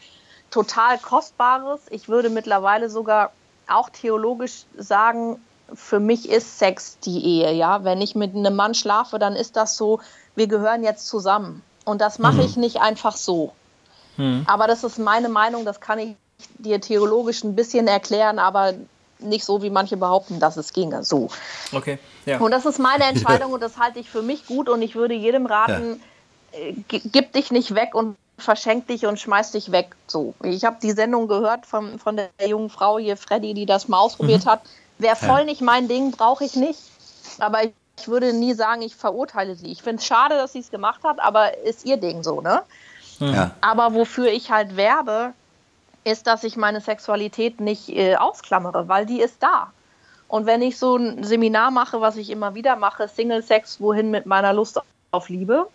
[0.50, 1.80] total Kostbares.
[1.90, 3.32] Ich würde mittlerweile sogar
[3.68, 5.40] auch theologisch sagen,
[5.74, 7.84] für mich ist Sex die Ehe, ja.
[7.84, 10.00] Wenn ich mit einem Mann schlafe, dann ist das so,
[10.34, 11.62] wir gehören jetzt zusammen.
[11.84, 12.40] Und das mache mhm.
[12.40, 13.52] ich nicht einfach so.
[14.16, 14.44] Mhm.
[14.46, 16.16] Aber das ist meine Meinung, das kann ich
[16.58, 18.74] dir theologisch ein bisschen erklären, aber
[19.22, 21.04] nicht so, wie manche behaupten, dass es ginge.
[21.04, 21.28] So.
[21.72, 21.98] Okay.
[22.26, 22.38] Ja.
[22.38, 25.14] Und das ist meine Entscheidung und das halte ich für mich gut und ich würde
[25.14, 26.00] jedem raten,
[26.52, 26.58] ja.
[26.58, 29.94] äh, gib dich nicht weg und verschenk dich und schmeiß dich weg.
[30.06, 30.34] So.
[30.42, 33.98] Ich habe die Sendung gehört von, von der jungen Frau hier, Freddy, die das mal
[33.98, 34.50] ausprobiert mhm.
[34.50, 34.62] hat.
[34.98, 35.44] Wäre voll ja.
[35.44, 36.78] nicht mein Ding, brauche ich nicht.
[37.38, 39.70] Aber ich würde nie sagen, ich verurteile sie.
[39.70, 42.62] Ich finde es schade, dass sie es gemacht hat, aber ist ihr Ding so, ne?
[43.18, 43.52] Ja.
[43.60, 45.32] Aber wofür ich halt werbe,
[46.04, 49.72] ist, dass ich meine Sexualität nicht äh, ausklammere, weil die ist da.
[50.28, 54.10] Und wenn ich so ein Seminar mache, was ich immer wieder mache, Single Sex, wohin
[54.10, 54.80] mit meiner Lust
[55.10, 55.66] auf Liebe,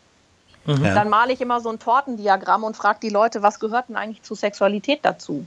[0.65, 0.83] mhm.
[0.83, 4.23] dann male ich immer so ein Tortendiagramm und frage die Leute, was gehört denn eigentlich
[4.23, 5.45] zu Sexualität dazu?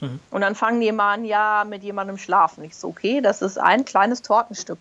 [0.00, 0.20] Mhm.
[0.30, 2.64] Und dann fangen die immer an, ja, mit jemandem schlafen.
[2.64, 4.78] Ich so, okay, das ist ein kleines Tortenstück.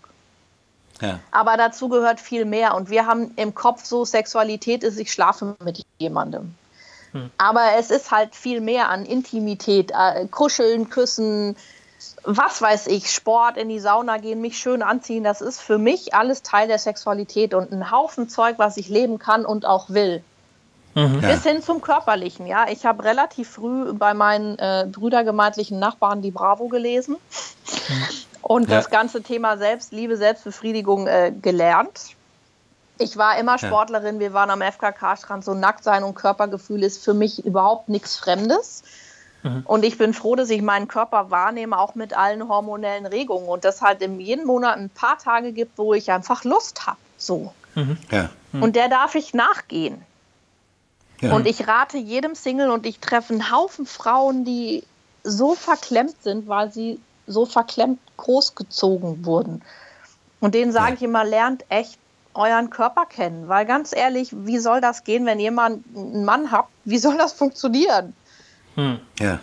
[1.02, 1.20] Ja.
[1.32, 2.76] Aber dazu gehört viel mehr.
[2.76, 6.56] Und wir haben im Kopf so, Sexualität ist, ich schlafe mit jemandem.
[7.14, 7.32] Mhm.
[7.38, 11.56] Aber es ist halt viel mehr an Intimität, äh, kuscheln, küssen,
[12.24, 15.24] was weiß ich, Sport, in die Sauna gehen, mich schön anziehen.
[15.24, 19.20] Das ist für mich alles Teil der Sexualität und ein Haufen Zeug, was ich leben
[19.20, 20.24] kann und auch will.
[20.96, 21.22] Mhm.
[21.22, 22.68] Bis hin zum Körperlichen, ja.
[22.70, 28.08] Ich habe relativ früh bei meinen äh, brüdergemeindlichen Nachbarn die Bravo gelesen mhm.
[28.42, 28.78] und ja.
[28.78, 32.16] das ganze Thema Selbstliebe, Selbstbefriedigung äh, gelernt.
[33.00, 37.14] Ich war immer Sportlerin, wir waren am FKK-Strand, so nackt sein und Körpergefühl ist für
[37.14, 38.84] mich überhaupt nichts Fremdes.
[39.42, 39.64] Mhm.
[39.66, 43.48] Und ich bin froh, dass ich meinen Körper wahrnehme, auch mit allen hormonellen Regungen.
[43.48, 46.98] Und das halt in jedem Monat ein paar Tage gibt, wo ich einfach Lust habe.
[47.18, 47.54] So.
[47.76, 47.98] Mhm.
[48.12, 48.30] Ja.
[48.52, 48.64] Mhm.
[48.64, 50.02] Und der darf ich nachgehen.
[51.22, 51.34] Ja.
[51.34, 54.84] Und ich rate jedem Single und ich treffe einen Haufen Frauen, die
[55.24, 59.62] so verklemmt sind, weil sie so verklemmt großgezogen wurden.
[60.42, 60.96] Und denen sage ja.
[60.96, 61.98] ich immer, lernt echt
[62.34, 63.48] euren Körper kennen.
[63.48, 66.70] Weil ganz ehrlich, wie soll das gehen, wenn jemand einen Mann habt?
[66.86, 68.14] Wie soll das funktionieren?
[68.76, 69.00] Hm.
[69.20, 69.40] Ja.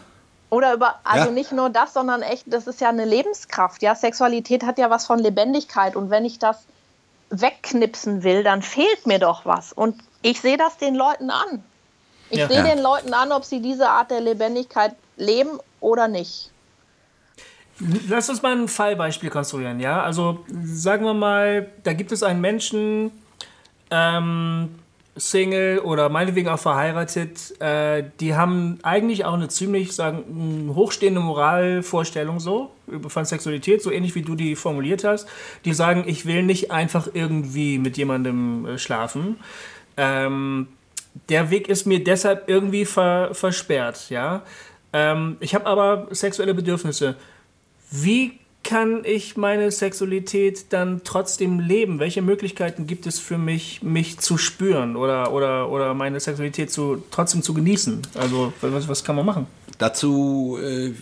[0.50, 1.32] Oder über, also ja.
[1.32, 3.82] nicht nur das, sondern echt, das ist ja eine Lebenskraft.
[3.82, 5.94] Ja, Sexualität hat ja was von Lebendigkeit.
[5.94, 6.64] Und wenn ich das
[7.30, 9.72] wegknipsen will, dann fehlt mir doch was.
[9.72, 11.62] Und ich sehe das den Leuten an.
[12.30, 12.48] Ich ja.
[12.48, 16.49] sehe den Leuten an, ob sie diese Art der Lebendigkeit leben oder nicht.
[18.08, 20.02] Lass uns mal ein Fallbeispiel konstruieren, ja?
[20.02, 23.10] Also sagen wir mal, da gibt es einen Menschen,
[23.90, 24.68] ähm,
[25.16, 32.40] Single oder meinetwegen auch verheiratet, äh, die haben eigentlich auch eine ziemlich, sagen, hochstehende Moralvorstellung
[32.40, 32.70] so
[33.08, 35.28] von Sexualität, so ähnlich wie du die formuliert hast.
[35.64, 39.36] Die sagen, ich will nicht einfach irgendwie mit jemandem äh, schlafen.
[39.96, 40.68] Ähm,
[41.28, 44.42] der Weg ist mir deshalb irgendwie ver, versperrt, ja.
[44.92, 47.16] Ähm, ich habe aber sexuelle Bedürfnisse.
[47.90, 51.98] Wie kann ich meine Sexualität dann trotzdem leben?
[51.98, 57.02] Welche Möglichkeiten gibt es für mich, mich zu spüren oder, oder, oder meine Sexualität zu,
[57.10, 58.02] trotzdem zu genießen?
[58.14, 59.46] Also, was, was kann man machen?
[59.78, 60.92] Dazu äh,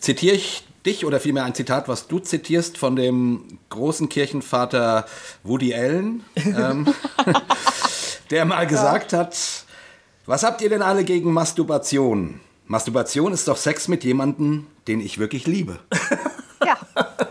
[0.00, 5.04] zitiere ich dich oder vielmehr ein Zitat, was du zitierst von dem großen Kirchenvater
[5.44, 6.86] Woody Allen, ähm,
[8.30, 9.36] der mal gesagt hat,
[10.24, 12.40] was habt ihr denn alle gegen Masturbation?
[12.70, 15.80] Masturbation ist doch Sex mit jemandem, den ich wirklich liebe.
[16.62, 16.76] Ja,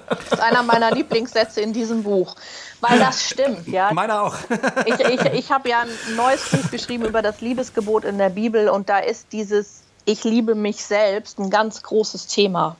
[0.09, 2.35] das ist einer meiner Lieblingssätze in diesem Buch,
[2.81, 3.67] weil das stimmt.
[3.67, 3.93] Ja.
[3.93, 4.35] Meiner auch.
[4.87, 8.69] Ich, ich, ich habe ja ein neues Buch geschrieben über das Liebesgebot in der Bibel
[8.69, 12.75] und da ist dieses Ich liebe mich selbst ein ganz großes Thema.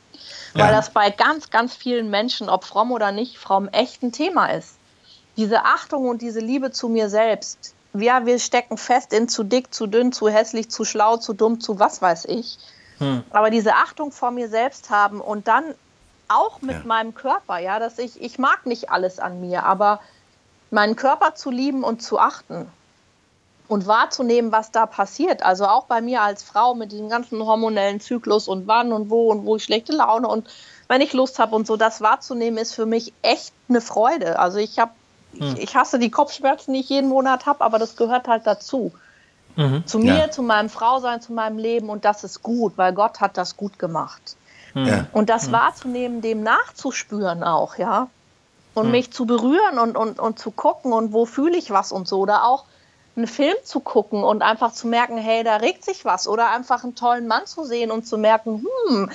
[0.56, 0.72] Weil ja.
[0.72, 4.74] das bei ganz, ganz vielen Menschen, ob fromm oder nicht fromm, echt ein Thema ist.
[5.38, 7.76] Diese Achtung und diese Liebe zu mir selbst.
[8.02, 11.60] Ja, wir stecken fest in zu dick, zu dünn, zu hässlich, zu schlau, zu dumm,
[11.60, 12.58] zu was weiß ich.
[13.00, 13.24] Hm.
[13.32, 15.64] Aber diese Achtung vor mir selbst haben und dann
[16.28, 16.86] auch mit ja.
[16.86, 20.00] meinem Körper, ja, dass ich, ich mag nicht alles an mir, aber
[20.72, 22.68] meinen Körper zu lieben und zu achten
[23.68, 25.44] und wahrzunehmen, was da passiert.
[25.44, 29.32] Also auch bei mir als Frau mit diesem ganzen hormonellen Zyklus und wann und wo
[29.32, 30.48] und wo ich schlechte Laune und
[30.88, 34.40] wenn ich Lust habe und so, das wahrzunehmen, ist für mich echt eine Freude.
[34.40, 34.92] Also ich habe,
[35.38, 35.56] hm.
[35.56, 38.92] ich, ich, hasse die Kopfschmerzen, die ich jeden Monat habe, aber das gehört halt dazu.
[39.56, 39.86] Mhm.
[39.86, 40.32] Zu mir, ja.
[40.32, 43.78] zu meinem Frausein, zu meinem Leben und das ist gut, weil Gott hat das gut
[43.78, 44.38] gemacht.
[44.74, 45.08] Ja.
[45.12, 48.08] Und das wahrzunehmen, dem nachzuspüren auch, ja.
[48.76, 48.92] Und mhm.
[48.92, 52.20] mich zu berühren und, und, und zu gucken und wo fühle ich was und so.
[52.20, 52.66] Oder auch
[53.16, 56.28] einen Film zu gucken und einfach zu merken, hey, da regt sich was.
[56.28, 59.10] Oder einfach einen tollen Mann zu sehen und zu merken, hm,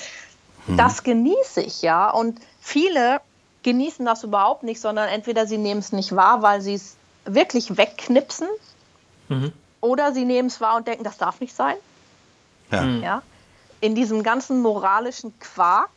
[0.67, 0.77] mhm.
[0.77, 2.11] das genieße ich, ja.
[2.11, 3.21] Und viele
[3.65, 7.77] genießen das überhaupt nicht, sondern entweder sie nehmen es nicht wahr, weil sie es wirklich
[7.77, 8.49] wegknipsen,
[9.29, 9.53] mhm.
[9.81, 11.77] oder sie nehmen es wahr und denken, das darf nicht sein.
[12.71, 12.85] Ja.
[12.85, 13.23] ja
[13.85, 15.91] in diesem ganzen moralischen Quark,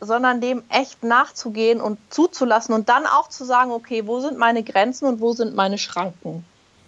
[0.00, 4.62] sondern dem echt nachzugehen und zuzulassen und dann auch zu sagen, okay, wo sind meine
[4.62, 6.44] Grenzen und wo sind meine Schranken?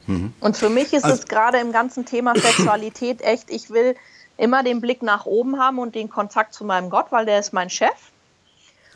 [0.06, 0.34] Mhm.
[0.38, 3.96] Und für mich ist also, es gerade im ganzen Thema Sexualität echt, ich will
[4.36, 7.54] immer den Blick nach oben haben und den Kontakt zu meinem Gott, weil der ist
[7.54, 8.09] mein Chef.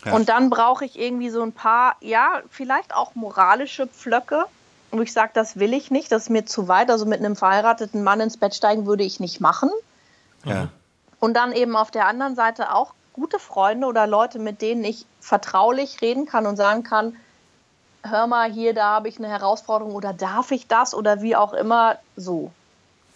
[0.05, 0.15] Ja.
[0.15, 4.45] Und dann brauche ich irgendwie so ein paar, ja, vielleicht auch moralische Pflöcke,
[4.91, 6.91] wo ich sage, das will ich nicht, das ist mir zu weit.
[6.91, 9.71] Also mit einem verheirateten Mann ins Bett steigen würde ich nicht machen.
[10.45, 10.69] Ja.
[11.21, 15.07] Und dann eben auf der anderen Seite auch gute Freunde oder Leute, mit denen ich
[15.21, 17.17] vertraulich reden kann und sagen kann,
[18.03, 21.55] hör mal hier, da habe ich eine Herausforderung oder darf ich das oder wie auch
[21.55, 22.51] immer so.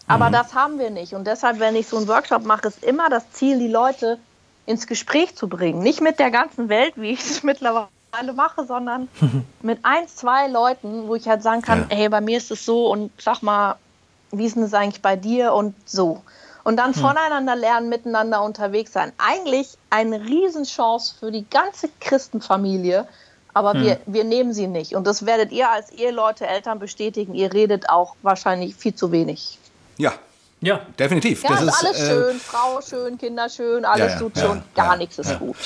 [0.07, 0.33] Aber mhm.
[0.33, 1.15] das haben wir nicht.
[1.15, 4.19] Und deshalb, wenn ich so einen Workshop mache, ist immer das Ziel, die Leute
[4.69, 5.81] ins Gespräch zu bringen.
[5.81, 7.89] Nicht mit der ganzen Welt, wie ich es mittlerweile
[8.35, 9.09] mache, sondern
[9.63, 11.97] mit ein, zwei Leuten, wo ich halt sagen kann, ja.
[11.97, 13.77] hey, bei mir ist es so und sag mal,
[14.31, 16.23] wie ist denn das eigentlich bei dir und so
[16.69, 17.01] und dann hm.
[17.01, 19.13] voneinander lernen, miteinander unterwegs sein.
[19.17, 23.09] Eigentlich eine Riesenchance für die ganze Christenfamilie,
[23.55, 23.83] aber hm.
[23.83, 24.95] wir, wir nehmen sie nicht.
[24.95, 27.35] Und das werdet ihr als Eheleute, Eltern bestätigen.
[27.35, 29.59] Ihr redet auch wahrscheinlich viel zu wenig.
[29.97, 30.13] Ja.
[30.61, 31.43] Ja, definitiv.
[31.43, 34.63] Ja, das ist alles äh, schön, Frau schön, Kinder schön, alles ja, ja, tut schon,
[34.75, 35.57] gar nichts ist gut.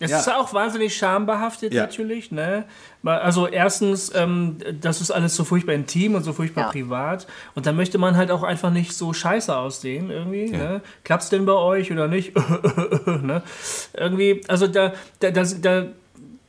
[0.00, 0.18] Es ja.
[0.18, 1.82] ist auch wahnsinnig schambehaftet ja.
[1.82, 2.30] natürlich.
[2.30, 2.64] Ne?
[3.04, 6.70] Also erstens, ähm, das ist alles so furchtbar intim und so furchtbar ja.
[6.70, 7.26] privat.
[7.54, 10.50] Und dann möchte man halt auch einfach nicht so scheiße aussehen irgendwie.
[10.50, 10.82] Ne?
[11.04, 12.34] Klappt es denn bei euch oder nicht?
[13.06, 13.42] ne?
[13.94, 15.86] Irgendwie, also da, da, da, da,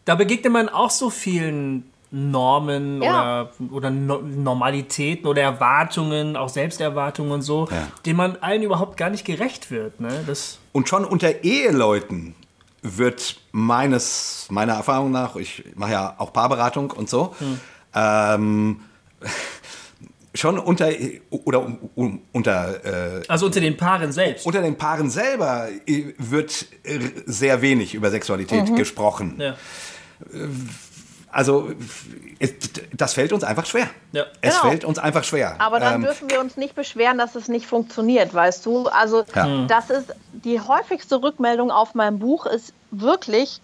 [0.06, 3.42] da begegnet man auch so vielen Normen ja.
[3.42, 7.88] oder, oder no Normalitäten oder Erwartungen, auch Selbsterwartungen und so, ja.
[8.06, 10.00] denen man allen überhaupt gar nicht gerecht wird.
[10.00, 10.24] Ne?
[10.26, 12.34] Das und schon unter Eheleuten
[12.82, 17.60] wird meines, meiner Erfahrung nach, ich mache ja auch Paarberatung und so, hm.
[17.94, 18.80] ähm,
[20.34, 20.90] schon unter
[21.30, 26.14] oder um, um, unter äh, also unter den Paaren selbst unter den Paaren selber äh,
[26.18, 26.66] wird
[27.26, 28.76] sehr wenig über Sexualität mhm.
[28.76, 29.36] gesprochen.
[29.40, 29.56] Ja.
[31.36, 31.70] Also
[32.94, 33.90] das fällt uns einfach schwer.
[34.14, 34.24] Ja.
[34.40, 34.70] Es genau.
[34.70, 35.60] fällt uns einfach schwer.
[35.60, 38.88] Aber dann ähm, dürfen wir uns nicht beschweren, dass es nicht funktioniert, weißt du?
[38.88, 39.44] Also ja.
[39.44, 39.68] Hm.
[39.68, 43.60] das ist die häufigste Rückmeldung auf meinem Buch ist wirklich,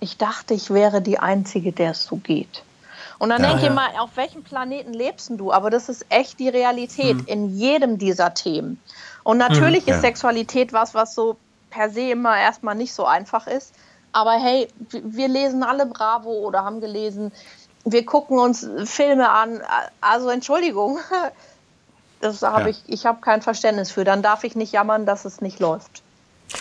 [0.00, 2.64] ich dachte, ich wäre die Einzige, der es so geht.
[3.20, 5.52] Und dann ja, denke ich mal, auf welchem Planeten lebst du?
[5.52, 7.26] Aber das ist echt die Realität hm.
[7.26, 8.80] in jedem dieser Themen.
[9.22, 11.36] Und natürlich hm, ist Sexualität was, was so
[11.70, 13.72] per se immer erstmal nicht so einfach ist.
[14.12, 17.32] Aber hey, wir lesen alle Bravo oder haben gelesen,
[17.84, 19.60] wir gucken uns Filme an.
[20.00, 20.98] Also Entschuldigung,
[22.20, 22.68] das habe ja.
[22.68, 24.04] ich, ich habe kein Verständnis für.
[24.04, 26.02] Dann darf ich nicht jammern, dass es nicht läuft.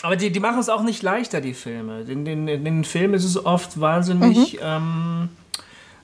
[0.04, 2.02] Aber die, die machen es auch nicht leichter, die Filme.
[2.02, 4.54] In den, in den Filmen ist es oft wahnsinnig.
[4.54, 4.60] Mhm.
[4.62, 5.30] Ähm,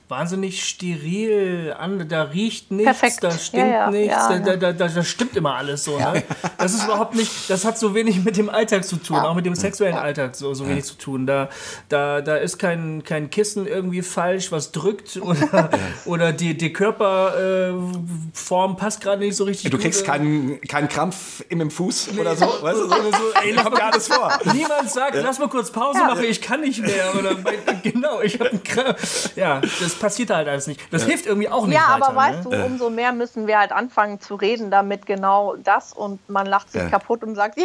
[0.08, 3.24] wahnsinnig steril an, da riecht nichts, Perfekt.
[3.24, 5.98] da stinkt Ja, ja, nichts, ja, da, da, da, da stimmt immer alles so.
[5.98, 6.22] Ne?
[6.56, 9.44] Das ist überhaupt nicht, das hat so wenig mit dem Alltag zu tun, auch mit
[9.44, 11.26] dem sexuellen Alltag so, so wenig zu tun.
[11.26, 11.48] Da,
[11.88, 15.70] da, da ist kein, kein Kissen irgendwie falsch, was drückt oder,
[16.06, 19.70] oder die, die Körperform passt gerade nicht so richtig.
[19.70, 20.08] Du kriegst gut.
[20.08, 22.84] keinen, keinen Krampf im, im Fuß oder so, weißt du?
[22.86, 24.38] Oder so, ey, Kommt gar nichts vor.
[24.52, 27.14] Niemand sagt, lass mal kurz Pause machen, ich kann nicht mehr.
[27.18, 27.36] Oder
[27.82, 29.30] genau, ich habe einen Krampf.
[29.36, 30.80] Ja, das passiert halt alles nicht.
[30.92, 32.08] Das hilft irgendwie auch nicht Ja, weiter.
[32.08, 32.56] aber weißt ne?
[32.56, 36.70] du, umso mehr müssen wir halt anfangen zu reden, damit genau das und man lacht
[36.72, 36.88] sich Ja.
[36.88, 37.64] kaputt und sagt, ja,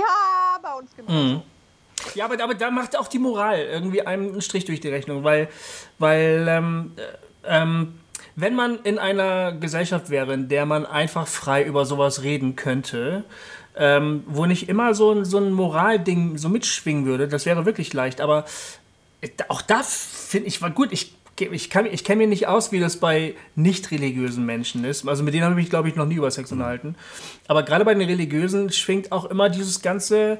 [0.62, 1.12] bei uns genau.
[1.12, 1.42] Mhm.
[2.16, 5.24] Ja, aber, aber da macht auch die Moral irgendwie einem einen Strich durch die Rechnung,
[5.24, 5.48] weil,
[6.00, 8.00] weil ähm, äh, ähm,
[8.36, 13.24] wenn man in einer Gesellschaft wäre, in der man einfach frei über sowas reden könnte,
[13.76, 17.94] ähm, wo nicht immer so ein, so ein Moralding so mitschwingen würde, das wäre wirklich
[17.94, 18.22] leicht.
[18.22, 18.46] Aber
[19.22, 22.72] äh, auch da finde ich, war gut, ich, ich, kann- ich kenne mir nicht aus,
[22.72, 25.08] wie das bei nicht religiösen Menschen ist.
[25.08, 26.96] Also mit denen habe ich mich, glaube ich, noch nie über Sex unterhalten.
[27.48, 30.40] Aber gerade bei den Religiösen schwingt auch immer dieses ganze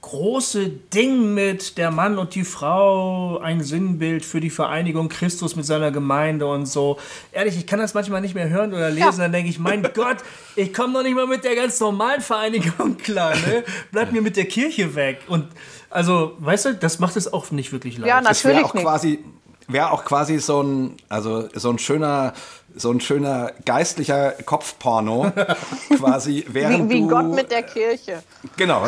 [0.00, 5.66] große Ding mit der Mann und die Frau, ein Sinnbild für die Vereinigung Christus mit
[5.66, 6.98] seiner Gemeinde und so.
[7.32, 10.18] Ehrlich, ich kann das manchmal nicht mehr hören oder lesen, dann denke ich, mein Gott,
[10.54, 13.64] ich komme doch nicht mal mit der ganz normalen Vereinigung klar, ne?
[13.90, 15.22] Bleib mir mit der Kirche weg.
[15.26, 15.46] Und
[15.90, 18.08] also, weißt du, das macht es auch nicht wirklich leicht.
[18.08, 18.84] Ja, Das Natürlich auch nicht.
[18.84, 19.18] quasi,
[19.68, 22.32] wäre auch quasi so ein, also so ein schöner,
[22.74, 25.30] so ein schöner geistlicher Kopfporno,
[25.96, 28.22] quasi während Wie, wie du, Gott mit der Kirche.
[28.56, 28.84] genau,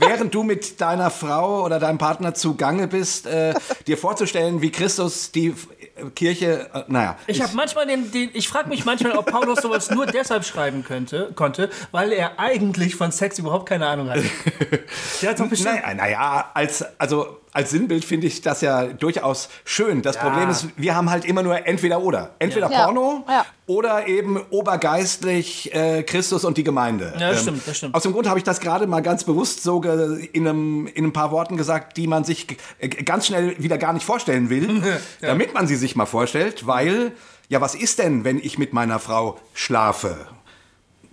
[0.00, 3.54] während du mit deiner Frau oder deinem Partner zugange bist, äh,
[3.86, 8.48] dir vorzustellen, wie Christus die äh, Kirche, äh, naja, Ich habe manchmal den, den ich
[8.48, 13.12] frage mich manchmal, ob Paulus sowas nur deshalb schreiben könnte, konnte, weil er eigentlich von
[13.12, 14.24] Sex überhaupt keine Ahnung hatte.
[15.22, 15.82] Der hat doch bestimmt.
[15.82, 20.02] Naja, naja, als, also als Sinnbild finde ich das ja durchaus schön.
[20.02, 22.34] Das Problem ist, wir haben halt immer nur entweder oder.
[22.38, 22.84] Entweder Ja.
[22.84, 23.46] Porno Ja.
[23.66, 27.12] oder eben obergeistlich äh, Christus und die Gemeinde.
[27.14, 27.94] Ähm, Ja, das stimmt, das stimmt.
[27.94, 31.12] Aus dem Grund habe ich das gerade mal ganz bewusst so in, einem, in ein
[31.12, 34.82] paar Worten gesagt, die man sich äh, ganz schnell wieder gar nicht vorstellen will,
[35.20, 37.12] damit man sie sich mal vorstellt, weil,
[37.48, 40.26] ja, was ist denn, wenn ich mit meiner Frau schlafe?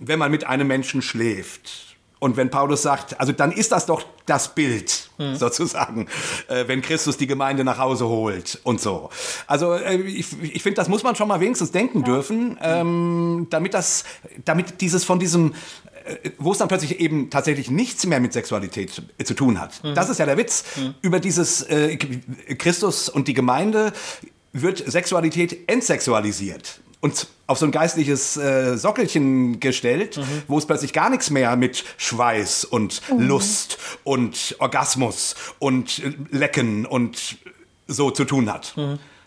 [0.04, 1.91] wenn man mit einem Menschen schläft.
[2.22, 6.06] Und wenn Paulus sagt, also dann ist das doch das Bild, sozusagen,
[6.46, 9.10] äh, wenn Christus die Gemeinde nach Hause holt und so.
[9.48, 13.74] Also äh, ich, ich finde, das muss man schon mal wenigstens denken dürfen, ähm, damit
[13.74, 14.04] das,
[14.44, 15.54] damit dieses von diesem
[16.04, 19.80] äh, wo es dann plötzlich eben tatsächlich nichts mehr mit Sexualität äh, zu tun hat.
[19.96, 20.62] Das ist ja der Witz.
[21.00, 23.92] Über dieses äh, Christus und die Gemeinde
[24.52, 31.10] wird Sexualität entsexualisiert und auf so ein geistliches äh, Sockelchen gestellt, wo es plötzlich gar
[31.10, 37.36] nichts mehr mit Schweiß und Lust und Orgasmus und äh, Lecken und
[37.86, 38.74] so zu tun hat.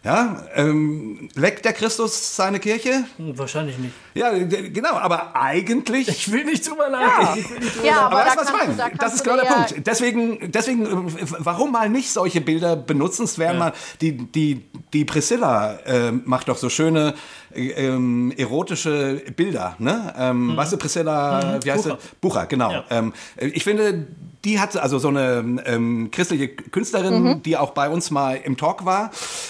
[0.03, 3.05] Ja, ähm, leckt der Christus seine Kirche?
[3.17, 3.93] Hm, Wahrscheinlich nicht.
[4.13, 7.55] Ja, d- genau, aber eigentlich Ich will nicht drüber nachdenken.
[7.59, 8.91] Drüber Ja, aber aber da du, was ich kannst du, meine?
[8.97, 9.87] da Das ist genau der ja- Punkt.
[9.87, 13.23] Deswegen, deswegen, äh, warum mal nicht solche Bilder benutzen?
[13.23, 14.61] Es wären mal, die, die,
[14.93, 20.13] die Priscilla äh, macht doch so schöne äh, ähm, erotische Bilder, ne?
[20.17, 21.97] Ähm, Weißt du, Priscilla, wie heißt Bucher.
[22.01, 22.07] sie?
[22.21, 22.71] Bucher, genau.
[22.71, 22.83] Ja.
[22.89, 24.07] Ähm, äh, ich finde,
[24.43, 27.43] die hat also so eine ähm, christliche Künstlerin, Mhm.
[27.43, 29.09] die auch bei uns mal im Talk war,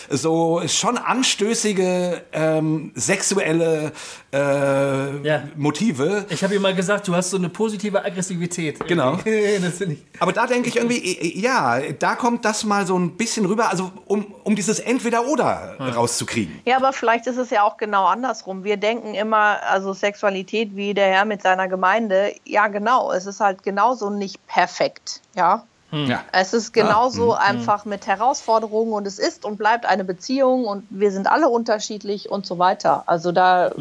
[0.09, 3.91] so schon anstößige ähm, sexuelle
[4.35, 5.43] äh, Ja.
[5.55, 6.25] Motive.
[6.29, 8.85] Ich habe ihr mal gesagt, du hast so eine positive Aggressivität.
[8.87, 9.11] Genau.
[9.15, 10.05] das finde ich.
[10.19, 13.69] Aber da denke ich irgendwie, eh, ja, da kommt das mal so ein bisschen rüber,
[13.69, 16.59] also um, um dieses Entweder-Oder rauszukriegen.
[16.65, 18.63] Ja, aber vielleicht ist es ja auch genau andersrum.
[18.63, 22.33] Wir denken immer, also Sexualität wie der Herr mit seiner Gemeinde.
[22.45, 23.11] Ja, genau.
[23.11, 25.21] Es ist halt genauso nicht perfekt.
[25.35, 25.63] Ja.
[26.07, 26.23] Ja.
[26.31, 31.11] Es ist genauso einfach mit Herausforderungen und es ist und bleibt eine Beziehung und wir
[31.11, 33.03] sind alle unterschiedlich und so weiter.
[33.07, 33.71] Also da,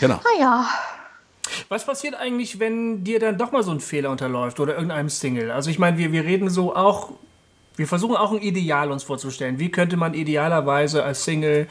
[0.00, 0.20] Genau.
[0.34, 0.66] naja.
[1.68, 5.50] Was passiert eigentlich, wenn dir dann doch mal so ein Fehler unterläuft oder irgendeinem Single?
[5.50, 7.10] Also ich meine, wir, wir reden so auch,
[7.76, 9.58] wir versuchen auch ein Ideal uns vorzustellen.
[9.58, 11.66] Wie könnte man idealerweise als Single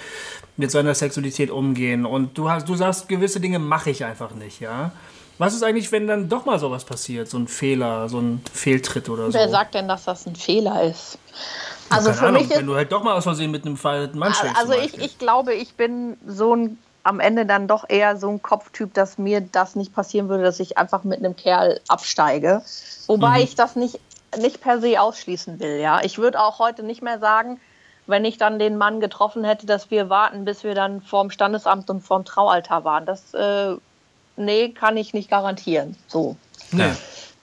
[0.56, 2.06] mit seiner Sexualität umgehen?
[2.06, 4.92] Und du hast, du sagst, gewisse Dinge mache ich einfach nicht, ja?
[5.38, 9.10] Was ist eigentlich, wenn dann doch mal sowas passiert, so ein Fehler, so ein Fehltritt
[9.10, 9.34] oder so?
[9.34, 11.20] Wer sagt denn, dass das ein Fehler ist?
[11.90, 13.78] Also Keine für Ahnung, mich ist wenn du halt doch mal aus Versehen mit einem
[13.78, 16.78] verheirateten Mann schläfst Also ich, ich glaube, ich bin so ein
[17.08, 20.60] am Ende dann doch eher so ein Kopftyp, dass mir das nicht passieren würde, dass
[20.60, 22.62] ich einfach mit einem Kerl absteige.
[23.08, 24.02] Wobei ich das nicht,
[24.38, 25.80] nicht per se ausschließen will.
[25.80, 27.62] Ja, ich würde auch heute nicht mehr sagen,
[28.08, 31.90] wenn ich dann den Mann getroffen hätte, dass wir warten, bis wir dann vorm Standesamt
[31.90, 33.06] und vorm Traualtar waren.
[33.06, 33.78] Das äh,
[34.38, 35.96] nee, kann ich nicht garantieren.
[36.08, 36.36] So.
[36.72, 36.92] Nee.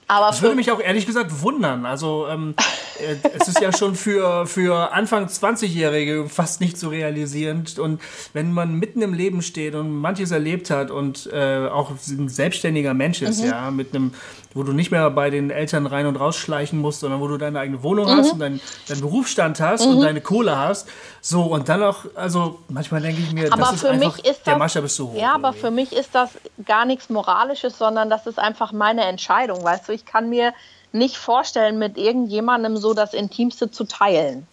[0.06, 1.86] Aber Das würde mich auch ehrlich gesagt wundern.
[1.86, 2.54] Also, ähm,
[3.00, 7.64] äh, es ist ja schon für, für Anfang 20-Jährige fast nicht zu realisieren.
[7.78, 8.00] Und
[8.34, 12.92] wenn man mitten im Leben steht und manches erlebt hat und äh, auch ein selbstständiger
[12.92, 13.48] Mensch ist, mhm.
[13.48, 14.12] ja, mit einem,
[14.54, 17.58] wo du nicht mehr bei den Eltern rein und rausschleichen musst, sondern wo du deine
[17.58, 18.16] eigene Wohnung mhm.
[18.16, 19.96] hast und deinen dein Berufsstand hast mhm.
[19.96, 20.88] und deine Kohle hast.
[21.20, 24.42] So, und dann auch, also manchmal denke ich mir, aber das ist einfach, ist das,
[24.42, 25.16] der Maßstab ist so hoch.
[25.16, 26.30] Ja, aber für mich ist das
[26.64, 30.54] gar nichts Moralisches, sondern das ist einfach meine Entscheidung, weißt du, ich kann mir
[30.92, 34.46] nicht vorstellen, mit irgendjemandem so das Intimste zu teilen.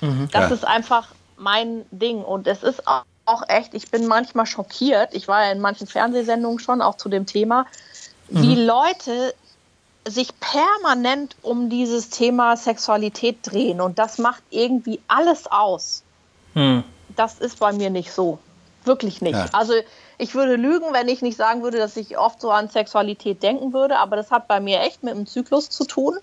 [0.00, 0.54] Mhm, das ja.
[0.54, 2.22] ist einfach mein Ding.
[2.22, 5.14] Und es ist auch echt, ich bin manchmal schockiert.
[5.14, 7.66] Ich war ja in manchen Fernsehsendungen schon auch zu dem Thema,
[8.28, 8.42] mhm.
[8.42, 9.34] wie Leute
[10.06, 13.80] sich permanent um dieses Thema Sexualität drehen.
[13.80, 16.02] Und das macht irgendwie alles aus.
[16.54, 16.84] Mhm.
[17.16, 18.38] Das ist bei mir nicht so.
[18.84, 19.34] Wirklich nicht.
[19.34, 19.46] Ja.
[19.52, 19.74] Also
[20.16, 23.72] ich würde lügen, wenn ich nicht sagen würde, dass ich oft so an Sexualität denken
[23.72, 26.18] würde, aber das hat bei mir echt mit dem Zyklus zu tun.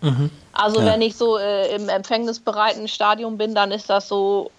[0.00, 0.30] Mhm.
[0.52, 0.86] Also ja.
[0.86, 4.50] wenn ich so äh, im empfängnisbereiten Stadium bin, dann ist das so.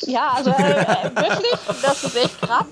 [0.00, 2.66] Ja, also äh, wirklich, das ist echt krass.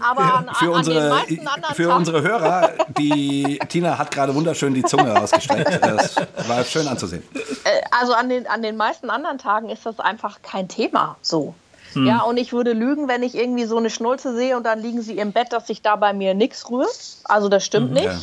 [0.00, 4.10] Aber an, für, an unsere, den meisten anderen für Tagen unsere Hörer, die Tina hat
[4.10, 5.80] gerade wunderschön die Zunge rausgestreckt.
[5.82, 6.16] Das
[6.48, 7.22] war schön anzusehen.
[7.64, 11.54] Äh, also an den, an den meisten anderen Tagen ist das einfach kein Thema so.
[11.92, 12.06] Hm.
[12.06, 15.02] Ja, und ich würde lügen, wenn ich irgendwie so eine Schnulze sehe und dann liegen
[15.02, 17.16] sie im Bett, dass sich da bei mir nichts rührt.
[17.24, 18.04] Also das stimmt mhm, nicht.
[18.04, 18.20] Ja.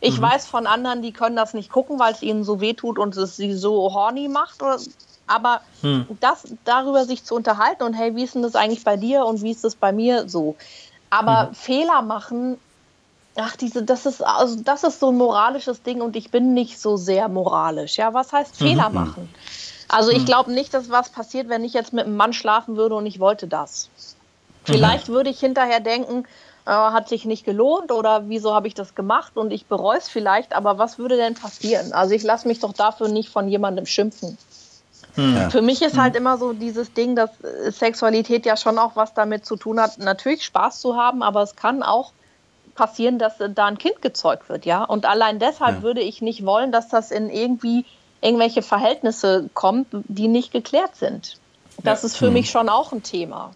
[0.00, 0.22] Ich mhm.
[0.22, 3.16] weiß von anderen, die können das nicht gucken, weil es ihnen so weh tut und
[3.16, 4.62] es sie so horny macht.
[5.28, 6.06] Aber hm.
[6.20, 9.42] das, darüber sich zu unterhalten und hey, wie ist denn das eigentlich bei dir und
[9.42, 10.56] wie ist das bei mir so?
[11.10, 11.54] Aber mhm.
[11.54, 12.58] Fehler machen,
[13.36, 16.80] ach, diese, das ist, also das ist so ein moralisches Ding und ich bin nicht
[16.80, 17.96] so sehr moralisch.
[17.96, 18.66] Ja, was heißt mhm.
[18.66, 19.28] Fehler machen?
[19.88, 20.26] Also ich hm.
[20.26, 23.20] glaube nicht, dass was passiert, wenn ich jetzt mit einem Mann schlafen würde und ich
[23.20, 23.88] wollte das.
[24.64, 25.12] Vielleicht mhm.
[25.14, 26.24] würde ich hinterher denken,
[26.66, 30.10] äh, hat sich nicht gelohnt oder wieso habe ich das gemacht und ich bereue es
[30.10, 31.94] vielleicht, aber was würde denn passieren?
[31.94, 34.36] Also ich lasse mich doch dafür nicht von jemandem schimpfen.
[35.18, 35.34] Hm.
[35.34, 35.50] Ja.
[35.50, 36.22] Für mich ist halt hm.
[36.22, 37.30] immer so dieses Ding, dass
[37.70, 41.56] Sexualität ja schon auch was damit zu tun hat, natürlich Spaß zu haben, aber es
[41.56, 42.12] kann auch
[42.76, 44.84] passieren, dass da ein Kind gezeugt wird, ja.
[44.84, 45.82] Und allein deshalb ja.
[45.82, 47.84] würde ich nicht wollen, dass das in irgendwie
[48.20, 51.38] irgendwelche Verhältnisse kommt, die nicht geklärt sind.
[51.82, 52.06] Das ja.
[52.06, 52.34] ist für hm.
[52.34, 53.50] mich schon auch ein Thema.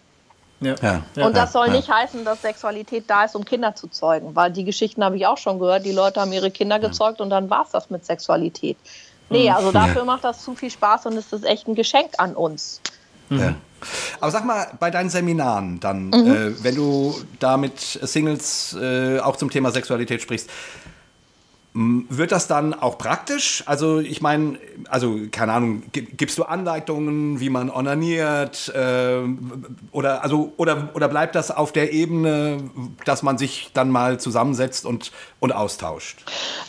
[0.59, 0.75] Ja.
[0.81, 1.25] Ja.
[1.25, 4.63] Und das soll nicht heißen, dass Sexualität da ist, um Kinder zu zeugen, weil die
[4.65, 5.85] Geschichten habe ich auch schon gehört.
[5.85, 8.77] Die Leute haben ihre Kinder gezeugt und dann war es das mit Sexualität.
[9.29, 9.55] Nee, hm.
[9.55, 12.81] also dafür macht das zu viel Spaß und ist das echt ein Geschenk an uns.
[13.29, 13.55] Ja.
[14.19, 16.13] Aber sag mal, bei deinen Seminaren dann, mhm.
[16.13, 20.49] äh, wenn du da mit Singles äh, auch zum Thema Sexualität sprichst,
[21.73, 23.63] wird das dann auch praktisch?
[23.65, 24.59] Also ich meine,
[24.89, 29.21] also keine Ahnung, gibst du Anleitungen, wie man onaniert äh,
[29.91, 32.69] oder also oder oder bleibt das auf der Ebene,
[33.05, 36.23] dass man sich dann mal zusammensetzt und und austauscht?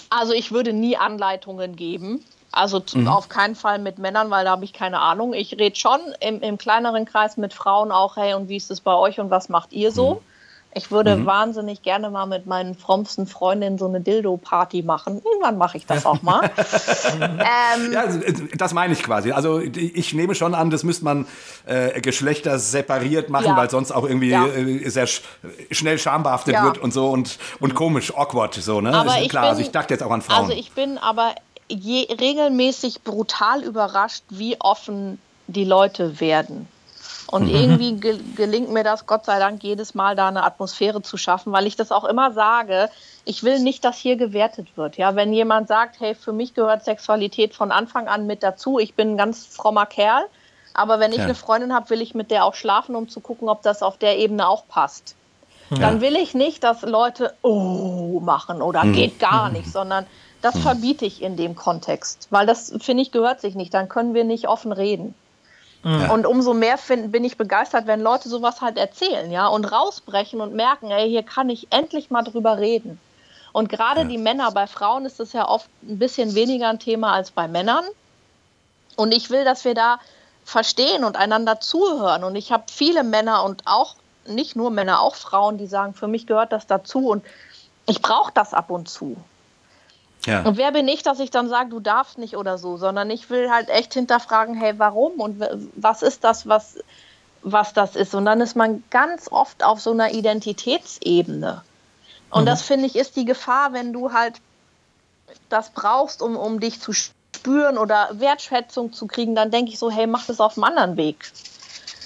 [0.08, 2.24] Also ich würde nie Anleitungen geben.
[2.54, 3.08] Also mhm.
[3.08, 5.34] auf keinen Fall mit Männern, weil da habe ich keine Ahnung.
[5.34, 8.80] Ich rede schon im, im, kleineren Kreis mit Frauen auch, hey, und wie ist es
[8.80, 10.14] bei euch und was macht ihr so?
[10.14, 10.34] Mhm.
[10.76, 11.26] Ich würde mhm.
[11.26, 15.22] wahnsinnig gerne mal mit meinen frommsten Freundinnen so eine Dildo-Party machen.
[15.24, 16.50] Irgendwann mache ich das auch mal.
[17.20, 18.20] ähm, ja, also,
[18.56, 19.30] das meine ich quasi.
[19.30, 21.26] Also ich nehme schon an, das müsste man
[21.66, 23.56] äh, Geschlechter separiert machen, ja.
[23.56, 24.46] weil sonst auch irgendwie ja.
[24.46, 25.22] äh, sehr sch
[25.70, 26.64] schnell schambehaftet ja.
[26.64, 28.80] wird und so und, und komisch, awkward so.
[28.80, 28.92] Ne?
[28.92, 30.40] Aber ist klar, bin, also ich dachte jetzt auch an Frauen.
[30.40, 31.34] Also ich bin aber
[31.68, 36.68] je, regelmäßig brutal überrascht, wie offen die Leute werden.
[37.26, 37.54] Und mhm.
[37.54, 41.52] irgendwie ge gelingt mir das, Gott sei Dank, jedes Mal da eine Atmosphäre zu schaffen,
[41.52, 42.90] weil ich das auch immer sage.
[43.24, 44.96] Ich will nicht, dass hier gewertet wird.
[44.98, 48.94] Ja, wenn jemand sagt, hey, für mich gehört Sexualität von Anfang an mit dazu, ich
[48.94, 50.24] bin ein ganz frommer Kerl,
[50.74, 51.24] aber wenn ich ja.
[51.24, 53.96] eine Freundin habe, will ich mit der auch schlafen, um zu gucken, ob das auf
[53.96, 55.14] der Ebene auch passt.
[55.70, 55.78] Ja.
[55.78, 58.92] Dann will ich nicht, dass Leute oh machen oder mhm.
[58.92, 60.04] geht gar nicht, sondern
[60.44, 60.60] das mhm.
[60.60, 63.72] verbiete ich in dem Kontext, weil das finde ich gehört sich nicht.
[63.72, 65.14] Dann können wir nicht offen reden.
[65.82, 66.12] Ja.
[66.12, 70.42] Und umso mehr find, bin ich begeistert, wenn Leute sowas halt erzählen, ja, und rausbrechen
[70.42, 73.00] und merken, ey, hier kann ich endlich mal drüber reden.
[73.52, 74.06] Und gerade ja.
[74.06, 77.48] die Männer, bei Frauen ist das ja oft ein bisschen weniger ein Thema als bei
[77.48, 77.84] Männern.
[78.96, 79.98] Und ich will, dass wir da
[80.44, 82.22] verstehen und einander zuhören.
[82.22, 86.08] Und ich habe viele Männer und auch nicht nur Männer, auch Frauen, die sagen, für
[86.08, 87.24] mich gehört das dazu und
[87.86, 89.16] ich brauche das ab und zu.
[90.26, 90.42] Ja.
[90.42, 93.28] Und wer bin ich, dass ich dann sage, du darfst nicht oder so, sondern ich
[93.30, 95.42] will halt echt hinterfragen, hey, warum und
[95.76, 96.78] was ist das, was,
[97.42, 98.14] was das ist.
[98.14, 101.62] Und dann ist man ganz oft auf so einer Identitätsebene.
[102.30, 102.46] Und mhm.
[102.46, 104.36] das finde ich ist die Gefahr, wenn du halt
[105.48, 109.90] das brauchst, um, um dich zu spüren oder Wertschätzung zu kriegen, dann denke ich so,
[109.90, 111.30] hey, mach das auf einem anderen Weg.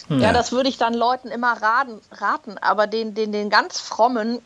[0.08, 0.20] Mhm.
[0.20, 2.58] Ja, das würde ich dann Leuten immer raten, raten.
[2.58, 4.40] aber den, den, den ganz frommen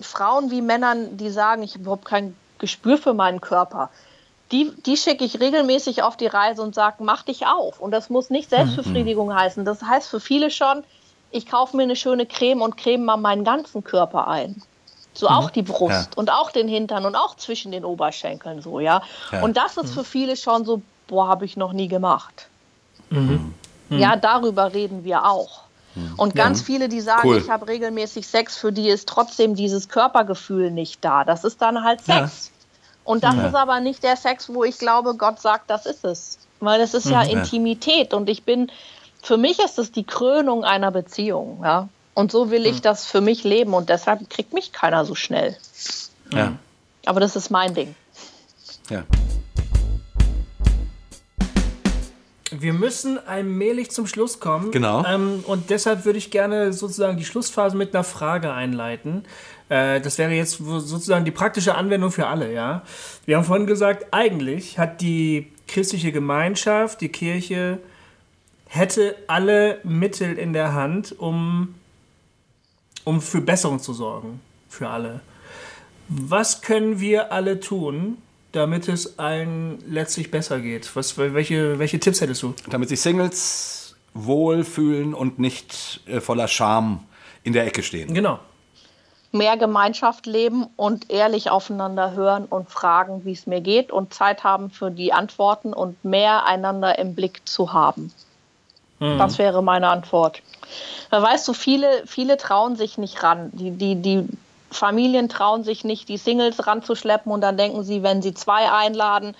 [0.00, 3.90] Frauen wie Männern, die sagen, ich habe überhaupt kein Gespür für meinen Körper.
[4.52, 7.80] die, die schicke ich regelmäßig auf die Reise und sage, mach dich auf.
[7.80, 9.34] Und das muss nicht Selbstbefriedigung mhm.
[9.34, 9.64] heißen.
[9.64, 10.84] Das heißt für viele schon,
[11.30, 14.62] ich kaufe mir eine schöne Creme und creme mal meinen ganzen Körper ein.
[15.12, 15.34] So mhm.
[15.34, 16.16] auch die Brust ja.
[16.16, 19.02] und auch den Hintern und auch zwischen den Oberschenkeln so, ja.
[19.32, 19.42] ja.
[19.42, 19.94] Und das ist mhm.
[19.94, 22.48] für viele schon so, boah, habe ich noch nie gemacht.
[23.10, 23.54] Mhm.
[23.88, 23.98] mhm.
[23.98, 25.63] Ja, darüber reden wir auch.
[25.94, 26.14] Mhm.
[26.16, 26.66] Und ganz ja.
[26.66, 27.38] viele, die sagen, cool.
[27.38, 31.24] ich habe regelmäßig Sex, für die ist trotzdem dieses Körpergefühl nicht da.
[31.24, 32.50] Das ist dann halt Sex.
[33.04, 36.38] Und das ist aber nicht der Sex, wo ich glaube, Gott sagt, das ist es.
[36.60, 38.70] Weil es ist ja Intimität und ich bin,
[39.22, 41.88] für mich ist es die Krönung einer Beziehung, ja.
[42.14, 42.82] Und so will ich hm.
[42.82, 45.56] das für mich leben und deshalb kriegt mich keiner so schnell.
[46.32, 46.52] Ja.
[47.06, 47.94] Aber das ist mein Ding.
[48.88, 49.02] Ja.
[52.60, 54.70] Wir müssen allmählich zum Schluss kommen.
[54.70, 55.04] Genau.
[55.04, 59.24] Ähm, und deshalb würde ich gerne sozusagen die Schlussphase mit einer Frage einleiten.
[59.68, 62.82] Äh, das wäre jetzt sozusagen die praktische Anwendung für alle, ja.
[63.26, 67.78] Wir haben vorhin gesagt, eigentlich hat die christliche Gemeinschaft, die Kirche,
[68.66, 71.74] hätte alle Mittel in der Hand, um
[73.04, 74.40] um für Besserung zu sorgen.
[74.68, 75.20] Für alle.
[76.08, 78.18] Was können wir alle tun,
[78.54, 80.94] damit es allen letztlich besser geht?
[80.96, 82.54] Was, welche, welche Tipps hättest du?
[82.70, 87.04] Damit sich Singles wohlfühlen und nicht äh, voller Scham
[87.42, 88.14] in der Ecke stehen.
[88.14, 88.38] Genau.
[89.32, 94.44] Mehr Gemeinschaft leben und ehrlich aufeinander hören und fragen, wie es mir geht und Zeit
[94.44, 98.12] haben für die Antworten und mehr einander im Blick zu haben.
[99.00, 99.18] Mhm.
[99.18, 100.40] Das wäre meine Antwort.
[101.10, 103.50] Weil weißt du, viele, viele trauen sich nicht ran.
[103.52, 104.28] Die, die, die
[104.74, 109.36] Familien trauen sich nicht, die Singles ranzuschleppen und dann denken sie, wenn sie zwei einladen,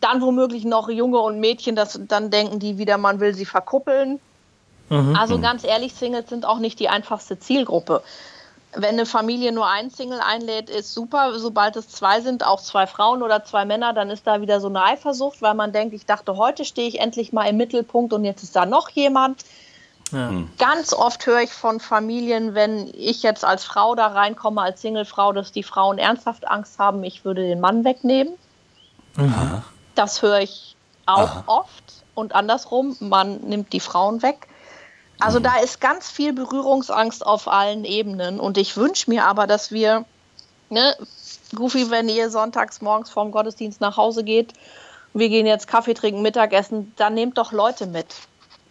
[0.00, 4.18] dann womöglich noch Junge und Mädchen, das, dann denken die wieder, man will sie verkuppeln.
[4.88, 5.16] Mhm.
[5.16, 8.02] Also ganz ehrlich, Singles sind auch nicht die einfachste Zielgruppe.
[8.76, 11.38] Wenn eine Familie nur einen Single einlädt, ist super.
[11.38, 14.68] Sobald es zwei sind, auch zwei Frauen oder zwei Männer, dann ist da wieder so
[14.68, 18.24] eine Eifersucht, weil man denkt, ich dachte, heute stehe ich endlich mal im Mittelpunkt und
[18.24, 19.44] jetzt ist da noch jemand.
[20.14, 20.28] Ja.
[20.28, 20.50] Hm.
[20.58, 25.32] Ganz oft höre ich von Familien, wenn ich jetzt als Frau da reinkomme, als Singlefrau,
[25.32, 28.34] dass die Frauen ernsthaft Angst haben, ich würde den Mann wegnehmen.
[29.16, 29.62] Mhm.
[29.94, 31.44] Das höre ich auch Aha.
[31.46, 31.84] oft
[32.14, 34.48] und andersrum, man nimmt die Frauen weg.
[35.20, 35.44] Also mhm.
[35.44, 40.04] da ist ganz viel Berührungsangst auf allen Ebenen und ich wünsche mir aber, dass wir,
[40.70, 40.96] ne,
[41.54, 44.54] Goofy, wenn ihr sonntags morgens vorm Gottesdienst nach Hause geht,
[45.12, 48.06] wir gehen jetzt Kaffee trinken, Mittagessen, dann nehmt doch Leute mit.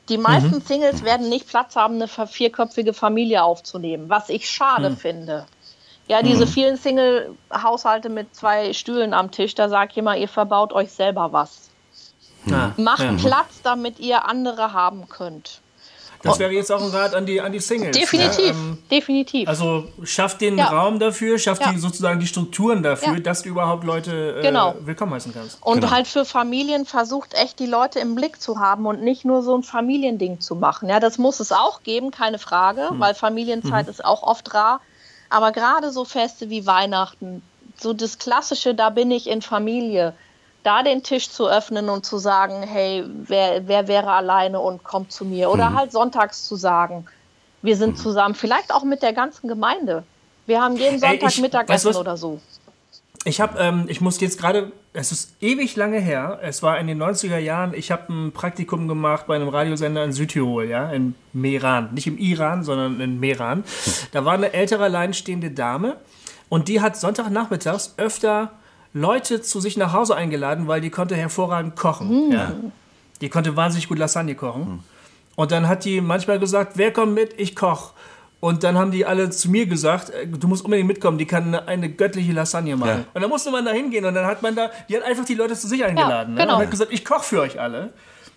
[0.10, 0.62] Die meisten mhm.
[0.62, 4.98] Singles werden nicht Platz haben, eine vierköpfige Familie aufzunehmen, was ich schade mhm.
[4.98, 5.46] finde.
[6.08, 6.50] Ja, diese mhm.
[6.50, 11.70] vielen Single-Haushalte mit zwei Stühlen am Tisch, da sagt jemand, ihr verbaut euch selber was.
[12.46, 12.74] Ja.
[12.76, 13.14] Macht ja.
[13.14, 15.62] Platz, damit ihr andere haben könnt.
[16.24, 17.98] Das wäre jetzt auch ein Rat an die, an die Singles.
[17.98, 19.48] Definitiv, ja, ähm, definitiv.
[19.48, 20.68] Also schafft den ja.
[20.68, 21.72] Raum dafür, schafft ja.
[21.72, 24.76] die, sozusagen die Strukturen dafür, dass du überhaupt Leute äh, genau.
[24.80, 25.62] willkommen heißen kannst.
[25.62, 25.92] Und genau.
[25.92, 29.56] halt für Familien versucht echt die Leute im Blick zu haben und nicht nur so
[29.56, 30.88] ein Familiending zu machen.
[30.90, 33.00] Ja, das muss es auch geben, keine Frage, hm.
[33.00, 33.92] weil Familienzeit hm.
[33.92, 34.80] ist auch oft rar.
[35.30, 37.42] Aber gerade so Feste wie Weihnachten,
[37.78, 40.14] so das Klassische, da bin ich in Familie
[40.64, 45.12] da den Tisch zu öffnen und zu sagen, hey, wer, wer wäre alleine und kommt
[45.12, 45.52] zu mir?
[45.52, 45.78] Oder mhm.
[45.78, 47.06] halt sonntags zu sagen,
[47.62, 47.98] wir sind mhm.
[47.98, 50.04] zusammen, vielleicht auch mit der ganzen Gemeinde.
[50.46, 52.42] Wir haben jeden Sonntag Ey, ich, Mittagessen weißt oder so.
[53.26, 56.88] Ich habe, ähm, ich muss jetzt gerade, es ist ewig lange her, es war in
[56.88, 61.16] den 90er Jahren, ich habe ein Praktikum gemacht bei einem Radiosender in Südtirol, ja, in
[61.32, 61.94] Meran.
[61.94, 63.64] Nicht im Iran, sondern in Meran.
[64.12, 65.98] Da war eine ältere alleinstehende Dame
[66.50, 68.52] und die hat Sonntagnachmittags öfter
[68.94, 72.28] Leute zu sich nach Hause eingeladen, weil die konnte hervorragend kochen.
[72.28, 72.32] Mhm.
[72.32, 72.52] Ja.
[73.22, 74.62] Die konnte wahnsinnig gut Lasagne kochen.
[74.62, 74.80] Mhm.
[75.36, 77.40] Und dann hat die manchmal gesagt, wer kommt mit?
[77.40, 77.94] Ich koche.
[78.40, 81.48] Und dann haben die alle zu mir gesagt, äh, du musst unbedingt mitkommen, die kann
[81.48, 82.90] eine, eine göttliche Lasagne machen.
[82.90, 83.06] Ja.
[83.14, 85.36] Und dann musste man da hingehen und dann hat man da, die hat einfach die
[85.36, 86.36] Leute zu sich eingeladen.
[86.36, 86.58] Ja, genau.
[86.58, 86.58] ne?
[86.58, 87.94] Und hat gesagt, ich koche für euch alle.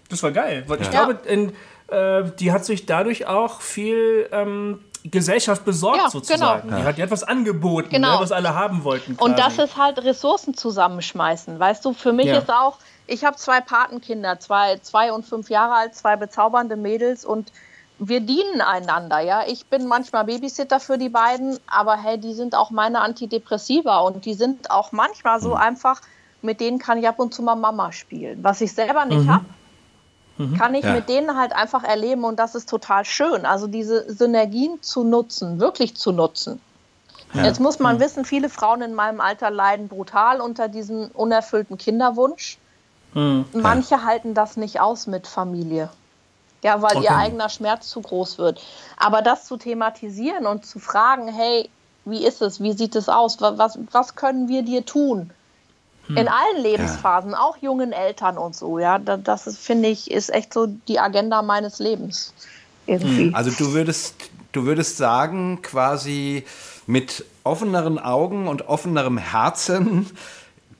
[0.08, 0.62] Das war geil.
[0.68, 1.52] Weil ich glaube, in,
[1.88, 4.78] äh, die hat sich dadurch auch viel ähm,
[5.10, 6.68] Gesellschaft besorgt ja, sozusagen.
[6.68, 6.80] Genau.
[6.80, 8.14] Die hat etwas angeboten, genau.
[8.14, 9.16] ne, was alle haben wollten.
[9.16, 9.30] Quasi.
[9.30, 11.58] Und das ist halt Ressourcen zusammenschmeißen.
[11.58, 12.38] Weißt du, für mich ja.
[12.38, 17.24] ist auch, ich habe zwei Patenkinder, zwei, zwei und fünf Jahre alt, zwei bezaubernde Mädels
[17.24, 17.52] und
[17.98, 19.44] wir dienen einander, ja.
[19.46, 24.26] Ich bin manchmal Babysitter für die beiden, aber hey, die sind auch meine Antidepressiva und
[24.26, 25.56] die sind auch manchmal so mhm.
[25.56, 26.02] einfach,
[26.42, 29.32] mit denen kann ich ab und zu mal Mama spielen, was ich selber nicht mhm.
[29.32, 29.44] habe
[30.38, 30.56] mhm.
[30.56, 30.92] kann ich ja.
[30.92, 33.46] mit denen halt einfach erleben und das ist total schön.
[33.46, 36.60] Also diese Synergien zu nutzen, wirklich zu nutzen.
[37.34, 37.44] Ja.
[37.44, 38.00] Jetzt muss man mhm.
[38.00, 42.58] wissen, viele Frauen in meinem Alter leiden brutal unter diesem unerfüllten Kinderwunsch.
[43.14, 43.46] Mhm.
[43.52, 44.04] Manche ja.
[44.04, 45.90] halten das nicht aus mit Familie.
[46.62, 47.04] Ja, weil okay.
[47.04, 48.60] ihr eigener Schmerz zu groß wird.
[48.96, 51.70] Aber das zu thematisieren und zu fragen, hey,
[52.04, 55.30] wie ist es, wie sieht es aus, was, was können wir dir tun?
[56.08, 56.16] Hm.
[56.16, 57.40] In allen Lebensphasen, ja.
[57.40, 58.98] auch jungen Eltern und so, ja.
[58.98, 62.32] Das, ist, finde ich, ist echt so die Agenda meines Lebens.
[62.86, 63.28] Irgendwie.
[63.28, 63.34] Hm.
[63.34, 64.14] Also du würdest,
[64.52, 66.44] du würdest sagen, quasi
[66.86, 70.10] mit offeneren Augen und offenerem Herzen,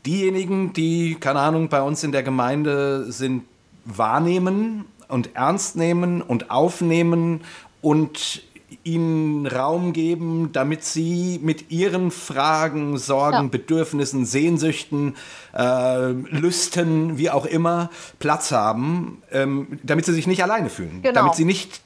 [0.04, 3.44] diejenigen, die, keine Ahnung, bei uns in der Gemeinde sind,
[3.84, 7.42] wahrnehmen und ernst nehmen und aufnehmen
[7.82, 8.42] und
[8.82, 13.48] ihnen Raum geben, damit sie mit ihren Fragen, Sorgen, ja.
[13.48, 15.16] Bedürfnissen, Sehnsüchten,
[15.54, 21.02] äh, Lüsten, wie auch immer, Platz haben, ähm, damit sie sich nicht alleine fühlen.
[21.02, 21.14] Genau.
[21.14, 21.80] Damit sie nicht,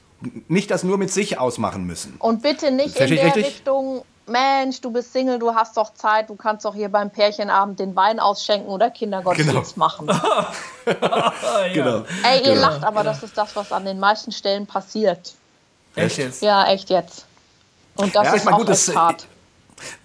[0.47, 2.15] nicht das nur mit sich ausmachen müssen.
[2.17, 3.45] Und bitte nicht in der richtig?
[3.45, 7.79] Richtung, Mensch, du bist Single, du hast doch Zeit, du kannst doch hier beim Pärchenabend
[7.79, 9.85] den Wein ausschenken oder Kindergottesdienst genau.
[9.85, 10.07] machen.
[11.73, 12.03] genau.
[12.23, 12.61] Ey, ihr genau.
[12.61, 15.33] lacht, aber das ist das, was an den meisten Stellen passiert.
[15.95, 16.41] Echt jetzt?
[16.41, 17.25] Ja, echt jetzt.
[17.95, 19.27] Und das ja, ist ich mein, auch gut, das, hart.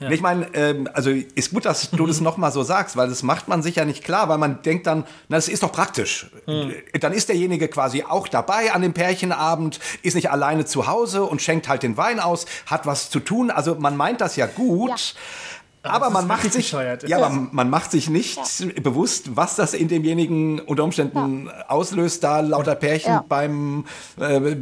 [0.01, 0.11] Ja.
[0.11, 3.49] Ich meine, ähm, also ist gut, dass du das nochmal so sagst, weil das macht
[3.49, 6.31] man sich ja nicht klar, weil man denkt dann, na, das ist doch praktisch.
[6.47, 6.75] Mhm.
[7.01, 11.43] Dann ist derjenige quasi auch dabei an dem Pärchenabend, ist nicht alleine zu Hause und
[11.43, 13.51] schenkt halt den Wein aus, hat was zu tun.
[13.51, 14.91] Also man meint das ja gut.
[14.91, 14.97] Ja.
[15.87, 18.67] Aber man macht, sich, ja, aber man macht sich nicht ja.
[18.83, 21.69] bewusst, was das in demjenigen unter Umständen ja.
[21.69, 23.85] auslöst, da lauter Pärchen beim,
[24.19, 24.57] äh,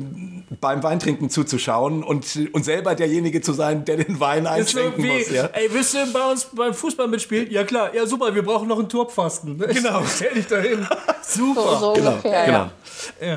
[0.60, 5.30] beim Weintrinken zuzuschauen und, und selber derjenige zu sein, der den Wein einschenken muss.
[5.30, 5.46] Ja.
[5.52, 7.50] Ey, willst du bei uns beim Fußball mitspielen?
[7.50, 9.62] Ja klar, ja super, wir brauchen noch einen Turpfasten.
[9.74, 10.02] Genau.
[10.06, 10.86] Stell dich dahin.
[11.22, 11.62] super.
[11.62, 12.10] So, so genau.
[12.10, 12.70] Ungefähr, genau.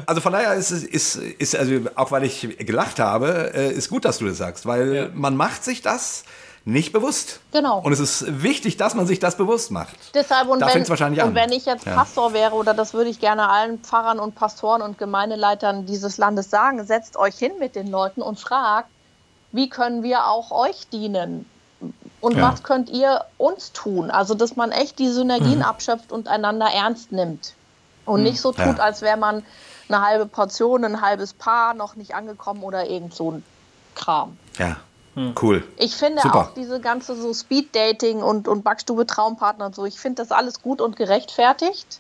[0.06, 3.90] Also von daher ist es, ist, ist, also auch weil ich gelacht habe, äh, ist
[3.90, 6.24] gut, dass du das sagst, weil man macht sich das
[6.68, 7.40] nicht bewusst.
[7.54, 7.80] Genau.
[7.80, 9.96] Und es ist wichtig, dass man sich das bewusst macht.
[10.14, 11.94] Deshalb und, da wenn, wahrscheinlich und wenn ich jetzt ja.
[11.94, 16.50] Pastor wäre, oder das würde ich gerne allen Pfarrern und Pastoren und Gemeindeleitern dieses Landes
[16.50, 18.90] sagen, setzt euch hin mit den Leuten und fragt,
[19.54, 21.50] wie können wir auch euch dienen?
[22.20, 22.52] Und ja.
[22.52, 24.12] was könnt ihr uns tun?
[24.12, 25.66] Also, dass man echt die Synergien mhm.
[25.66, 27.54] abschöpft und einander ernst nimmt.
[28.06, 28.28] Und mhm.
[28.28, 28.84] nicht so tut, ja.
[28.84, 29.44] als wäre man
[29.88, 33.44] eine halbe Portion, ein halbes Paar, noch nicht angekommen oder irgend so ein
[33.96, 34.38] Kram.
[34.58, 34.78] Ja.
[35.18, 35.34] Hm.
[35.42, 35.64] Cool.
[35.78, 36.42] Ich finde Super.
[36.42, 40.80] auch diese ganze so Speed-Dating und, und Backstube-Traumpartner und so, ich finde das alles gut
[40.80, 42.00] und gerechtfertigt.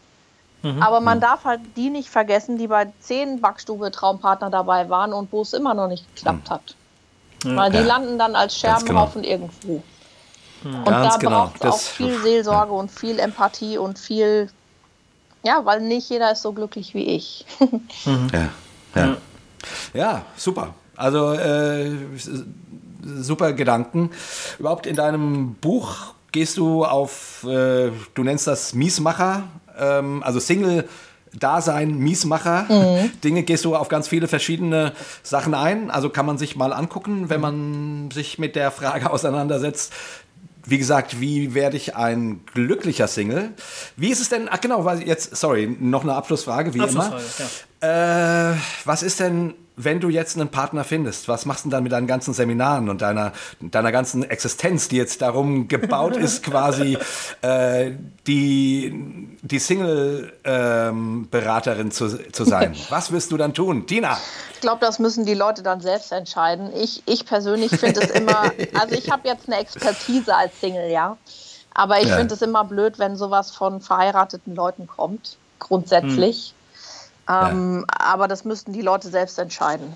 [0.61, 0.83] Mhm.
[0.83, 1.21] Aber man mhm.
[1.21, 5.73] darf halt die nicht vergessen, die bei zehn Backstube-Traumpartner dabei waren und wo es immer
[5.73, 6.53] noch nicht geklappt mhm.
[6.53, 6.75] hat.
[7.43, 7.85] Weil die ja.
[7.85, 9.33] landen dann als Scherbenhaufen genau.
[9.33, 9.83] irgendwo.
[10.63, 10.75] Mhm.
[10.75, 11.45] Und Ganz da genau.
[11.45, 12.79] braucht es auch viel Seelsorge ja.
[12.79, 14.51] und viel Empathie und viel,
[15.41, 17.47] ja, weil nicht jeder ist so glücklich wie ich.
[18.05, 18.27] Mhm.
[18.31, 18.49] Ja.
[18.95, 19.17] Ja.
[19.93, 20.75] ja, super.
[20.95, 21.91] Also äh,
[23.19, 24.11] super Gedanken.
[24.59, 29.43] Überhaupt in deinem Buch gehst du auf, äh, du nennst das Miesmacher,
[29.79, 30.87] ähm, also Single.
[31.37, 33.11] Dasein, Miesmacher, mhm.
[33.23, 34.93] Dinge, gehst du auf ganz viele verschiedene
[35.23, 35.91] Sachen ein.
[35.91, 39.93] Also kann man sich mal angucken, wenn man sich mit der Frage auseinandersetzt.
[40.65, 43.51] Wie gesagt, wie werde ich ein glücklicher Single?
[43.97, 47.23] Wie ist es denn, ach genau, jetzt, sorry, noch eine Abschlussfrage, wie Abschlussfrage,
[47.81, 47.89] immer.
[47.89, 48.51] Ja.
[48.53, 51.91] Äh, was ist denn wenn du jetzt einen Partner findest, was machst du dann mit
[51.91, 56.97] deinen ganzen Seminaren und deiner, deiner ganzen Existenz, die jetzt darum gebaut ist, quasi
[57.43, 57.91] äh,
[58.25, 62.75] die, die Single-Beraterin ähm, zu, zu sein?
[62.89, 63.85] Was wirst du dann tun?
[63.85, 64.17] Tina?
[64.55, 66.71] Ich glaube, das müssen die Leute dann selbst entscheiden.
[66.75, 71.17] Ich, ich persönlich finde es immer, also ich habe jetzt eine Expertise als Single, ja.
[71.75, 72.17] Aber ich ja.
[72.17, 76.49] finde es immer blöd, wenn sowas von verheirateten Leuten kommt, grundsätzlich.
[76.49, 76.56] Hm
[77.29, 77.99] ähm, ja.
[77.99, 79.95] Aber das müssten die Leute selbst entscheiden.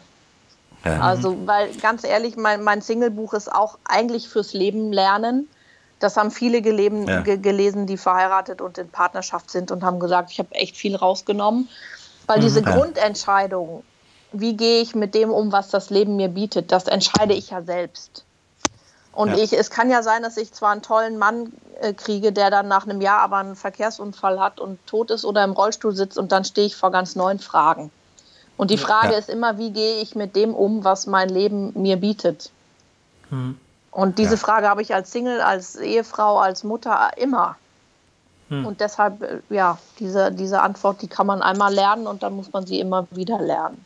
[0.83, 0.99] Ja.
[0.99, 5.47] Also, weil ganz ehrlich, mein, mein Single-Buch ist auch eigentlich fürs Leben lernen.
[5.99, 7.21] Das haben viele geleben, ja.
[7.21, 11.69] gelesen, die verheiratet und in Partnerschaft sind und haben gesagt, ich habe echt viel rausgenommen.
[12.25, 12.41] Weil mhm.
[12.41, 13.83] diese Grundentscheidung,
[14.31, 17.61] wie gehe ich mit dem um, was das Leben mir bietet, das entscheide ich ja
[17.61, 18.25] selbst.
[19.13, 19.43] Und ja.
[19.43, 21.53] ich, es kann ja sein, dass ich zwar einen tollen Mann
[21.93, 25.51] kriege, der dann nach einem Jahr aber einen Verkehrsunfall hat und tot ist oder im
[25.51, 27.91] Rollstuhl sitzt und dann stehe ich vor ganz neuen Fragen.
[28.57, 29.17] Und die Frage ja.
[29.17, 32.51] ist immer, wie gehe ich mit dem um, was mein Leben mir bietet?
[33.29, 33.57] Hm.
[33.89, 34.37] Und diese ja.
[34.37, 37.55] Frage habe ich als Single, als Ehefrau, als Mutter immer.
[38.49, 38.65] Hm.
[38.65, 42.53] Und deshalb, äh, ja, diese, diese Antwort, die kann man einmal lernen und dann muss
[42.53, 43.83] man sie immer wieder lernen.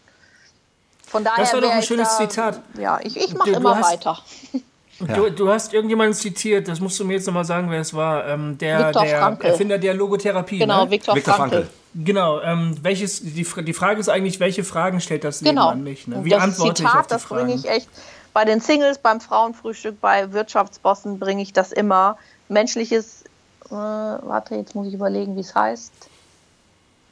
[1.07, 2.59] Von daher das war doch ein schönes da, Zitat.
[2.77, 4.19] Ja, ich, ich mache immer hast, weiter.
[4.99, 5.13] Ja.
[5.13, 8.27] Du, du, hast irgendjemanden zitiert, das musst du mir jetzt nochmal sagen, wer es war.
[8.27, 10.59] Ähm, der, der Erfinder der Logotherapie.
[10.59, 10.91] Genau, ne?
[10.91, 11.55] Viktor, Viktor Frankl.
[11.55, 11.73] Frankl.
[11.95, 15.69] Genau, ähm, welches, die, die Frage ist eigentlich, welche Fragen stellt das Leben genau.
[15.69, 16.07] an mich?
[16.07, 16.23] Ne?
[16.23, 17.89] Wie das antworte Zitat, ich auf die das bringe ich echt
[18.33, 22.17] bei den Singles, beim Frauenfrühstück, bei Wirtschaftsbossen bringe ich das immer.
[22.49, 23.23] Menschliches,
[23.67, 25.93] äh, warte, jetzt muss ich überlegen, wie es heißt.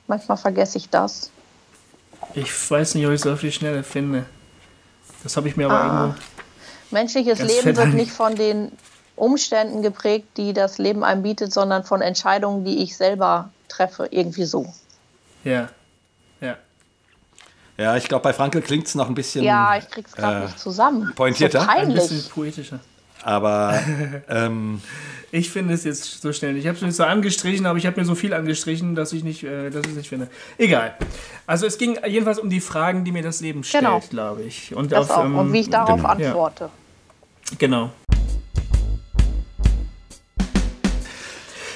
[0.07, 1.31] Manchmal vergesse ich das.
[2.33, 4.25] Ich weiß nicht, ob ich es auf die Schnelle finde.
[5.23, 5.85] Das habe ich mir aber ah.
[5.85, 6.32] irgendwo
[6.93, 8.71] Menschliches das Leben wird nicht von den
[9.15, 14.45] Umständen geprägt, die das Leben einem bietet, sondern von Entscheidungen, die ich selber treffe, irgendwie
[14.45, 14.71] so.
[15.43, 15.67] Ja,
[16.41, 16.55] ja.
[17.77, 19.43] Ja, ich glaube, bei Frankel klingt es noch ein bisschen.
[19.43, 21.11] Ja, ich krieg's gerade äh, nicht zusammen.
[21.15, 21.61] pointierter?
[21.61, 22.79] So Ein bisschen poetischer.
[23.23, 23.79] Aber
[24.29, 24.81] ähm,
[25.31, 26.57] Ich finde es jetzt so schnell.
[26.57, 29.23] Ich habe es mir so angestrichen, aber ich habe mir so viel angestrichen, dass ich
[29.23, 30.27] nicht, äh, dass ich es nicht finde.
[30.57, 30.95] Egal.
[31.47, 33.99] Also es ging jedenfalls um die Fragen, die mir das Leben stellt, Genau.
[34.09, 34.75] glaube ich.
[34.75, 35.25] Und Das auf, auch.
[35.25, 36.09] ähm, Und wie ich darauf genau.
[36.09, 36.69] antworte.
[37.59, 37.91] Genau.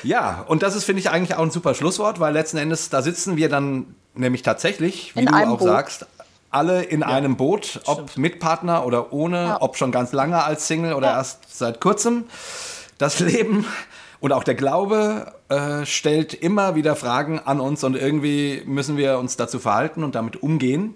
[0.03, 3.01] ja, und das ist, finde ich, eigentlich auch ein super Schlusswort, weil letzten Endes, da
[3.01, 5.61] sitzen wir dann nämlich tatsächlich, wie In du auch Boot.
[5.67, 6.05] sagst,
[6.49, 9.61] alle in einem Boot, ob mit Partner oder ohne, Ja.
[9.61, 11.17] ob schon ganz lange als Single oder Ja.
[11.17, 12.23] erst seit kurzem.
[12.97, 13.65] Das Leben
[14.19, 19.19] und auch der Glaube äh, stellt immer wieder Fragen an uns und irgendwie müssen wir
[19.19, 20.95] uns dazu verhalten und damit umgehen.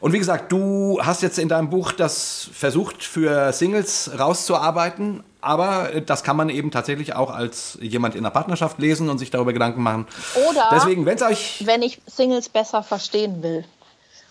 [0.00, 6.00] Und wie gesagt, du hast jetzt in deinem Buch das versucht für Singles rauszuarbeiten, aber
[6.06, 9.52] das kann man eben tatsächlich auch als jemand in einer Partnerschaft lesen und sich darüber
[9.52, 10.06] Gedanken machen.
[10.48, 13.64] Oder Deswegen, wenn es euch wenn ich Singles besser verstehen will.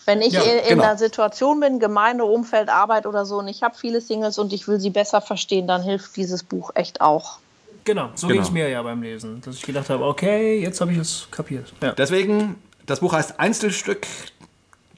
[0.04, 0.82] Wenn ich Ja, in, in genau.
[0.82, 4.66] einer Situation bin, Gemeinde, Umfeld, Arbeit oder so, und ich habe viele Singles und ich
[4.66, 7.38] will sie besser verstehen, dann hilft dieses Buch echt auch.
[7.84, 8.38] Genau, so Genau.
[8.38, 9.40] ging es mir ja beim Lesen.
[9.44, 11.72] Dass ich gedacht habe, okay, jetzt habe ich es kapiert.
[11.82, 11.92] Ja.
[11.92, 12.56] Deswegen,
[12.86, 14.06] das Buch heißt Einzelstück,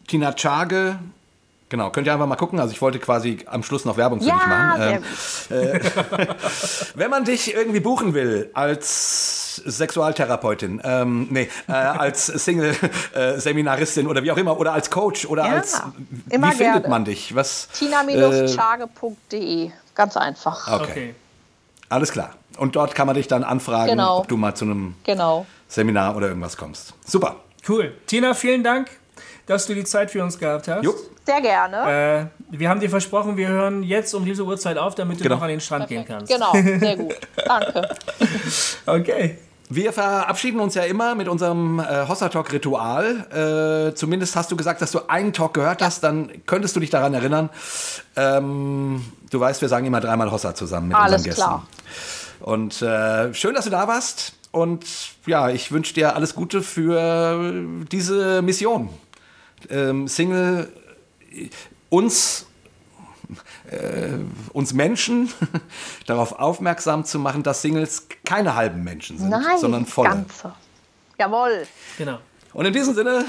[0.06, 0.98] Tina Tschage.
[1.70, 2.60] Genau, könnt ihr einfach mal gucken.
[2.60, 5.02] Also ich wollte quasi am Schluss noch Werbung für dich Ja, machen.
[5.48, 6.36] sehr Ähm, gut.
[6.94, 14.30] wenn man dich irgendwie buchen will als Sexualtherapeutin, ähm, nee, äh, als Single-Seminaristin oder wie
[14.30, 15.80] auch immer, oder als Coach oder Ja, als,
[16.28, 16.88] immer wie findet gerne.
[16.88, 17.34] man dich?
[17.34, 17.68] Was?
[17.72, 19.70] Tina-chage.de.
[19.94, 20.80] Ganz einfach.
[20.80, 20.90] Okay.
[20.90, 21.14] Okay.
[21.88, 22.34] alles klar.
[22.58, 24.18] Und dort kann man dich dann anfragen, Genau.
[24.18, 25.46] ob du mal zu einem Genau.
[25.68, 26.94] Seminar oder irgendwas kommst.
[27.04, 27.36] Super.
[27.68, 27.94] Cool.
[28.06, 28.88] Tina, vielen Dank,
[29.46, 30.84] dass du die Zeit für uns gehabt hast.
[30.84, 30.96] Jupp.
[31.26, 32.30] Sehr gerne.
[32.50, 35.36] Äh, wir haben dir versprochen, wir hören jetzt um diese Uhrzeit auf, damit du Genau.
[35.36, 36.30] noch an den Strand gehen kannst.
[36.30, 37.14] Genau, sehr gut.
[37.46, 37.88] Danke.
[38.86, 39.38] Okay.
[39.70, 43.88] Wir verabschieden uns ja immer mit unserem äh, Hossa Talk Ritual.
[43.90, 46.90] Äh, zumindest hast du gesagt, dass du einen Talk gehört hast, dann könntest du dich
[46.90, 47.48] daran erinnern.
[48.14, 51.42] Ähm, du weißt, wir sagen immer dreimal Hossa zusammen mit Alles unseren Gästen.
[51.42, 51.66] klar.
[52.44, 54.34] Und äh, schön, dass du da warst.
[54.52, 54.84] Und
[55.24, 57.54] ja, ich wünsche dir alles Gute für
[57.90, 58.90] diese Mission.
[59.70, 60.70] Ähm, Single,
[61.32, 61.48] äh,
[61.88, 62.44] uns,
[63.70, 64.18] äh,
[64.52, 65.32] uns Menschen
[66.06, 70.10] darauf aufmerksam zu machen, dass Singles keine halben Menschen sind, Nein, sondern volle.
[70.10, 70.52] Ganze.
[71.18, 71.66] Jawohl.
[71.96, 72.18] Genau.
[72.52, 73.24] Und in diesem Sinne,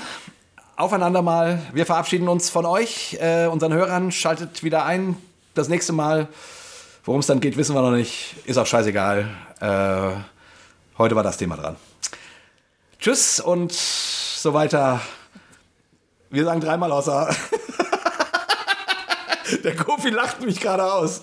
[0.76, 1.62] aufeinander mal.
[1.72, 4.12] Wir verabschieden uns von euch, äh, unseren Hörern.
[4.12, 5.16] Schaltet wieder ein.
[5.54, 6.28] Das nächste Mal,
[7.06, 8.36] worum es dann geht, wissen wir noch nicht.
[8.46, 9.28] Ist auch scheißegal.
[9.62, 10.12] Äh,
[10.98, 11.78] heute war das Thema dran.
[13.00, 15.00] Tschüss und so weiter.
[16.30, 17.30] Wir sagen dreimal außer.
[19.64, 21.22] Der Kofi lacht mich gerade aus,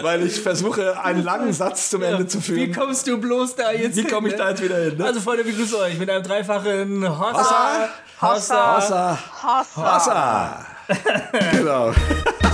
[0.00, 2.58] weil ich versuche, einen langen Satz zum Ende zu führen.
[2.58, 4.38] Wie kommst du bloß da jetzt Wie komme ich ne?
[4.38, 4.96] da jetzt wieder hin?
[4.98, 5.04] Ne?
[5.04, 7.88] Also Freunde, wir grüßen euch mit einem dreifachen Hossa.
[8.20, 8.76] Hossa.
[8.76, 9.18] Hossa.
[9.42, 9.94] Hossa.
[9.94, 10.66] Hossa.
[11.52, 11.92] genau.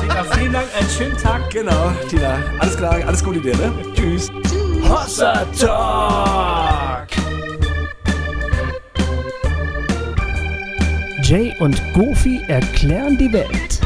[0.00, 1.50] Tina, vielen Dank, einen schönen Tag.
[1.50, 2.38] Genau, Tina.
[2.58, 3.72] Alles klar, alles Gute dir, ne?
[3.94, 4.30] Tschüss.
[4.88, 7.08] Hossa Talk.
[11.22, 13.77] Jay und Goofy erklären die Welt.